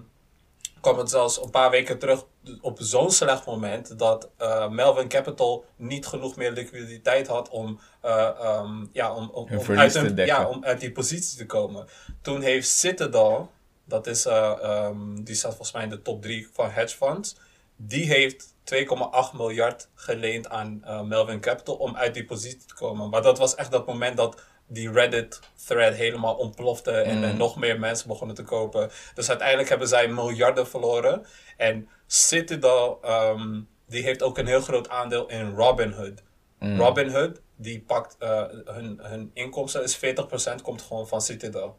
kwam 0.80 0.98
het 0.98 1.10
zelfs 1.10 1.42
een 1.42 1.50
paar 1.50 1.70
weken 1.70 1.98
terug 1.98 2.24
op 2.60 2.78
zo'n 2.80 3.10
slecht 3.10 3.46
moment 3.46 3.98
dat 3.98 4.28
eh, 4.36 4.68
Melvin 4.68 5.08
Capital 5.08 5.64
niet 5.76 6.06
genoeg 6.06 6.36
meer 6.36 6.52
liquiditeit 6.52 7.26
had 7.26 7.48
om, 7.48 7.80
eh, 8.00 8.28
ehm, 8.40 8.86
ja, 8.92 9.14
om, 9.14 9.30
om, 9.32 9.48
uit 9.78 9.94
een- 9.94 10.14
ja, 10.26 10.48
om 10.48 10.64
uit 10.64 10.80
die 10.80 10.92
positie 10.92 11.38
te 11.38 11.46
komen. 11.46 11.86
Toen 12.22 12.40
heeft 12.40 12.68
Citadel, 12.68 13.50
dat 13.84 14.06
is, 14.06 14.26
eh, 14.26 14.52
ehm, 14.62 15.22
die 15.22 15.34
staat 15.34 15.50
volgens 15.50 15.72
mij 15.72 15.82
in 15.82 15.88
de 15.90 16.02
top 16.02 16.22
3 16.22 16.48
van 16.52 16.70
hedge 16.70 16.96
funds, 16.96 17.36
die 17.82 18.06
heeft 18.06 18.54
2,8 18.74 19.36
miljard 19.36 19.88
geleend 19.94 20.48
aan 20.48 20.84
eh, 20.84 21.02
Melvin 21.02 21.40
Capital 21.40 21.74
om 21.74 21.96
uit 21.96 22.14
die 22.14 22.24
positie 22.24 22.66
te 22.66 22.74
komen. 22.74 23.08
Maar 23.08 23.22
dat 23.22 23.38
was 23.38 23.54
echt 23.54 23.70
dat 23.70 23.86
moment 23.86 24.16
dat 24.16 24.42
die 24.66 24.90
Reddit-thread 24.90 25.94
helemaal 25.94 26.34
ontplofte 26.34 26.90
en 26.90 27.22
er 27.22 27.34
nog 27.34 27.56
meer 27.56 27.78
mensen 27.78 28.08
begonnen 28.08 28.36
te 28.36 28.42
kopen. 28.42 28.90
Dus 29.14 29.28
uiteindelijk 29.28 29.68
hebben 29.68 29.88
zij 29.88 30.08
miljarden 30.08 30.66
verloren. 30.66 31.26
En 31.56 31.88
Citadel, 32.06 32.98
ehm, 33.02 33.60
die 33.86 34.02
heeft 34.02 34.22
ook 34.22 34.38
een 34.38 34.46
heel 34.46 34.60
groot 34.60 34.88
aandeel 34.88 35.28
in 35.28 35.54
Robinhood. 35.54 36.22
Robinhood, 36.58 37.40
die 37.56 37.80
pakt 37.80 38.16
eh, 38.18 38.44
hun, 38.64 38.98
hun 39.02 39.30
inkomsten, 39.34 39.82
is 39.82 39.96
40% 39.96 40.62
komt 40.62 40.82
gewoon 40.82 41.08
van 41.08 41.20
Citadel. 41.20 41.78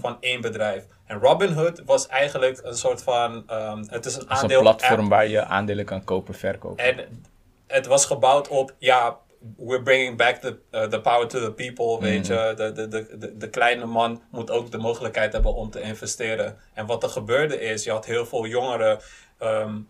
Van 0.00 0.16
één 0.20 0.40
bedrijf. 0.40 0.86
En 1.06 1.18
Robinhood 1.18 1.82
was 1.84 2.06
eigenlijk 2.06 2.60
een 2.62 2.76
soort 2.76 3.02
van, 3.02 3.42
ehm, 3.46 3.84
het 3.86 4.06
is 4.06 4.14
een 4.14 4.20
is 4.20 4.26
een 4.26 4.30
aandeel 4.30 4.60
platform 4.60 5.08
waar 5.08 5.28
je 5.28 5.44
aandelen 5.44 5.84
kan 5.84 6.04
kopen, 6.04 6.34
verkopen. 6.34 6.84
en 6.84 7.22
het 7.66 7.86
was 7.86 8.06
gebouwd 8.06 8.48
op, 8.48 8.74
ja, 8.78 9.18
we're 9.56 9.82
bringing 9.82 10.16
back 10.16 10.36
the, 10.36 10.58
uh, 10.72 10.82
the 10.82 11.00
power 11.00 11.28
to 11.28 11.40
the 11.40 11.52
people, 11.52 12.00
weet 12.00 12.26
je. 12.26 12.52
De, 12.56 12.72
de, 12.72 12.88
de, 12.88 13.18
de, 13.18 13.36
de 13.36 13.50
kleine 13.50 13.86
man 13.86 14.22
moet 14.30 14.50
ook 14.50 14.70
de 14.70 14.78
mogelijkheid 14.78 15.32
hebben 15.32 15.54
om 15.54 15.70
te 15.70 15.80
investeren. 15.80 16.58
En 16.74 16.86
wat 16.86 17.02
er 17.02 17.08
gebeurde 17.08 17.60
is, 17.60 17.84
je 17.84 17.90
had 17.90 18.06
heel 18.06 18.26
veel 18.26 18.46
jongeren 18.46 18.98
ehm, 19.38 19.80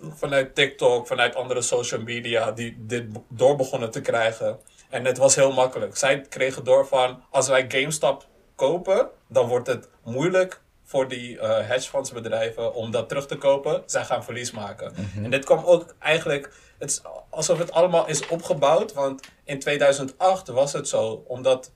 vanuit 0.00 0.54
TikTok, 0.54 1.06
vanuit 1.06 1.34
andere 1.34 1.62
social 1.62 2.02
media, 2.02 2.52
die 2.52 2.76
dit 2.78 3.04
door 3.28 3.56
begonnen 3.56 3.90
te 3.90 4.00
krijgen. 4.00 4.58
En 4.88 5.04
het 5.04 5.18
was 5.18 5.34
heel 5.34 5.52
makkelijk. 5.52 5.96
Zij 5.96 6.20
kregen 6.20 6.64
door 6.64 6.86
van, 6.86 7.22
als 7.30 7.48
wij 7.48 7.64
GameStop 7.68 8.26
kopen, 8.60 9.08
dan 9.28 9.48
wordt 9.48 9.66
het 9.66 9.88
moeilijk 10.04 10.60
voor 10.84 11.08
die 11.08 11.38
eh 11.38 11.68
hedgefondsbedrijven 11.68 12.74
om 12.74 12.90
dat 12.90 13.08
terug 13.08 13.26
te 13.26 13.36
kopen. 13.36 13.82
Zij 13.86 14.04
gaan 14.04 14.24
verlies 14.24 14.50
maken. 14.50 14.94
En 15.22 15.30
dit 15.30 15.44
kwam 15.44 15.64
ook 15.64 15.94
eigenlijk, 15.98 16.52
het 16.78 16.90
is 16.90 17.02
alsof 17.30 17.58
het 17.58 17.72
allemaal 17.72 18.08
is 18.08 18.26
opgebouwd. 18.28 18.92
Want 18.92 19.20
in 19.44 19.58
2008 19.58 20.48
was 20.48 20.72
het 20.72 20.88
zo, 20.88 21.24
omdat 21.26 21.72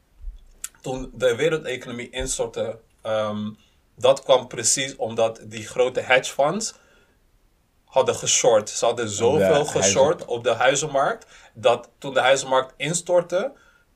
toen 0.81 1.11
de 1.15 1.37
wereldeconomie 1.37 2.11
instortte, 2.11 2.79
ehm, 3.03 3.51
dat 3.97 4.23
kwam 4.23 4.47
precies 4.49 4.97
omdat 4.97 5.41
die 5.43 5.67
grote 5.67 6.01
hedgefonds 6.01 6.75
hadden 7.85 8.15
geshort. 8.15 8.71
Ze 8.71 8.85
hadden 8.85 9.09
zoveel 9.09 9.65
geshort 9.65 10.25
op 10.25 10.45
de 10.45 10.55
huizenmarkt, 10.55 11.27
dat 11.55 11.91
toen 11.99 12.15
de 12.15 12.21
huizenmarkt 12.21 12.75
instortte, 12.77 13.53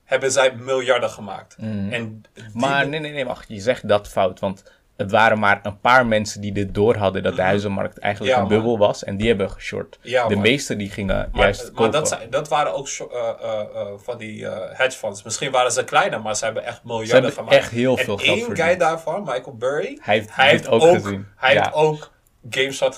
hebben 0.08 0.30
zij 0.32 0.54
miljarden 0.54 1.10
gemaakt. 1.10 1.56
En 1.60 2.22
die- 2.34 2.44
Maar 2.52 2.88
nee, 2.88 3.00
nee, 3.00 3.12
nee, 3.12 3.24
wacht. 3.24 3.48
Je 3.48 3.60
zegt 3.60 3.88
dat 3.88 4.08
fout. 4.08 4.40
Want 4.40 4.62
het 4.96 5.10
waren 5.10 5.38
maar 5.38 5.60
een 5.62 5.80
paar 5.80 6.06
mensen 6.06 6.40
die 6.40 6.52
dit 6.52 6.74
door 6.74 6.96
hadden 6.96 7.22
dat 7.22 7.36
de 7.36 7.42
huizenmarkt 7.42 7.98
eigenlijk 7.98 8.34
Ja, 8.34 8.40
een 8.42 8.48
bubbel 8.48 8.78
was. 8.78 9.04
En 9.04 9.16
die 9.16 9.28
hebben 9.28 9.50
geshort. 9.50 9.98
Ja, 10.02 10.28
de 10.28 10.34
man. 10.34 10.42
meeste 10.42 10.76
die 10.76 10.90
gingen 10.90 11.28
Maar, 11.32 11.42
juist 11.42 11.62
maar 11.62 11.72
kopen. 11.72 11.90
dat, 11.92 12.08
zijn, 12.08 12.30
dat 12.30 12.48
waren 12.48 12.74
ook 12.74 12.88
eh, 12.88 13.28
eh, 13.40 13.60
eh, 13.74 13.86
van 13.96 14.18
die 14.18 14.46
hedge 14.72 14.98
funds. 14.98 15.22
Misschien 15.22 15.50
waren 15.50 15.72
ze 15.72 15.84
kleiner, 15.84 16.20
maar 16.22 16.36
ze 16.36 16.44
hebben 16.44 16.64
echt 16.64 16.84
miljarden 16.84 17.12
hebben 17.14 17.32
gemaakt. 17.32 17.56
echt 17.56 17.70
heel 17.70 17.96
en 17.98 18.04
veel 18.04 18.16
geld 18.16 18.38
één 18.38 18.56
guy 18.56 18.76
daarvan, 18.76 19.22
Michael 19.22 19.56
Burry, 19.56 19.98
Hij 20.02 20.26
heeft 20.34 20.50
dit 20.64 20.68
ook 20.68 20.82
gezien. 20.82 21.26
Hij 21.36 21.54
Ja. 21.54 21.62
heeft 21.62 21.74
ook 21.74 22.10
GameStop 22.50 22.94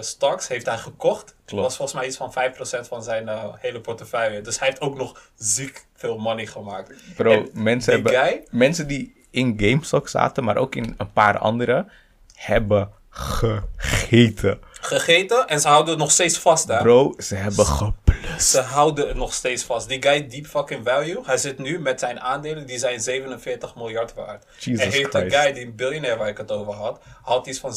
stocks 0.00 0.48
heeft 0.48 0.66
hij 0.66 0.76
gekocht. 0.78 1.36
Klopt. 1.44 1.62
was 1.64 1.76
volgens 1.76 1.98
mij 1.98 2.06
iets 2.06 2.16
van 2.16 2.32
5% 2.32 2.88
van 2.88 3.02
zijn 3.02 3.28
hele 3.58 3.80
portefeuille. 3.80 4.40
Dus 4.40 4.58
hij 4.58 4.68
heeft 4.68 4.80
ook 4.80 4.96
nog 4.96 5.30
ziek 5.34 5.86
veel 5.98 6.18
money 6.18 6.46
gemaakt. 6.46 6.92
Bro, 7.16 7.32
En 7.32 7.48
mensen, 7.52 8.04
die 8.04 8.12
hebben, 8.16 8.30
guy, 8.30 8.46
mensen 8.50 8.88
die 8.88 9.14
in 9.30 9.54
GameStop 9.56 10.08
zaten, 10.08 10.44
maar 10.44 10.56
ook 10.56 10.74
in 10.74 10.94
een 10.96 11.12
paar 11.12 11.38
andere, 11.38 11.86
hebben 12.34 12.90
gegeten. 13.08 14.60
gegeten 14.80 15.48
en 15.48 15.60
ze 15.60 15.68
houden 15.68 15.90
het 15.90 15.98
nog 15.98 16.10
steeds 16.10 16.38
vast. 16.38 16.68
Hè? 16.68 16.82
Bro, 16.82 17.14
ze 17.18 17.34
hebben 17.34 17.66
geplust. 17.66 18.48
Ze 18.50 18.60
houden 18.60 19.08
het 19.08 19.16
nog 19.16 19.34
steeds 19.34 19.62
vast. 19.64 19.88
Die 19.88 20.02
guy, 20.02 20.28
deep 20.28 20.46
fucking 20.46 20.84
value, 20.84 21.20
hij 21.24 21.36
zit 21.36 21.58
nu 21.58 21.80
met 21.80 22.00
zijn 22.00 22.20
aandelen, 22.20 22.66
die 22.66 22.78
zijn 22.78 23.00
47 23.00 23.76
miljard 23.76 24.14
waard. 24.14 24.46
Jesus 24.58 24.84
en 24.84 24.90
heeft 24.90 25.14
een 25.14 25.30
guy, 25.30 25.52
die 25.52 25.64
een 25.64 25.74
biljonair 25.74 26.16
waar 26.16 26.28
ik 26.28 26.36
het 26.38 26.50
over 26.50 26.72
had, 26.72 27.00
had 27.22 27.46
iets 27.46 27.58
van 27.58 27.72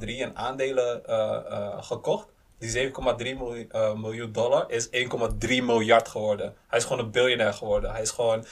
7,3 0.00 0.06
in 0.06 0.36
aandelen 0.36 1.06
eh, 1.06 1.36
eh, 1.48 1.82
gekocht. 1.82 2.26
Die 2.64 2.72
7,3 2.72 3.38
miljoen, 3.38 3.70
eh, 3.70 3.94
miljoen 3.94 4.32
dollar 4.32 4.70
is 4.70 4.88
1,3 4.90 5.62
miljard 5.62 6.08
geworden. 6.08 6.54
Hij 6.68 6.78
is 6.78 6.84
gewoon 6.84 7.04
een 7.04 7.10
biljonair 7.10 7.52
geworden. 7.52 7.90
Hij 7.90 8.02
is 8.02 8.10
gewoon... 8.10 8.46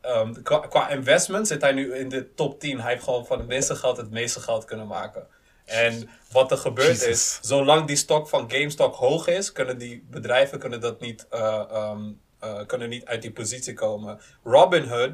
ehm, 0.00 0.42
qua, 0.42 0.58
qua 0.58 0.88
investment 0.88 1.46
zit 1.46 1.60
hij 1.60 1.72
nu 1.72 1.94
in 1.94 2.08
de 2.08 2.34
top 2.34 2.60
10. 2.60 2.80
Hij 2.80 2.92
heeft 2.92 3.04
gewoon 3.04 3.26
van 3.26 3.38
het 3.38 3.48
minste 3.48 3.74
geld 3.76 3.96
het 3.96 4.10
meeste 4.10 4.40
geld 4.40 4.64
kunnen 4.64 4.86
maken. 4.86 5.26
En 5.64 6.08
wat 6.32 6.50
er 6.50 6.58
gebeurt 6.58 7.02
is, 7.02 7.38
zolang 7.42 7.86
die 7.86 7.96
stok 7.96 8.28
van 8.28 8.50
GameStop 8.50 8.94
hoog 8.94 9.26
is, 9.26 9.52
kunnen 9.52 9.78
die 9.78 10.06
bedrijven 10.10 10.58
kunnen 10.58 10.80
dat 10.80 11.00
niet, 11.00 11.26
eh, 11.30 11.64
ehm, 11.70 12.12
eh, 12.40 12.66
kunnen 12.66 12.88
niet 12.88 13.04
uit 13.04 13.22
die 13.22 13.32
positie 13.32 13.74
komen. 13.74 14.20
Robinhood, 14.44 15.12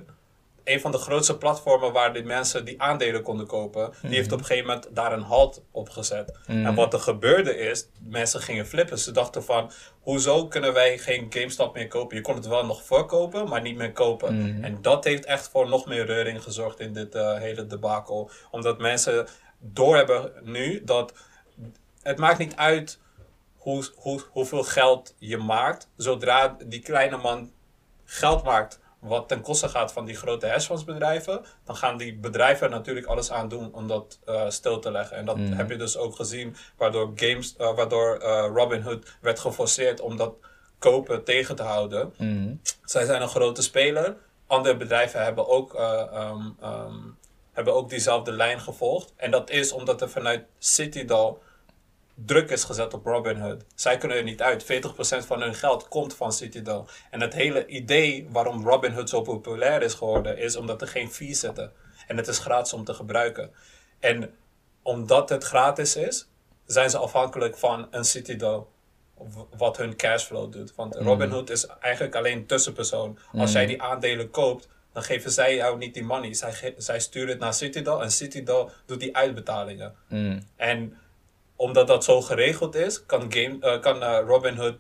een 0.65 0.81
van 0.81 0.93
de 0.93 0.99
grootste 0.99 1.39
platformen 1.39 1.93
waar 1.93 2.13
die 2.13 2.25
mensen 2.25 2.65
die 2.65 2.83
aandelen 2.83 3.23
konden 3.23 3.47
kopen, 3.47 3.93
die 4.03 4.15
heeft 4.15 4.33
op 4.33 4.39
een 4.39 4.45
gegeven 4.45 4.69
moment 4.69 4.89
daar 4.93 5.13
een 5.13 5.23
halt 5.23 5.63
op 5.71 5.89
gezet. 5.89 6.39
En 6.47 6.75
wat 6.75 6.93
er 6.93 7.01
gebeurde 7.01 7.57
is, 7.57 7.89
mensen 8.01 8.41
gingen 8.41 8.67
flippen. 8.67 8.99
Ze 8.99 9.11
dachten 9.13 9.45
van, 9.45 9.71
hoezo 10.01 10.47
kunnen 10.47 10.73
wij 10.73 10.99
geen 10.99 11.27
GameStop 11.31 11.75
meer 11.75 11.89
kopen? 11.89 12.17
Je 12.17 12.23
kon 12.23 12.35
het 12.35 12.47
wel 12.47 12.67
nog 12.67 12.83
verkopen, 12.83 13.49
maar 13.49 13.61
niet 13.61 13.77
meer 13.77 13.93
kopen. 13.93 14.59
En 14.63 14.79
dat 14.83 15.05
heeft 15.05 15.25
echt 15.25 15.49
voor 15.49 15.69
nog 15.69 15.87
meer 15.87 16.07
reuring 16.07 16.43
gezorgd 16.43 16.81
in 16.81 16.93
dit 16.93 17.15
eh, 17.15 17.39
hele 17.39 17.67
debakel. 17.67 18.31
Omdat 18.51 18.79
mensen 18.79 19.27
doorhebben 19.59 20.33
nu 20.43 20.85
dat 20.85 21.13
het 22.03 22.19
maakt 22.19 22.39
niet 22.39 22.57
uit 22.57 22.99
hoe, 23.57 23.85
hoe, 23.95 24.21
hoeveel 24.31 24.63
geld 24.63 25.15
je 25.19 25.37
maakt. 25.37 25.89
Zodra 25.97 26.57
die 26.67 26.81
kleine 26.81 27.17
man 27.17 27.53
geld 28.05 28.45
maakt 28.45 28.81
wat 29.05 29.29
ten 29.29 29.41
koste 29.41 29.69
gaat 29.69 29.93
van 29.93 30.05
die 30.05 30.17
grote 30.17 30.47
hedgefondsbedrijven, 30.47 31.45
dan 31.65 31.77
gaan 31.77 31.97
die 31.97 32.17
bedrijven 32.17 32.71
natuurlijk 32.71 33.07
alles 33.07 33.31
aan 33.31 33.49
doen 33.49 33.73
om 33.73 33.87
dat 33.89 34.19
eh, 34.25 34.49
stil 34.49 34.79
te 34.79 34.91
leggen. 34.91 35.17
En 35.17 35.25
dat 35.25 35.37
heb 35.39 35.71
je 35.71 35.77
dus 35.77 35.97
ook 35.97 36.17
gezien, 36.17 36.57
waardoor, 36.77 37.13
games, 37.15 37.57
eh, 37.57 37.75
waardoor 37.75 38.17
eh, 38.17 38.51
Robinhood 38.55 39.17
werd 39.21 39.39
geforceerd 39.39 40.01
om 40.01 40.17
dat 40.17 40.35
kopen 40.79 41.25
tegen 41.25 41.57
te 41.57 41.63
houden. 41.63 42.13
Zij 42.85 43.05
zijn 43.05 43.23
een 43.23 43.29
grote 43.29 43.63
speler. 43.63 44.17
Andere 44.47 44.77
bedrijven 44.77 45.23
hebben 45.23 45.49
ook, 45.49 45.75
eh, 45.75 46.01
ehm, 46.13 46.51
ehm, 46.61 46.97
hebben 47.53 47.75
ook 47.75 47.89
diezelfde 47.89 48.33
lijn 48.33 48.61
gevolgd. 48.61 49.13
En 49.17 49.31
dat 49.31 49.51
is 49.51 49.73
omdat 49.73 50.01
er 50.01 50.11
vanuit 50.11 50.45
Citadel 50.59 51.43
druk 52.15 52.51
is 52.51 52.65
gezet 52.65 52.95
op 52.95 53.07
Robinhood. 53.07 53.65
Zij 53.75 53.99
kunnen 53.99 54.17
er 54.17 54.23
niet 54.23 54.43
uit. 54.43 54.65
40% 54.65 54.67
van 55.27 55.41
hun 55.43 55.55
geld 55.55 55.89
komt 55.89 56.15
van 56.15 56.33
Citadel. 56.33 56.89
En 57.11 57.21
het 57.21 57.35
hele 57.35 57.67
idee 57.67 58.29
waarom 58.31 58.67
Robinhood 58.69 59.09
zo 59.09 59.23
populair 59.23 59.83
is 59.83 59.95
geworden, 59.95 60.39
is 60.39 60.57
omdat 60.57 60.81
er 60.81 60.89
geen 60.89 61.11
fees 61.11 61.41
zitten. 61.41 61.73
En 62.07 62.17
het 62.17 62.29
is 62.29 62.39
gratis 62.39 62.73
om 62.73 62.85
te 62.85 62.95
gebruiken. 62.95 63.51
En 64.01 64.35
omdat 64.83 65.29
het 65.29 65.45
gratis 65.45 65.97
is, 65.97 66.29
zijn 66.67 66.91
ze 66.91 66.99
afhankelijk 66.99 67.57
van 67.57 67.87
een 67.91 68.05
Citadel. 68.05 68.73
Wat 69.57 69.77
hun 69.77 69.97
cashflow 69.97 70.53
doet. 70.53 70.75
Want 70.75 70.95
Robinhood 70.95 71.51
is 71.51 71.67
eigenlijk 71.67 72.15
alleen 72.15 72.37
een 72.37 72.47
tussenpersoon. 72.47 73.19
Als 73.33 73.53
jij 73.53 73.67
die 73.67 73.83
aandelen 73.83 74.31
koopt, 74.31 74.69
dan 74.93 75.03
geven 75.03 75.31
zij 75.31 75.55
jou 75.55 75.79
niet 75.79 75.95
die 75.95 76.05
money. 76.05 76.35
Zij, 76.35 76.75
zij 76.77 77.01
sturen 77.01 77.29
het 77.29 77.39
naar 77.39 77.55
Citadel 77.55 78.03
en 78.03 78.11
Citadel 78.11 78.71
doet 78.87 79.01
die 79.01 79.17
uitbetalingen. 79.17 79.95
Mm. 80.09 80.47
En 80.57 80.97
omdat 81.57 81.87
dat 81.87 82.05
zo 82.05 82.21
geregeld 82.21 82.75
is, 82.75 83.07
kan, 83.07 83.33
game, 83.33 83.57
eh, 83.61 83.81
kan 83.81 84.03
eh, 84.03 84.21
Robinhood 84.27 84.77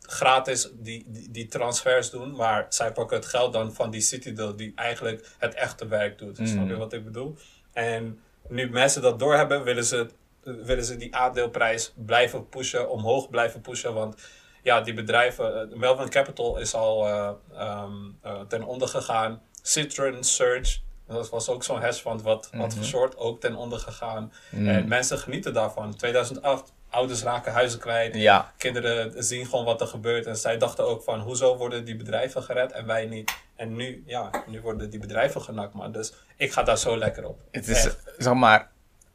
gratis 0.00 0.70
die, 0.72 1.04
die, 1.08 1.30
die 1.30 1.46
transfers 1.46 2.10
doen. 2.10 2.36
Maar 2.36 2.66
zij 2.68 2.92
pakken 2.92 3.16
het 3.16 3.26
geld 3.26 3.52
dan 3.52 3.74
van 3.74 3.90
die 3.90 4.00
Citadel 4.00 4.56
die 4.56 4.72
eigenlijk 4.74 5.34
het 5.38 5.54
echte 5.54 5.86
werk 5.86 6.18
doet. 6.18 6.40
Snap 6.42 6.68
je 6.68 6.76
wat 6.76 6.92
ik 6.92 7.04
bedoel? 7.04 7.36
En 7.72 8.20
nu 8.48 8.70
mensen 8.70 9.02
dat 9.02 9.18
doorhebben, 9.18 9.62
willen 9.62 9.84
ze, 9.84 10.06
willen 10.42 10.84
ze 10.84 10.96
die 10.96 11.16
aandeelprijs 11.16 11.92
blijven 11.96 12.48
pushen, 12.48 12.90
omhoog 12.90 13.30
blijven 13.30 13.60
pushen. 13.60 13.94
Want 13.94 14.16
ja, 14.62 14.80
die 14.80 14.94
bedrijven, 14.94 15.70
eh, 15.70 15.76
Melvin 15.76 16.08
Capital 16.08 16.58
is 16.58 16.74
al 16.74 17.06
eh, 17.06 17.30
ehm, 17.54 17.92
eh, 18.22 18.40
ten 18.40 18.62
onder 18.62 18.88
gegaan. 18.88 19.42
Citron 19.62 20.24
Surge, 20.24 20.78
dat 21.14 21.30
was 21.30 21.48
ook 21.48 21.64
zo'n 21.64 21.80
hedge 21.80 22.00
fund 22.00 22.22
wat, 22.22 22.50
wat 22.52 22.74
geshort, 22.74 23.16
ook 23.16 23.40
ten 23.40 23.54
onder 23.54 23.78
gegaan. 23.78 24.32
En 24.50 24.88
mensen 24.88 25.18
genieten 25.18 25.52
daarvan. 25.52 25.94
2008, 25.94 26.72
ouders 26.90 27.22
raken 27.22 27.52
huizen 27.52 27.78
kwijt. 27.80 28.14
Ja, 28.14 28.52
Kinderen 28.56 29.24
zien 29.24 29.46
gewoon 29.46 29.64
wat 29.64 29.80
er 29.80 29.86
gebeurt. 29.86 30.26
En 30.26 30.36
zij 30.36 30.58
dachten 30.58 30.86
ook 30.86 31.02
van, 31.02 31.20
hoezo 31.20 31.56
worden 31.56 31.84
die 31.84 31.96
bedrijven 31.96 32.42
gered 32.42 32.72
en 32.72 32.86
wij 32.86 33.06
niet? 33.06 33.32
En 33.56 33.76
nu, 33.76 34.02
ja, 34.06 34.30
nu 34.46 34.60
worden 34.60 34.90
die 34.90 35.00
bedrijven 35.00 35.42
genakt, 35.42 35.74
man. 35.74 35.92
Dus 35.92 36.12
ik 36.36 36.52
ga 36.52 36.62
daar 36.62 36.78
zo 36.78 36.98
lekker 36.98 37.26
op. 37.26 37.40
het 37.50 37.68
is, 37.68 37.86
Echt. 37.86 38.12
zeg 38.18 38.34
maar, 38.34 38.70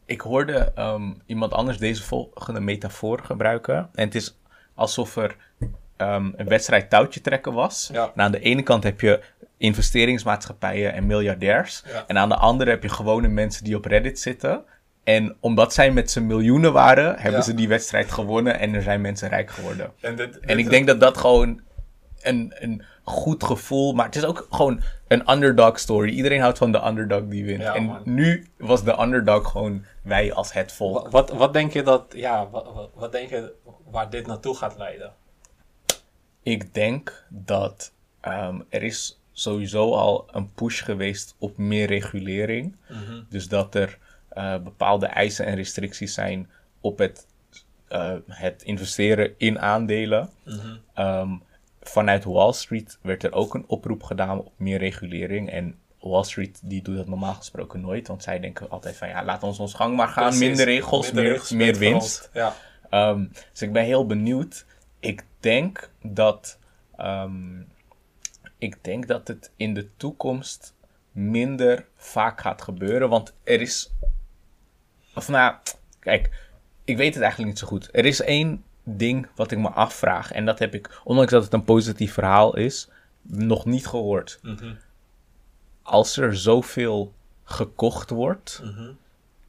ik 0.06 0.22
hoorde 0.22 0.72
ehm, 0.76 1.14
iemand 1.26 1.54
anders 1.54 1.78
deze 1.78 2.04
volgende 2.04 2.60
metafoor 2.60 3.20
gebruiken. 3.24 3.90
En 3.94 4.06
het 4.06 4.16
is 4.16 4.38
alsof 4.74 5.16
er 5.16 5.36
ehm, 5.98 6.32
een 6.36 6.48
wedstrijd 6.48 6.90
touwtje 6.90 7.22
trekken 7.22 7.54
was. 7.54 7.90
Ja. 7.94 8.12
En 8.16 8.22
aan 8.22 8.32
de 8.32 8.40
ene 8.40 8.64
kant 8.64 8.84
heb 8.84 9.02
je 9.02 9.22
investeringsmaatschappijen 9.58 10.94
en 10.94 11.06
miljardairs. 11.06 11.84
Ja. 11.88 12.04
En 12.08 12.18
aan 12.18 12.30
de 12.30 12.36
andere 12.36 12.70
heb 12.70 12.84
je 12.84 12.90
gewone 12.90 13.28
mensen 13.28 13.64
die 13.64 13.76
op 13.76 13.86
Reddit 13.86 14.20
zitten. 14.20 14.64
En 15.04 15.36
omdat 15.40 15.74
zij 15.74 15.92
met 15.92 16.12
z'n 16.12 16.26
miljoenen 16.26 16.74
waren, 16.74 17.06
hebben 17.16 17.40
Ja. 17.40 17.46
ze 17.46 17.54
die 17.54 17.68
wedstrijd 17.68 18.12
gewonnen 18.12 18.60
en 18.60 18.74
er 18.74 18.82
zijn 18.82 19.02
mensen 19.02 19.30
rijk 19.30 19.50
geworden. 19.52 19.92
En, 20.02 20.16
dit, 20.16 20.40
En 20.40 20.58
ik 20.58 20.70
denk 20.70 20.88
dat 20.88 21.00
dat 21.00 21.18
gewoon 21.18 21.62
een, 22.22 22.54
een 22.60 22.84
goed 23.04 23.44
gevoel, 23.44 23.94
maar 23.94 24.06
het 24.06 24.16
is 24.16 24.24
ook 24.26 24.48
gewoon 24.50 24.82
een 25.08 25.32
underdog 25.32 25.80
story. 25.80 26.10
Iedereen 26.14 26.42
houdt 26.42 26.58
van 26.58 26.72
de 26.72 26.86
underdog 26.86 27.22
die 27.28 27.46
wint. 27.46 27.62
Ja, 27.62 27.76
en 27.76 27.84
man. 27.84 28.02
nu 28.04 28.46
was 28.58 28.84
de 28.84 29.00
underdog 29.02 29.52
gewoon 29.52 29.86
wij 30.04 30.34
als 30.34 30.54
het 30.54 30.72
volk. 30.72 31.04
Wa- 31.04 31.10
Wat, 31.10 31.30
wat 31.30 31.54
denk 31.54 31.74
je 31.74 31.84
dat, 31.84 32.06
ja, 32.16 32.50
wat, 32.50 32.66
wat, 32.74 32.90
wat 32.94 33.12
denk 33.12 33.30
je 33.30 33.54
waar 33.92 34.10
dit 34.10 34.28
naartoe 34.28 34.56
gaat 34.56 34.78
leiden? 34.78 35.14
Ik 36.44 36.74
denk 36.74 37.26
dat 37.30 37.92
ehm, 38.22 38.60
er 38.70 38.84
is 38.84 39.22
sowieso 39.38 39.94
al 39.94 40.28
een 40.32 40.52
push 40.54 40.84
geweest 40.84 41.36
op 41.40 41.58
meer 41.58 41.88
regulering. 41.88 42.76
Dus 43.30 43.48
dat 43.48 43.76
er 43.76 43.98
eh, 44.30 44.58
bepaalde 44.64 45.06
eisen 45.06 45.46
en 45.46 45.56
restricties 45.56 46.14
zijn 46.14 46.50
op 46.82 46.98
het, 46.98 47.28
eh, 47.88 48.14
het 48.28 48.64
investeren 48.64 49.34
in 49.38 49.60
aandelen. 49.60 50.30
Ehm, 50.94 51.30
vanuit 51.82 52.24
Wall 52.24 52.54
Street 52.54 52.98
werd 53.02 53.24
er 53.24 53.34
ook 53.34 53.54
een 53.54 53.64
oproep 53.68 54.04
gedaan 54.04 54.40
op 54.40 54.52
meer 54.58 54.78
regulering. 54.78 55.50
En 55.52 55.76
Wall 56.00 56.24
Street 56.24 56.60
die 56.64 56.82
doet 56.82 56.96
dat 56.98 57.08
normaal 57.08 57.34
gesproken 57.34 57.82
nooit. 57.82 58.08
Want 58.08 58.24
zij 58.24 58.40
denken 58.40 58.70
altijd 58.70 58.96
van 58.98 59.08
ja, 59.08 59.24
laat 59.26 59.44
ons 59.44 59.60
ons 59.60 59.74
gang 59.74 59.96
maar 59.96 60.08
gaan. 60.08 60.24
Precies. 60.24 60.48
Minder 60.48 60.66
regels, 60.66 61.12
Minder 61.12 61.48
meer, 61.52 61.78
winst. 61.78 62.30
Ja. 62.34 62.56
Ehm, 62.90 63.26
dus 63.52 63.62
ik 63.62 63.74
ben 63.74 63.84
heel 63.84 64.06
benieuwd. 64.06 64.66
Ik 65.00 65.24
denk 65.40 65.90
dat. 66.02 66.60
ehm, 66.98 67.62
ik 68.58 68.84
denk 68.84 69.08
dat 69.08 69.28
het 69.28 69.52
in 69.56 69.74
de 69.74 69.88
toekomst 69.98 70.74
minder 71.12 71.86
vaak 71.96 72.42
gaat 72.42 72.62
gebeuren. 72.62 73.10
Want 73.10 73.34
er 73.44 73.62
is. 73.62 73.92
Of 75.16 75.28
nou, 75.28 75.56
kijk, 76.00 76.50
ik 76.84 76.98
weet 76.98 77.14
het 77.14 77.24
eigenlijk 77.24 77.52
niet 77.52 77.60
zo 77.60 77.68
goed. 77.68 77.90
Er 77.92 78.06
is 78.06 78.22
één 78.22 78.64
ding 78.84 79.28
wat 79.36 79.52
ik 79.52 79.58
me 79.58 79.70
afvraag. 79.70 80.32
En 80.32 80.46
dat 80.46 80.60
heb 80.60 80.74
ik, 80.74 81.02
ondanks 81.04 81.32
dat 81.32 81.44
het 81.44 81.54
een 81.54 81.64
positief 81.64 82.14
verhaal 82.14 82.56
is, 82.58 82.90
nog 83.22 83.66
niet 83.66 83.88
gehoord. 83.88 84.40
Mhm. 84.42 84.74
Als 85.82 86.18
er 86.18 86.38
zoveel 86.38 87.14
gekocht 87.44 88.10
wordt, 88.10 88.62
Mhm. 88.64 88.92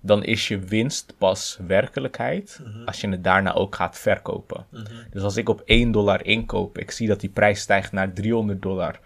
Dan 0.07 0.25
is 0.25 0.49
je 0.49 0.59
winst 0.59 1.15
pas 1.19 1.59
werkelijkheid 1.67 2.61
als 2.85 3.01
je 3.01 3.09
het 3.09 3.25
daarna 3.25 3.55
ook 3.55 3.75
gaat 3.75 3.99
verkopen. 3.99 4.67
Mhm. 4.71 4.85
Dus 5.11 5.23
als 5.23 5.37
ik 5.37 5.49
op 5.49 5.63
1 5.65 5.91
dollar 5.91 6.25
inkoop, 6.25 6.79
ik 6.79 6.91
zie 6.91 7.09
dat 7.09 7.21
die 7.21 7.31
prijs 7.31 7.61
stijgt 7.61 7.93
naar 7.93 8.13
300 8.13 8.63
dollar. 8.63 9.01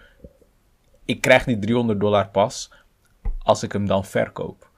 Ik 1.05 1.21
krijg 1.21 1.45
die 1.45 1.59
300 1.59 2.01
dollar 2.01 2.29
pas 2.29 2.71
als 3.43 3.63
ik 3.63 3.73
hem 3.73 3.87
dan 3.87 4.05
verkoop. 4.05 4.69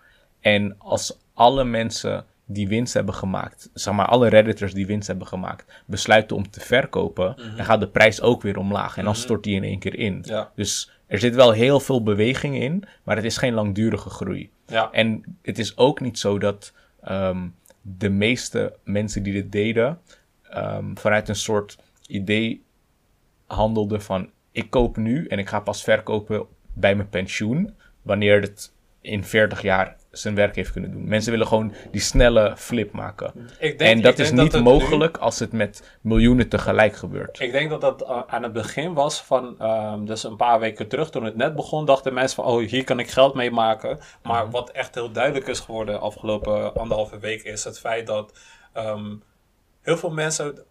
En 0.40 0.74
als 0.78 1.18
alle 1.34 1.64
mensen 1.64 2.24
die 2.44 2.68
winst 2.68 2.94
hebben 2.94 3.14
gemaakt, 3.14 3.70
zeg 3.74 3.94
maar 3.94 4.06
alle 4.06 4.28
redditors 4.28 4.72
die 4.72 4.86
winst 4.86 5.06
hebben 5.06 5.26
gemaakt, 5.26 5.82
besluiten 5.86 6.36
om 6.36 6.50
te 6.50 6.60
verkopen, 6.60 7.36
dan 7.56 7.64
gaat 7.64 7.80
de 7.80 7.88
prijs 7.88 8.20
ook 8.20 8.42
weer 8.42 8.58
omlaag 8.58 8.96
en 8.96 9.04
dan 9.04 9.14
stort 9.14 9.44
die 9.44 9.54
in 9.54 9.64
één 9.64 9.78
keer 9.78 9.98
in. 9.98 10.22
Ja. 10.26 10.50
Dus 10.54 10.90
er 11.12 11.18
zit 11.18 11.34
wel 11.34 11.50
heel 11.50 11.80
veel 11.80 12.02
beweging 12.02 12.56
in, 12.56 12.84
maar 13.02 13.16
het 13.16 13.24
is 13.24 13.36
geen 13.36 13.54
langdurige 13.54 14.10
groei. 14.10 14.50
Ja. 14.66 14.90
En 14.92 15.38
het 15.42 15.58
is 15.58 15.76
ook 15.76 16.00
niet 16.00 16.18
zo 16.18 16.38
dat 16.38 16.72
ehm, 17.00 17.48
de 17.80 18.08
meeste 18.08 18.76
mensen 18.84 19.22
die 19.22 19.32
dit 19.32 19.52
deden, 19.52 19.98
ehm, 20.42 20.94
vanuit 20.94 21.28
een 21.28 21.36
soort 21.36 21.78
idee 22.06 22.64
handelden 23.46 24.02
van 24.02 24.30
ik 24.52 24.70
koop 24.70 24.96
nu 24.96 25.26
en 25.26 25.38
ik 25.38 25.48
ga 25.48 25.60
pas 25.60 25.82
verkopen 25.82 26.46
bij 26.72 26.94
mijn 26.94 27.08
pensioen, 27.08 27.74
wanneer 28.02 28.40
het 28.40 28.72
in 29.00 29.24
40 29.24 29.62
jaar 29.62 29.96
zijn 30.12 30.34
werk 30.34 30.56
heeft 30.56 30.72
kunnen 30.72 30.90
doen. 30.90 31.08
Mensen 31.08 31.30
willen 31.30 31.46
gewoon 31.46 31.74
die 31.90 32.00
snelle 32.00 32.56
flip 32.56 32.92
maken. 32.92 33.32
Ik 33.58 33.78
denk- 33.78 33.90
en 33.90 34.00
dat 34.00 34.18
is 34.18 34.32
dat 34.32 34.52
niet 34.52 34.62
mogelijk 34.62 35.16
als 35.16 35.38
het 35.38 35.52
met 35.52 35.98
miljoenen 36.00 36.48
tegelijk 36.48 36.96
gebeurt. 36.96 37.40
Ik 37.40 37.52
denk 37.52 37.70
dat 37.70 37.80
dat 37.80 38.02
uh, 38.02 38.20
aan 38.26 38.42
het 38.42 38.52
begin 38.52 38.94
was 38.94 39.22
van, 39.22 39.58
ehm, 39.58 40.04
dus 40.04 40.24
een 40.24 40.36
paar 40.36 40.60
weken 40.60 40.88
terug 40.88 41.10
toen 41.10 41.24
het 41.24 41.36
net 41.36 41.54
begon, 41.54 41.84
dachten 41.84 42.14
mensen 42.14 42.44
van, 42.44 42.52
oh, 42.52 42.68
hier 42.68 42.84
kan 42.84 42.98
ik 42.98 43.10
geld 43.10 43.34
mee 43.34 43.50
maken. 43.50 43.98
Maar 44.22 44.50
wat 44.50 44.70
echt 44.70 44.94
heel 44.94 45.12
duidelijk 45.12 45.46
is 45.46 45.60
geworden 45.60 45.94
de 45.94 46.00
afgelopen 46.00 46.74
anderhalve 46.74 47.18
week 47.18 47.42
is 47.42 47.64
het 47.64 47.78
feit 47.78 48.06
dat 48.06 48.38
ehm, 48.72 49.14
heel 49.82 49.96
veel 49.96 50.10
mensen 50.10 50.64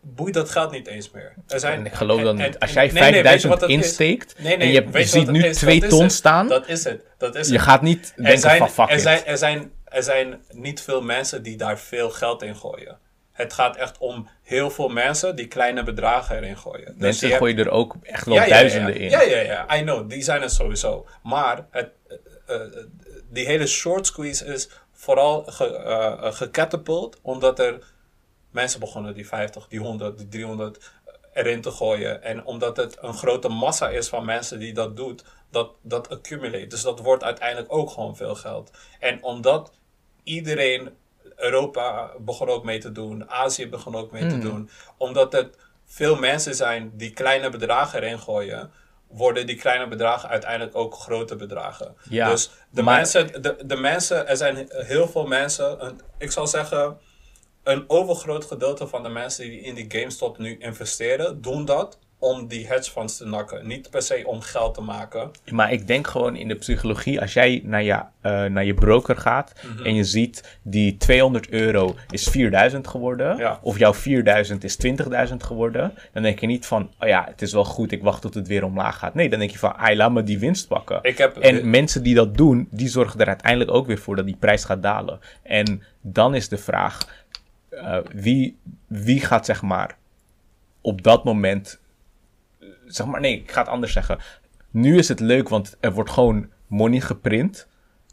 boeit 0.00 0.34
dat 0.34 0.50
geld 0.50 0.70
niet 0.70 0.86
eens 0.86 1.10
meer. 1.10 1.34
Er 1.48 1.60
zijn, 1.60 1.78
En 1.78 1.86
ik 1.86 1.92
geloof 1.92 2.22
dat 2.22 2.34
niet. 2.36 2.58
Als 2.58 2.72
jij 2.72 2.84
nee, 2.86 2.92
nee, 3.10 3.22
weet 3.22 3.42
je 3.42 3.48
5000 3.48 3.52
wat 3.52 3.60
het 3.60 3.70
is? 3.70 3.76
insteekt 3.76 4.34
en 4.34 4.68
je, 4.68 5.06
ziet 5.06 5.30
nu 5.30 5.44
is? 5.44 5.56
2 5.58 5.74
Dat 5.80 5.84
is 5.90 5.96
ton 5.96 6.02
het. 6.02 6.12
staan, 6.12 6.48
Dat 6.48 6.68
is 6.68 6.84
het. 6.84 7.04
Dat 7.18 7.34
is 7.34 7.46
je 7.48 7.52
het. 7.52 7.62
gaat 7.62 7.82
niet 7.82 8.12
Er 8.16 8.22
denken 8.22 8.40
zijn, 8.40 8.58
van 8.58 8.70
fuck 8.70 8.90
er, 8.90 9.00
zijn, 9.00 9.24
er, 9.24 9.38
zijn, 9.38 9.72
er 9.84 10.02
zijn 10.02 10.42
niet 10.50 10.80
veel 10.80 11.02
mensen 11.02 11.42
die 11.42 11.56
daar 11.56 11.78
veel 11.78 12.10
geld 12.10 12.42
in 12.42 12.56
gooien. 12.56 12.98
Het 13.32 13.52
gaat 13.52 13.76
echt 13.76 13.98
om 13.98 14.28
heel 14.42 14.70
veel 14.70 14.88
mensen 14.88 15.36
die 15.36 15.46
kleine 15.46 15.82
bedragen 15.82 16.36
erin 16.36 16.58
gooien. 16.58 16.84
Dus 16.86 16.94
Mensen 16.96 17.26
hebt- 17.28 17.40
gooien 17.40 17.58
er 17.58 17.70
ook 17.70 17.96
echt 18.02 18.24
wel 18.24 18.34
ja, 18.34 18.42
ja, 18.42 18.48
duizenden 18.48 18.94
ja. 18.94 19.00
in. 19.00 19.10
Ja, 19.10 19.22
ja, 19.22 19.40
ja. 19.40 19.76
I 19.76 19.82
know. 19.82 20.10
Die 20.10 20.22
zijn 20.22 20.42
er 20.42 20.50
sowieso. 20.50 21.06
Maar 21.22 21.66
het, 21.70 21.88
eh, 22.08 22.54
eh, 22.54 22.60
die 23.30 23.46
hele 23.46 23.66
short 23.66 24.06
squeeze 24.06 24.44
is 24.44 24.68
vooral 24.92 25.42
ge, 25.46 25.76
eh, 25.76 27.12
omdat 27.22 27.58
er 27.58 27.78
mensen 28.58 28.80
begonnen 28.80 29.14
die 29.14 29.26
50, 29.26 29.68
die 29.68 29.80
100, 29.80 30.18
die 30.18 30.28
300 30.28 30.90
erin 31.32 31.60
te 31.60 31.70
gooien. 31.70 32.22
En 32.22 32.44
omdat 32.44 32.76
het 32.76 32.96
een 33.00 33.14
grote 33.14 33.48
massa 33.48 33.88
is 33.88 34.08
van 34.08 34.24
mensen 34.24 34.58
die 34.58 34.72
dat 34.72 34.96
doet, 34.96 35.24
dat, 35.50 35.70
dat 35.82 36.08
accumulate. 36.08 36.66
Dus 36.66 36.82
dat 36.82 36.98
wordt 37.00 37.24
uiteindelijk 37.24 37.72
ook 37.72 37.90
gewoon 37.90 38.16
veel 38.16 38.34
geld. 38.34 38.70
En 39.00 39.22
omdat 39.22 39.72
iedereen, 40.22 40.90
Europa 41.36 42.10
begon 42.18 42.48
ook 42.48 42.64
mee 42.64 42.78
te 42.78 42.92
doen, 42.92 43.30
Azië 43.30 43.68
begon 43.68 43.94
ook 43.94 44.10
mee 44.10 44.26
te 44.26 44.38
doen, 44.38 44.70
omdat 44.96 45.32
het 45.32 45.56
veel 45.84 46.16
mensen 46.16 46.54
zijn 46.54 46.92
die 46.94 47.10
kleine 47.12 47.50
bedragen 47.50 48.02
erin 48.02 48.18
gooien, 48.18 48.70
worden 49.08 49.46
die 49.46 49.56
kleine 49.56 49.88
bedragen 49.88 50.28
uiteindelijk 50.28 50.76
ook 50.76 50.94
grote 50.94 51.36
bedragen. 51.36 51.96
Ja, 52.10 52.30
dus 52.30 52.50
de, 52.70 52.82
maar- 52.82 52.96
mensen, 52.96 53.42
de, 53.42 53.56
de 53.64 53.76
mensen, 53.76 54.28
er 54.28 54.36
zijn 54.36 54.68
heel 54.68 55.08
veel 55.08 55.26
mensen, 55.26 55.96
ik 56.18 56.30
zal 56.30 56.46
zeggen, 56.46 56.98
een 57.64 57.84
overgroot 57.86 58.44
gedeelte 58.44 58.86
van 58.86 59.02
de 59.02 59.08
mensen 59.08 59.44
die 59.44 59.60
in 59.60 59.74
die 59.74 59.84
GameStop 59.88 60.38
nu 60.38 60.56
investeren, 60.58 61.42
doen 61.42 61.64
dat 61.64 61.98
om 62.20 62.46
die 62.48 62.66
hedge 62.66 62.90
funds 62.90 63.16
te 63.16 63.26
nakken. 63.26 63.66
Niet 63.66 63.90
per 63.90 64.02
se 64.02 64.22
om 64.24 64.40
geld 64.40 64.74
te 64.74 64.80
maken. 64.80 65.30
Maar 65.50 65.72
ik 65.72 65.86
denk 65.86 66.06
gewoon 66.06 66.36
in 66.36 66.48
de 66.48 66.54
psychologie, 66.54 67.20
als 67.20 67.32
jij 67.32 67.60
naar 67.64 67.82
je, 67.82 67.92
eh, 68.20 68.44
naar 68.44 68.64
je 68.64 68.74
broker 68.74 69.16
gaat 69.16 69.52
Mhm. 69.74 69.84
en 69.84 69.94
je 69.94 70.04
ziet 70.04 70.58
die 70.62 70.96
200 70.96 71.48
euro 71.48 71.94
is 72.10 72.24
4000 72.28 72.86
geworden, 72.86 73.36
Ja. 73.36 73.58
of 73.62 73.78
jouw 73.78 73.94
4000 73.94 74.64
is 74.64 74.76
20.000 74.76 75.42
geworden, 75.42 75.94
dan 76.12 76.22
denk 76.22 76.38
je 76.40 76.46
niet 76.46 76.66
van, 76.66 76.90
oh 77.00 77.08
ja, 77.08 77.24
het 77.28 77.42
is 77.42 77.52
wel 77.52 77.64
goed, 77.64 77.92
ik 77.92 78.02
wacht 78.02 78.22
tot 78.22 78.34
het 78.34 78.46
weer 78.48 78.64
omlaag 78.64 78.98
gaat. 78.98 79.14
Nee, 79.14 79.28
dan 79.28 79.38
denk 79.38 79.50
je 79.50 79.58
van, 79.58 79.74
ai, 79.76 79.96
laat 79.96 80.12
me 80.12 80.22
die 80.22 80.38
winst 80.38 80.68
pakken. 80.68 80.98
Ik 81.02 81.18
heb- 81.18 81.36
en 81.36 81.70
mensen 81.70 82.02
die 82.02 82.14
dat 82.14 82.36
doen, 82.36 82.68
die 82.70 82.88
zorgen 82.88 83.20
er 83.20 83.26
uiteindelijk 83.26 83.70
ook 83.70 83.86
weer 83.86 83.98
voor 83.98 84.16
dat 84.16 84.26
die 84.26 84.36
prijs 84.38 84.64
gaat 84.64 84.82
dalen. 84.82 85.20
En 85.42 85.82
dan 86.02 86.34
is 86.34 86.48
de 86.48 86.58
vraag, 86.58 87.17
eh, 87.70 87.98
wie, 88.12 88.58
wie 88.86 89.20
gaat 89.20 89.46
zeg 89.46 89.62
maar 89.62 89.96
op 90.80 91.02
dat 91.02 91.24
moment 91.24 91.80
zeg 92.86 93.06
maar, 93.06 93.20
nee, 93.20 93.40
ik 93.40 93.50
ga 93.50 93.60
het 93.60 93.70
anders 93.70 93.92
zeggen. 93.92 94.18
nu 94.70 94.98
is 94.98 95.08
het 95.08 95.20
leuk, 95.20 95.48
want 95.48 95.76
er 95.80 95.92
wordt 95.92 96.10
gewoon 96.10 96.48
money 96.66 97.00
geprint. 97.00 97.68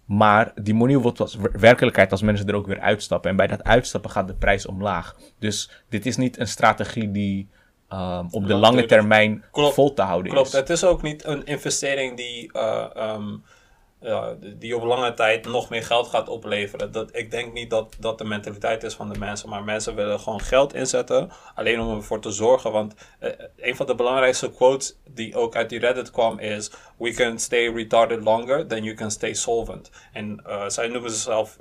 Maar 0.05 0.51
die 0.61 0.73
money 0.73 0.97
wordt 0.97 1.19
als 1.19 1.37
werkelijkheid 1.51 2.11
als 2.11 2.21
mensen 2.21 2.47
er 2.47 2.55
ook 2.55 2.67
weer 2.67 2.79
uitstappen. 2.79 3.29
En 3.29 3.35
bij 3.35 3.47
dat 3.47 3.63
uitstappen 3.63 4.11
gaat 4.11 4.27
de 4.27 4.35
prijs 4.35 4.65
omlaag. 4.65 5.15
Dus 5.39 5.83
dit 5.89 6.05
is 6.05 6.17
niet 6.17 6.39
een 6.39 6.47
strategie 6.47 7.11
die 7.11 7.49
um, 7.89 8.27
op 8.31 8.47
de 8.47 8.53
lange 8.53 8.85
termijn 8.85 9.43
vol 9.51 9.93
te 9.93 10.01
houden 10.01 10.31
klopt. 10.31 10.47
is. 10.47 10.51
Klopt, 10.51 10.67
het 10.67 10.77
is 10.77 10.83
ook 10.83 11.01
niet 11.01 11.25
een 11.25 11.45
investering 11.45 12.17
die 12.17 12.49
uh, 12.53 12.85
um, 12.97 13.43
ja, 14.05 14.35
die 14.39 14.75
op 14.75 14.83
lange 14.83 15.13
tijd 15.13 15.45
nog 15.45 15.69
meer 15.69 15.83
geld 15.83 16.07
gaat 16.07 16.29
opleveren. 16.29 16.91
Dat, 16.91 17.15
ik 17.15 17.31
denk 17.31 17.53
niet 17.53 17.69
dat 17.69 17.95
dat 17.99 18.17
de 18.17 18.23
mentaliteit 18.23 18.83
is 18.83 18.93
van 18.93 19.13
de 19.13 19.19
mensen, 19.19 19.49
maar 19.49 19.63
mensen 19.63 19.95
willen 19.95 20.19
gewoon 20.19 20.41
geld 20.41 20.73
inzetten, 20.73 21.31
alleen 21.55 21.79
om 21.79 21.95
ervoor 21.95 22.19
te 22.19 22.31
zorgen. 22.31 22.71
Want 22.71 22.93
uh, 23.21 23.29
een 23.57 23.75
van 23.75 23.85
de 23.85 23.95
belangrijkste 23.95 24.51
quotes 24.51 24.97
die 25.09 25.35
ook 25.35 25.55
uit 25.55 25.69
die 25.69 25.79
Reddit 25.79 26.11
kwam 26.11 26.39
is: 26.39 26.71
We 26.97 27.11
can 27.11 27.39
stay 27.39 27.73
retarded 27.73 28.23
longer 28.23 28.67
than 28.67 28.83
you 28.83 28.95
can 28.95 29.11
stay 29.11 29.33
solvent. 29.33 29.91
En 30.13 30.43
uh, 30.47 30.67
zij 30.67 30.87
noemen 30.87 31.11
zichzelf 31.11 31.57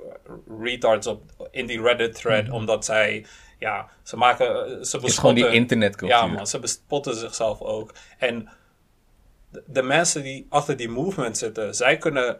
retards 0.61 1.07
op, 1.07 1.21
in 1.51 1.65
die 1.65 1.81
Reddit 1.81 2.15
thread, 2.15 2.43
mm 2.43 2.49
-hmm. 2.49 2.55
omdat 2.55 2.85
zij 2.85 3.25
ja, 3.59 3.89
ze 4.03 4.17
maken. 4.17 4.45
Ze 4.65 4.79
bespotten, 4.79 5.09
is 5.09 5.17
gewoon 5.17 5.35
die 5.35 5.49
internetcultuur. 5.49 6.17
Ja, 6.17 6.25
man, 6.25 6.47
ze 6.47 6.59
bespotten 6.59 7.15
zichzelf 7.15 7.61
ook. 7.61 7.93
En 8.17 8.49
de 9.65 9.83
mensen 9.83 10.23
die 10.23 10.45
achter 10.49 10.77
die 10.77 10.89
movement 10.89 11.37
zitten, 11.37 11.75
zij 11.75 11.97
kunnen 11.97 12.39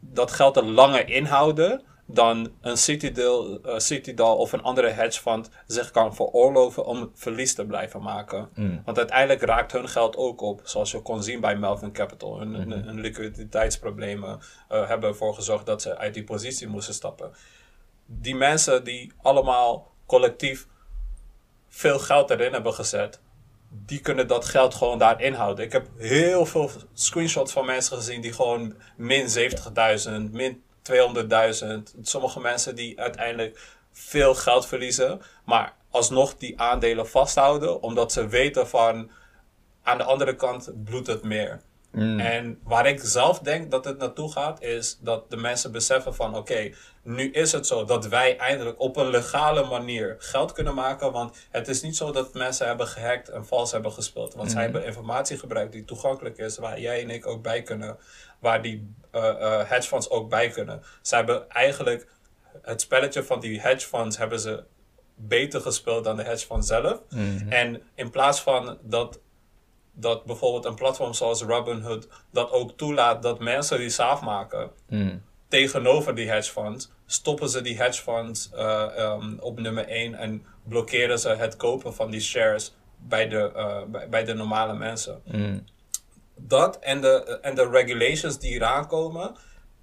dat 0.00 0.32
geld 0.32 0.56
er 0.56 0.64
langer 0.64 1.08
inhouden 1.08 1.82
dan 2.06 2.52
een 2.60 2.76
Citadel, 2.76 3.66
uh, 3.66 3.78
Citadel 3.78 4.36
of 4.36 4.52
een 4.52 4.62
andere 4.62 4.88
hedge 4.88 5.20
fund 5.20 5.50
zich 5.66 5.90
kan 5.90 6.14
veroorloven 6.14 6.84
om 6.84 7.10
verlies 7.14 7.54
te 7.54 7.66
blijven 7.66 8.02
maken. 8.02 8.48
Mm. 8.54 8.82
Want 8.84 8.98
uiteindelijk 8.98 9.42
raakt 9.42 9.72
hun 9.72 9.88
geld 9.88 10.16
ook 10.16 10.40
op, 10.40 10.60
zoals 10.64 10.90
je 10.90 11.02
kon 11.02 11.22
zien 11.22 11.40
bij 11.40 11.56
Melvin 11.56 11.92
Capital. 11.92 12.38
Hun, 12.38 12.50
Mhm. 12.50 12.70
hun 12.70 13.00
liquiditeitsproblemen 13.00 14.38
uh, 14.72 14.88
hebben 14.88 15.08
ervoor 15.08 15.34
gezorgd 15.34 15.66
dat 15.66 15.82
ze 15.82 15.96
uit 15.96 16.14
die 16.14 16.24
positie 16.24 16.68
moesten 16.68 16.94
stappen. 16.94 17.32
Die 18.06 18.34
mensen 18.34 18.84
die 18.84 19.12
allemaal 19.22 19.92
collectief 20.06 20.66
veel 21.68 21.98
geld 21.98 22.30
erin 22.30 22.52
hebben 22.52 22.74
gezet, 22.74 23.20
die 23.76 24.00
kunnen 24.00 24.28
dat 24.28 24.44
geld 24.44 24.74
gewoon 24.74 24.98
daarin 24.98 25.32
houden. 25.32 25.64
Ik 25.64 25.72
heb 25.72 25.86
heel 25.96 26.46
veel 26.46 26.70
screenshots 26.92 27.52
van 27.52 27.66
mensen 27.66 27.96
gezien 27.96 28.20
die 28.20 28.32
gewoon 28.32 28.74
min 28.96 29.26
70.000, 30.28 30.30
min 30.30 30.62
200.000. 30.82 32.00
Sommige 32.02 32.40
mensen 32.40 32.74
die 32.74 33.00
uiteindelijk 33.00 33.60
veel 33.92 34.34
geld 34.34 34.66
verliezen, 34.66 35.20
maar 35.44 35.74
alsnog 35.90 36.36
die 36.36 36.60
aandelen 36.60 37.08
vasthouden, 37.08 37.82
omdat 37.82 38.12
ze 38.12 38.28
weten 38.28 38.68
van 38.68 39.10
aan 39.82 39.98
de 39.98 40.04
andere 40.04 40.36
kant 40.36 40.84
bloedt 40.84 41.06
het 41.06 41.22
meer. 41.22 41.60
Mm. 41.94 42.20
En 42.20 42.58
waar 42.62 42.86
ik 42.86 43.00
zelf 43.02 43.38
denk 43.38 43.70
dat 43.70 43.84
het 43.84 43.98
naartoe 43.98 44.32
gaat, 44.32 44.62
is 44.62 44.98
dat 45.00 45.30
de 45.30 45.36
mensen 45.36 45.72
beseffen 45.72 46.14
van 46.14 46.28
oké, 46.28 46.38
okay, 46.38 46.74
nu 47.02 47.30
is 47.30 47.52
het 47.52 47.66
zo 47.66 47.84
dat 47.84 48.06
wij 48.06 48.36
eindelijk 48.36 48.80
op 48.80 48.96
een 48.96 49.10
legale 49.10 49.64
manier 49.64 50.16
geld 50.18 50.52
kunnen 50.52 50.74
maken. 50.74 51.12
Want 51.12 51.36
het 51.50 51.68
is 51.68 51.82
niet 51.82 51.96
zo 51.96 52.12
dat 52.12 52.34
mensen 52.34 52.66
hebben 52.66 52.86
gehackt 52.86 53.28
en 53.28 53.46
vals 53.46 53.72
hebben 53.72 53.92
gespeeld. 53.92 54.34
Want 54.34 54.50
zij 54.50 54.62
hebben 54.62 54.84
informatie 54.84 55.38
gebruikt 55.38 55.72
die 55.72 55.84
toegankelijk 55.84 56.38
is, 56.38 56.58
waar 56.58 56.80
jij 56.80 57.02
en 57.02 57.10
ik 57.10 57.26
ook 57.26 57.42
bij 57.42 57.62
kunnen. 57.62 57.96
Waar 58.38 58.62
die 58.62 58.94
uh, 59.12 59.22
uh, 59.22 59.60
hedge 59.64 59.88
funds 59.88 60.10
ook 60.10 60.28
bij 60.30 60.48
kunnen. 60.48 60.82
Zij 61.02 61.18
hebben 61.18 61.48
eigenlijk 61.48 62.06
het 62.62 62.80
spelletje 62.80 63.22
van 63.22 63.40
die 63.40 63.60
hedge 63.60 63.86
funds 63.86 64.16
hebben 64.16 64.40
ze 64.40 64.64
beter 65.14 65.60
gespeeld 65.60 66.04
dan 66.04 66.16
de 66.16 66.22
hedge 66.22 66.46
fund 66.46 66.66
zelf. 66.66 67.00
Mhm. 67.10 67.48
En 67.48 67.82
in 67.94 68.10
plaats 68.10 68.40
van 68.40 68.78
dat 68.82 69.20
dat 69.94 70.24
bijvoorbeeld 70.24 70.64
een 70.64 70.74
platform 70.74 71.12
zoals 71.12 71.42
Robinhood 71.42 72.08
dat 72.30 72.50
ook 72.50 72.76
toelaat 72.76 73.22
dat 73.22 73.38
mensen 73.38 73.78
die 73.78 73.90
saaf 73.90 74.20
maken 74.20 74.70
Mm. 74.88 75.22
tegenover 75.48 76.14
die 76.14 76.30
hedge 76.30 76.52
funds, 76.52 76.90
stoppen 77.06 77.48
ze 77.48 77.60
die 77.60 77.76
hedge 77.76 78.02
funds 78.02 78.50
uh, 78.54 78.86
um, 78.98 79.38
op 79.40 79.60
nummer 79.60 79.88
1 79.88 80.14
en 80.14 80.46
blokkeren 80.62 81.18
ze 81.18 81.28
het 81.28 81.56
kopen 81.56 81.94
van 81.94 82.10
die 82.10 82.20
shares 82.20 82.74
bij 82.96 83.28
de, 83.28 83.52
uh, 83.56 83.82
bij, 83.86 84.08
bij, 84.08 84.24
de 84.24 84.34
normale 84.34 84.74
mensen. 84.74 85.22
Mm. 85.24 85.64
Dat 86.36 86.78
en 86.78 87.00
de, 87.00 87.38
en 87.42 87.54
de 87.54 87.68
regulations 87.68 88.38
die 88.38 88.52
eraan 88.52 88.86
komen, 88.86 89.36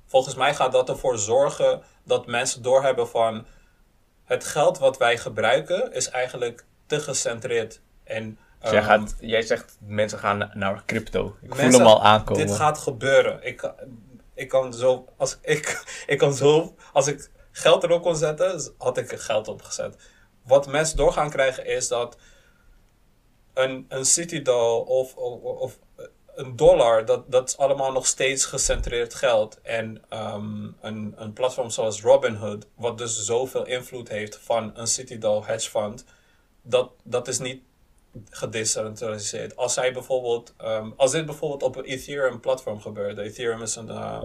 volgens 0.06 0.36
mij 0.36 0.56
gaat 0.56 0.72
dat 0.72 0.90
ervoor 0.90 1.18
zorgen 1.18 1.82
dat 2.04 2.28
mensen 2.28 2.62
doorhebben 2.62 3.08
van 3.08 3.46
het 4.24 4.44
geld 4.44 4.78
wat 4.78 4.98
wij 4.98 5.18
gebruiken 5.18 5.94
is 5.94 6.10
eigenlijk 6.10 6.66
te 6.86 7.00
gecentreerd. 7.00 7.82
En 8.04 8.38
dus 8.62 8.72
jij, 8.72 8.84
gaat, 8.84 9.16
jij 9.20 9.42
zegt 9.42 9.78
mensen 9.80 10.20
gaan 10.20 10.52
naar 10.54 10.84
crypto. 10.86 11.36
Ik 11.42 11.50
mensen, 11.50 11.72
voel 11.72 11.80
hem 11.80 11.88
al 11.88 12.04
aankomen. 12.04 12.48
Dit 12.48 12.56
gaat 12.56 12.78
gebeuren. 12.78 13.44
Ik, 13.44 13.74
ik 14.34 14.48
kan 14.48 14.74
zo, 14.74 15.06
als 15.18 15.38
ik, 15.42 15.84
ik 16.08 16.18
kan 16.18 16.34
zo, 16.34 16.76
als 16.94 17.08
ik 17.08 17.30
geld 17.52 17.84
erop 17.84 18.02
kon 18.02 18.16
zetten, 18.16 18.74
had 18.78 18.98
ik 18.98 19.12
er 19.12 19.20
geld 19.20 19.48
op 19.48 19.62
gezet. 19.62 19.96
Wat 20.44 20.68
mensen 20.68 20.98
door 20.98 21.14
gaan 21.14 21.30
krijgen 21.30 21.66
is 21.66 21.88
dat 21.88 22.18
een, 23.54 23.86
een 23.90 24.06
Citadel 24.06 24.82
of, 24.82 25.16
of, 25.16 25.42
of 25.42 25.80
een 26.36 26.56
dollar, 26.56 27.06
dat, 27.06 27.32
dat 27.32 27.50
is 27.50 27.58
allemaal 27.58 27.92
nog 27.92 28.06
steeds 28.06 28.46
gecentreerd 28.46 29.14
geld. 29.14 29.62
En 29.62 30.02
um, 30.10 30.76
een, 30.82 31.14
een 31.18 31.34
platform 31.34 31.70
zoals 31.70 32.02
Robinhood, 32.02 32.68
wat 32.76 32.98
dus 32.98 33.26
zoveel 33.26 33.66
invloed 33.66 34.10
heeft 34.10 34.38
van 34.38 34.72
een 34.74 34.88
Citadel 34.88 35.46
hedge 35.46 35.70
fund, 35.70 36.06
dat, 36.62 36.92
dat 37.04 37.28
is 37.28 37.40
niet 37.40 37.62
gedecentraliseerd. 38.30 39.56
Als 39.56 39.74
zij 39.74 39.94
bijvoorbeeld, 39.94 40.54
um, 40.64 40.94
als 40.98 41.12
dit 41.12 41.26
bijvoorbeeld 41.26 41.64
op 41.64 41.76
een 41.76 41.84
Ethereum 41.84 42.40
platform 42.40 42.82
gebeurde, 42.82 43.22
Ethereum 43.22 43.62
is 43.62 43.76
een, 43.76 43.88
uh, 43.88 44.24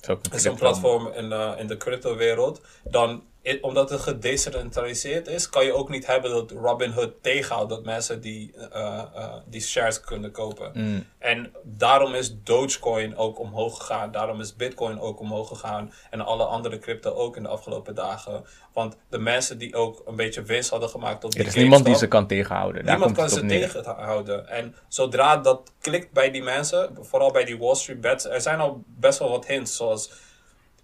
een, 0.00 0.18
is 0.32 0.44
een 0.44 0.54
platform 0.54 1.12
in, 1.12 1.24
uh, 1.24 1.52
in 1.58 1.66
de 1.66 1.76
crypto 1.76 2.16
wereld, 2.16 2.60
dan 2.84 3.22
omdat 3.60 3.90
het 3.90 4.00
gedecentraliseerd 4.00 5.26
is, 5.26 5.48
kan 5.48 5.64
je 5.64 5.72
ook 5.72 5.88
niet 5.88 6.06
hebben 6.06 6.30
dat 6.30 6.50
Robinhood 6.50 7.12
tegenhoudt 7.20 7.68
dat 7.68 7.84
mensen 7.84 8.20
die, 8.20 8.54
uh, 8.74 9.34
die 9.46 9.60
shares 9.60 10.00
kunnen 10.00 10.30
kopen. 10.30 10.70
Mm. 10.74 11.06
En 11.18 11.52
daarom 11.62 12.14
is 12.14 12.34
Dogecoin 12.44 13.16
ook 13.16 13.38
omhoog 13.38 13.78
gegaan, 13.78 14.12
daarom 14.12 14.40
is 14.40 14.56
Bitcoin 14.56 15.00
ook 15.00 15.20
omhoog 15.20 15.48
gegaan 15.48 15.92
en 16.10 16.20
alle 16.20 16.44
andere 16.44 16.78
crypto 16.78 17.12
ook 17.12 17.36
in 17.36 17.42
de 17.42 17.48
afgelopen 17.48 17.94
dagen. 17.94 18.44
Want 18.72 18.96
de 19.08 19.18
mensen 19.18 19.58
die 19.58 19.74
ook 19.74 20.02
een 20.06 20.16
beetje 20.16 20.42
winst 20.42 20.70
hadden 20.70 20.88
gemaakt 20.88 21.24
op 21.24 21.30
die 21.32 21.40
Er 21.40 21.46
is 21.46 21.54
niemand 21.54 21.84
die 21.84 21.96
ze 21.96 22.06
kan 22.06 22.26
tegenhouden. 22.26 22.84
Daar 22.84 22.96
niemand 22.96 23.16
kan 23.16 23.28
ze 23.28 23.46
tegenhouden. 23.46 24.48
En 24.48 24.74
zodra 24.88 25.36
dat 25.36 25.72
klikt 25.80 26.12
bij 26.12 26.30
die 26.30 26.42
mensen, 26.42 26.96
vooral 27.00 27.32
bij 27.32 27.44
die 27.44 27.58
Wall 27.58 27.74
Street 27.74 28.00
bets, 28.00 28.24
er 28.24 28.40
zijn 28.40 28.60
al 28.60 28.82
best 28.86 29.18
wel 29.18 29.30
wat 29.30 29.46
hints, 29.46 29.76
zoals 29.76 30.12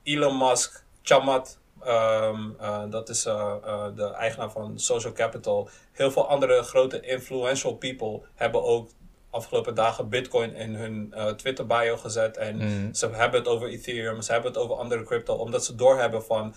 Elon 0.03 0.39
Musk, 0.39 0.85
Chamat, 1.03 1.58
um, 1.87 2.57
uh, 2.61 2.83
dat 2.91 3.09
is 3.09 3.27
uh, 3.27 3.55
uh, 3.65 3.87
de 3.95 4.13
eigenaar 4.13 4.51
van 4.51 4.79
Social 4.79 5.13
Capital. 5.13 5.69
Heel 5.93 6.11
veel 6.11 6.29
andere 6.29 6.63
grote 6.63 7.01
influential 7.01 7.75
people 7.75 8.21
hebben 8.35 8.63
ook 8.65 8.91
afgelopen 9.31 9.75
dagen 9.75 10.09
Bitcoin 10.09 10.55
in 10.55 10.75
hun 10.75 11.15
Twitter 11.37 11.67
bio 11.67 11.97
gezet. 11.97 12.37
En 12.37 12.57
mm. 12.57 12.95
ze 12.95 13.09
hebben 13.11 13.41
het 13.41 13.49
over 13.49 13.69
Ethereum, 13.69 14.23
ze 14.23 14.33
hebben 14.33 14.51
het 14.51 14.61
over 14.61 14.77
andere 14.77 15.03
crypto, 15.03 15.35
omdat 15.35 15.65
ze 15.65 15.75
doorhebben 15.75 16.25
van 16.25 16.55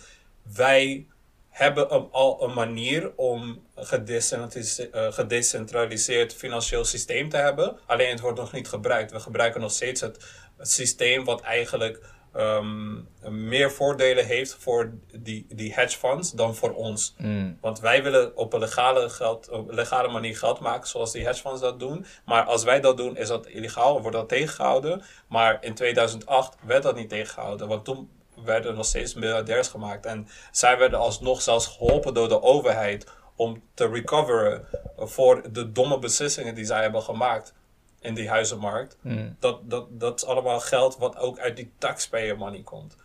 wij 0.56 1.08
hebben 1.50 1.94
een, 1.94 2.08
al 2.12 2.44
een 2.44 2.54
manier 2.54 3.12
om 3.16 3.64
gedecentraliseerd, 3.76 5.14
gedecentraliseerd 5.14 6.34
financieel 6.34 6.86
systeem 6.86 7.30
te 7.30 7.38
hebben. 7.38 7.78
Alleen 7.86 8.10
het 8.10 8.20
wordt 8.20 8.40
nog 8.40 8.52
niet 8.52 8.68
gebruikt. 8.68 9.12
We 9.12 9.20
gebruiken 9.20 9.62
nog 9.62 9.72
steeds 9.72 10.02
het, 10.02 10.26
het 10.58 10.72
systeem 10.72 11.26
wat 11.26 11.42
eigenlijk 11.42 12.00
um, 12.38 13.08
meer 13.30 13.72
voordelen 13.72 14.26
heeft 14.26 14.56
voor 14.60 14.94
die, 15.16 15.46
die 15.50 15.74
hedge 15.74 15.98
funds 15.98 16.32
dan 16.32 16.56
voor 16.56 16.74
ons. 16.74 17.16
Mm. 17.18 17.58
Want 17.62 17.80
wij 17.80 18.04
willen 18.04 18.36
op 18.38 18.54
een 18.54 18.60
legale, 18.60 19.10
geld, 19.10 19.50
op 19.50 19.72
legale 19.72 20.12
manier 20.12 20.38
geld 20.38 20.60
maken 20.60 20.88
zoals 20.88 21.12
die 21.12 21.26
hedge 21.26 21.42
funds 21.42 21.62
dat 21.62 21.80
doen. 21.80 22.06
Maar 22.26 22.44
als 22.44 22.64
wij 22.64 22.80
dat 22.80 22.98
doen 22.98 23.18
is 23.18 23.28
dat 23.28 23.48
illegaal, 23.48 24.02
wordt 24.02 24.18
dat 24.18 24.30
tegengehouden. 24.30 25.04
Maar 25.28 25.58
in 25.64 25.74
2008 25.74 26.56
werd 26.66 26.84
dat 26.84 26.96
niet 26.96 27.10
tegengehouden. 27.10 27.68
Want 27.68 27.86
toen 27.86 28.10
werden 28.44 28.76
nog 28.76 28.86
steeds 28.86 29.14
miljardairs 29.14 29.68
gemaakt. 29.68 30.06
En 30.06 30.28
zij 30.52 30.78
werden 30.78 31.00
alsnog 31.00 31.42
zelfs 31.42 31.68
geholpen 31.68 32.14
door 32.14 32.28
de 32.28 32.42
overheid 32.42 33.08
om 33.36 33.64
te 33.74 33.88
recoveren 33.88 34.66
voor 34.98 35.52
de 35.52 35.72
domme 35.72 36.00
beslissingen 36.00 36.56
die 36.56 36.66
zij 36.66 36.82
hebben 36.82 37.02
gemaakt 37.02 37.54
in 38.02 38.14
die 38.14 38.30
huizenmarkt. 38.30 38.98
Mm. 39.02 39.36
Dat, 39.40 39.70
dat, 39.70 39.88
dat 39.90 40.22
is 40.22 40.28
allemaal 40.28 40.60
geld 40.60 40.98
wat 40.98 41.18
ook 41.18 41.40
uit 41.40 41.56
die 41.56 41.72
taxpayer 41.78 42.38
money 42.38 42.62
komt. 42.62 42.96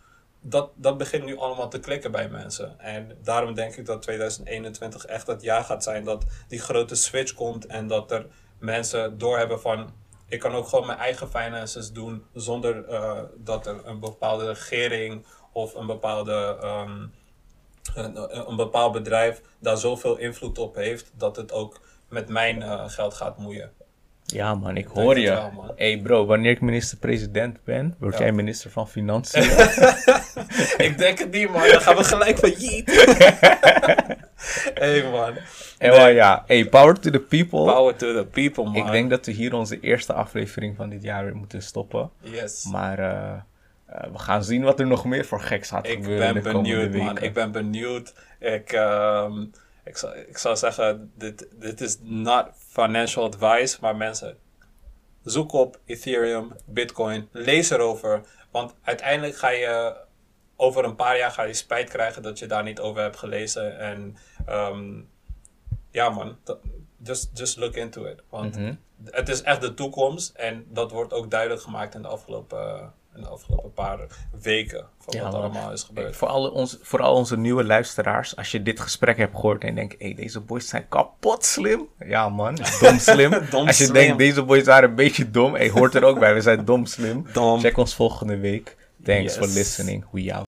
Dat, 0.41 0.71
dat 0.75 0.97
begint 0.97 1.25
nu 1.25 1.37
allemaal 1.37 1.69
te 1.69 1.79
klikken 1.79 2.11
bij 2.11 2.29
mensen. 2.29 2.79
En 2.79 3.17
daarom 3.23 3.53
denk 3.53 3.75
ik 3.75 3.85
dat 3.85 4.01
2021 4.01 5.05
echt 5.05 5.27
het 5.27 5.41
jaar 5.41 5.63
gaat 5.63 5.83
zijn 5.83 6.03
dat 6.03 6.25
die 6.47 6.59
grote 6.59 6.95
switch 6.95 7.33
komt 7.33 7.65
en 7.65 7.87
dat 7.87 8.11
er 8.11 8.25
mensen 8.59 9.17
doorhebben 9.17 9.61
van 9.61 9.91
ik 10.27 10.39
kan 10.39 10.51
ook 10.51 10.67
gewoon 10.67 10.85
mijn 10.85 10.97
eigen 10.97 11.29
finances 11.29 11.91
doen 11.91 12.25
zonder 12.33 12.89
uh, 12.89 13.19
dat 13.37 13.67
er 13.67 13.85
een 13.85 13.99
bepaalde 13.99 14.47
regering 14.47 15.25
of 15.51 15.75
een 15.75 15.85
bepaalde 15.85 16.57
um, 16.63 17.13
een, 17.95 18.49
een, 18.49 18.55
bepaald 18.55 18.91
bedrijf 18.91 19.41
daar 19.59 19.77
zoveel 19.77 20.17
invloed 20.17 20.57
op 20.57 20.75
heeft 20.75 21.11
dat 21.13 21.35
het 21.35 21.51
ook 21.51 21.79
met 22.09 22.29
mijn 22.29 22.61
uh, 22.61 22.89
geld 22.89 23.13
gaat 23.13 23.37
moeien. 23.37 23.71
Ja 24.33 24.55
man, 24.55 24.77
ik 24.77 24.87
hoor 24.87 25.19
je. 25.19 25.49
man. 25.55 25.71
hey 25.75 25.99
bro, 25.99 26.25
wanneer 26.25 26.51
ik 26.51 26.61
minister-president 26.61 27.63
ben, 27.63 27.95
word 27.99 28.17
jij 28.17 28.31
minister 28.31 28.69
van 28.69 28.89
Financiën. 28.89 29.43
ik 30.87 30.93
denk 30.97 31.19
het 31.19 31.31
niet, 31.31 31.49
man. 31.49 31.67
Dan 31.67 31.81
gaan 31.81 31.95
we 31.95 32.03
gelijk 32.03 32.37
failliet. 32.37 32.85
hey, 34.73 35.09
man. 35.11 35.33
En 35.77 35.91
wel, 35.91 36.07
ja, 36.07 36.43
hey, 36.47 36.65
power 36.65 36.99
to 36.99 37.09
the 37.09 37.19
people. 37.19 37.63
Power 37.65 37.95
to 37.95 38.13
the 38.13 38.25
people, 38.25 38.63
man. 38.63 38.75
Ik 38.75 38.91
denk 38.91 39.09
dat 39.09 39.25
we 39.25 39.31
hier 39.31 39.53
onze 39.53 39.79
eerste 39.79 40.13
aflevering 40.13 40.75
van 40.75 40.89
dit 40.89 41.03
jaar 41.03 41.23
weer 41.23 41.35
moeten 41.35 41.61
stoppen. 41.61 42.09
Yes. 42.19 42.65
Maar 42.71 42.99
eh, 42.99 43.33
eh, 43.85 44.11
we 44.11 44.19
gaan 44.19 44.43
zien 44.43 44.63
wat 44.63 44.79
er 44.79 44.87
nog 44.87 45.05
meer 45.05 45.25
voor 45.25 45.41
geks 45.41 45.69
gaat 45.69 45.87
Ik 45.87 45.93
gebeuren 45.93 46.33
ben 46.33 46.43
de 46.43 46.51
komende 46.51 46.89
benieuwd, 46.89 47.05
man. 47.05 47.17
Ik 47.17 47.33
ben 47.33 47.51
benieuwd. 47.51 48.13
Ik, 48.39 48.71
ehm, 48.71 49.41
ik, 49.83 49.97
zou, 49.97 50.17
ik 50.17 50.37
zou 50.37 50.55
zeggen, 50.55 51.11
dit, 51.17 51.47
dit 51.59 51.81
is 51.81 51.97
not 52.01 52.47
financial 52.81 53.25
advice, 53.25 53.77
maar 53.81 53.95
mensen, 53.95 54.37
zoek 55.23 55.51
op 55.53 55.79
Ethereum, 55.85 56.51
Bitcoin, 56.65 57.29
lees 57.31 57.69
erover. 57.69 58.21
Want 58.51 58.75
uiteindelijk 58.81 59.37
ga 59.37 59.49
je, 59.49 59.95
over 60.55 60.83
een 60.83 60.95
paar 60.95 61.17
jaar 61.17 61.31
ga 61.31 61.43
je 61.43 61.53
spijt 61.53 61.89
krijgen 61.89 62.21
dat 62.21 62.39
je 62.39 62.45
daar 62.45 62.63
niet 62.63 62.79
over 62.79 63.01
hebt 63.01 63.17
gelezen. 63.17 63.79
En 63.79 64.17
ehm, 64.45 65.01
ja 65.91 66.09
man, 66.09 66.37
just, 67.03 67.29
just 67.33 67.57
look 67.57 67.75
into 67.75 68.05
it. 68.05 68.21
Want 68.29 68.57
Mhm. 68.57 68.73
het 69.03 69.29
is 69.29 69.41
echt 69.41 69.61
de 69.61 69.73
toekomst 69.73 70.35
en 70.35 70.65
dat 70.69 70.91
wordt 70.91 71.13
ook 71.13 71.31
duidelijk 71.31 71.61
gemaakt 71.61 71.95
in 71.95 72.01
de 72.01 72.07
afgelopen, 72.07 72.93
in 73.17 73.23
de 73.23 73.29
afgelopen 73.29 73.73
paar 73.73 73.99
weken 74.41 74.85
van 74.99 75.13
Ja, 75.17 75.23
wat 75.23 75.31
man. 75.31 75.41
allemaal 75.41 75.71
is 75.71 75.83
gebeurd. 75.83 76.15
voor, 76.15 76.27
alle 76.27 76.51
ons, 76.51 76.77
onze 76.99 77.37
nieuwe 77.37 77.63
luisteraars, 77.63 78.35
als 78.35 78.51
je 78.51 78.63
dit 78.63 78.79
gesprek 78.79 79.17
hebt 79.17 79.35
gehoord 79.35 79.61
en 79.61 79.69
je 79.69 79.75
denkt, 79.75 79.95
hey, 79.99 80.13
deze 80.13 80.39
boys 80.39 80.67
zijn 80.67 80.85
kapot 80.89 81.45
slim. 81.45 81.87
Ja 82.05 82.29
man, 82.29 82.57
dom 82.81 82.99
slim. 82.99 83.31
Dom 83.51 83.67
als 83.67 83.77
je 83.77 83.83
slim. 83.83 83.93
denkt, 83.93 84.17
deze 84.17 84.43
boys 84.43 84.63
waren 84.63 84.89
een 84.89 84.95
beetje 84.95 85.31
dom, 85.31 85.53
hey, 85.53 85.69
hoort 85.69 85.95
er 85.95 86.03
ook 86.03 86.19
bij, 86.19 86.33
we 86.33 86.41
zijn 86.41 86.65
dom 86.65 86.85
slim. 86.85 87.25
Dom. 87.33 87.59
Check 87.59 87.77
ons 87.77 87.95
volgende 87.95 88.37
week. 88.37 88.75
Thanks 89.03 89.35
Yes. 89.35 89.45
for 89.45 89.53
listening. 89.53 90.05
We 90.11 90.33
out. 90.33 90.45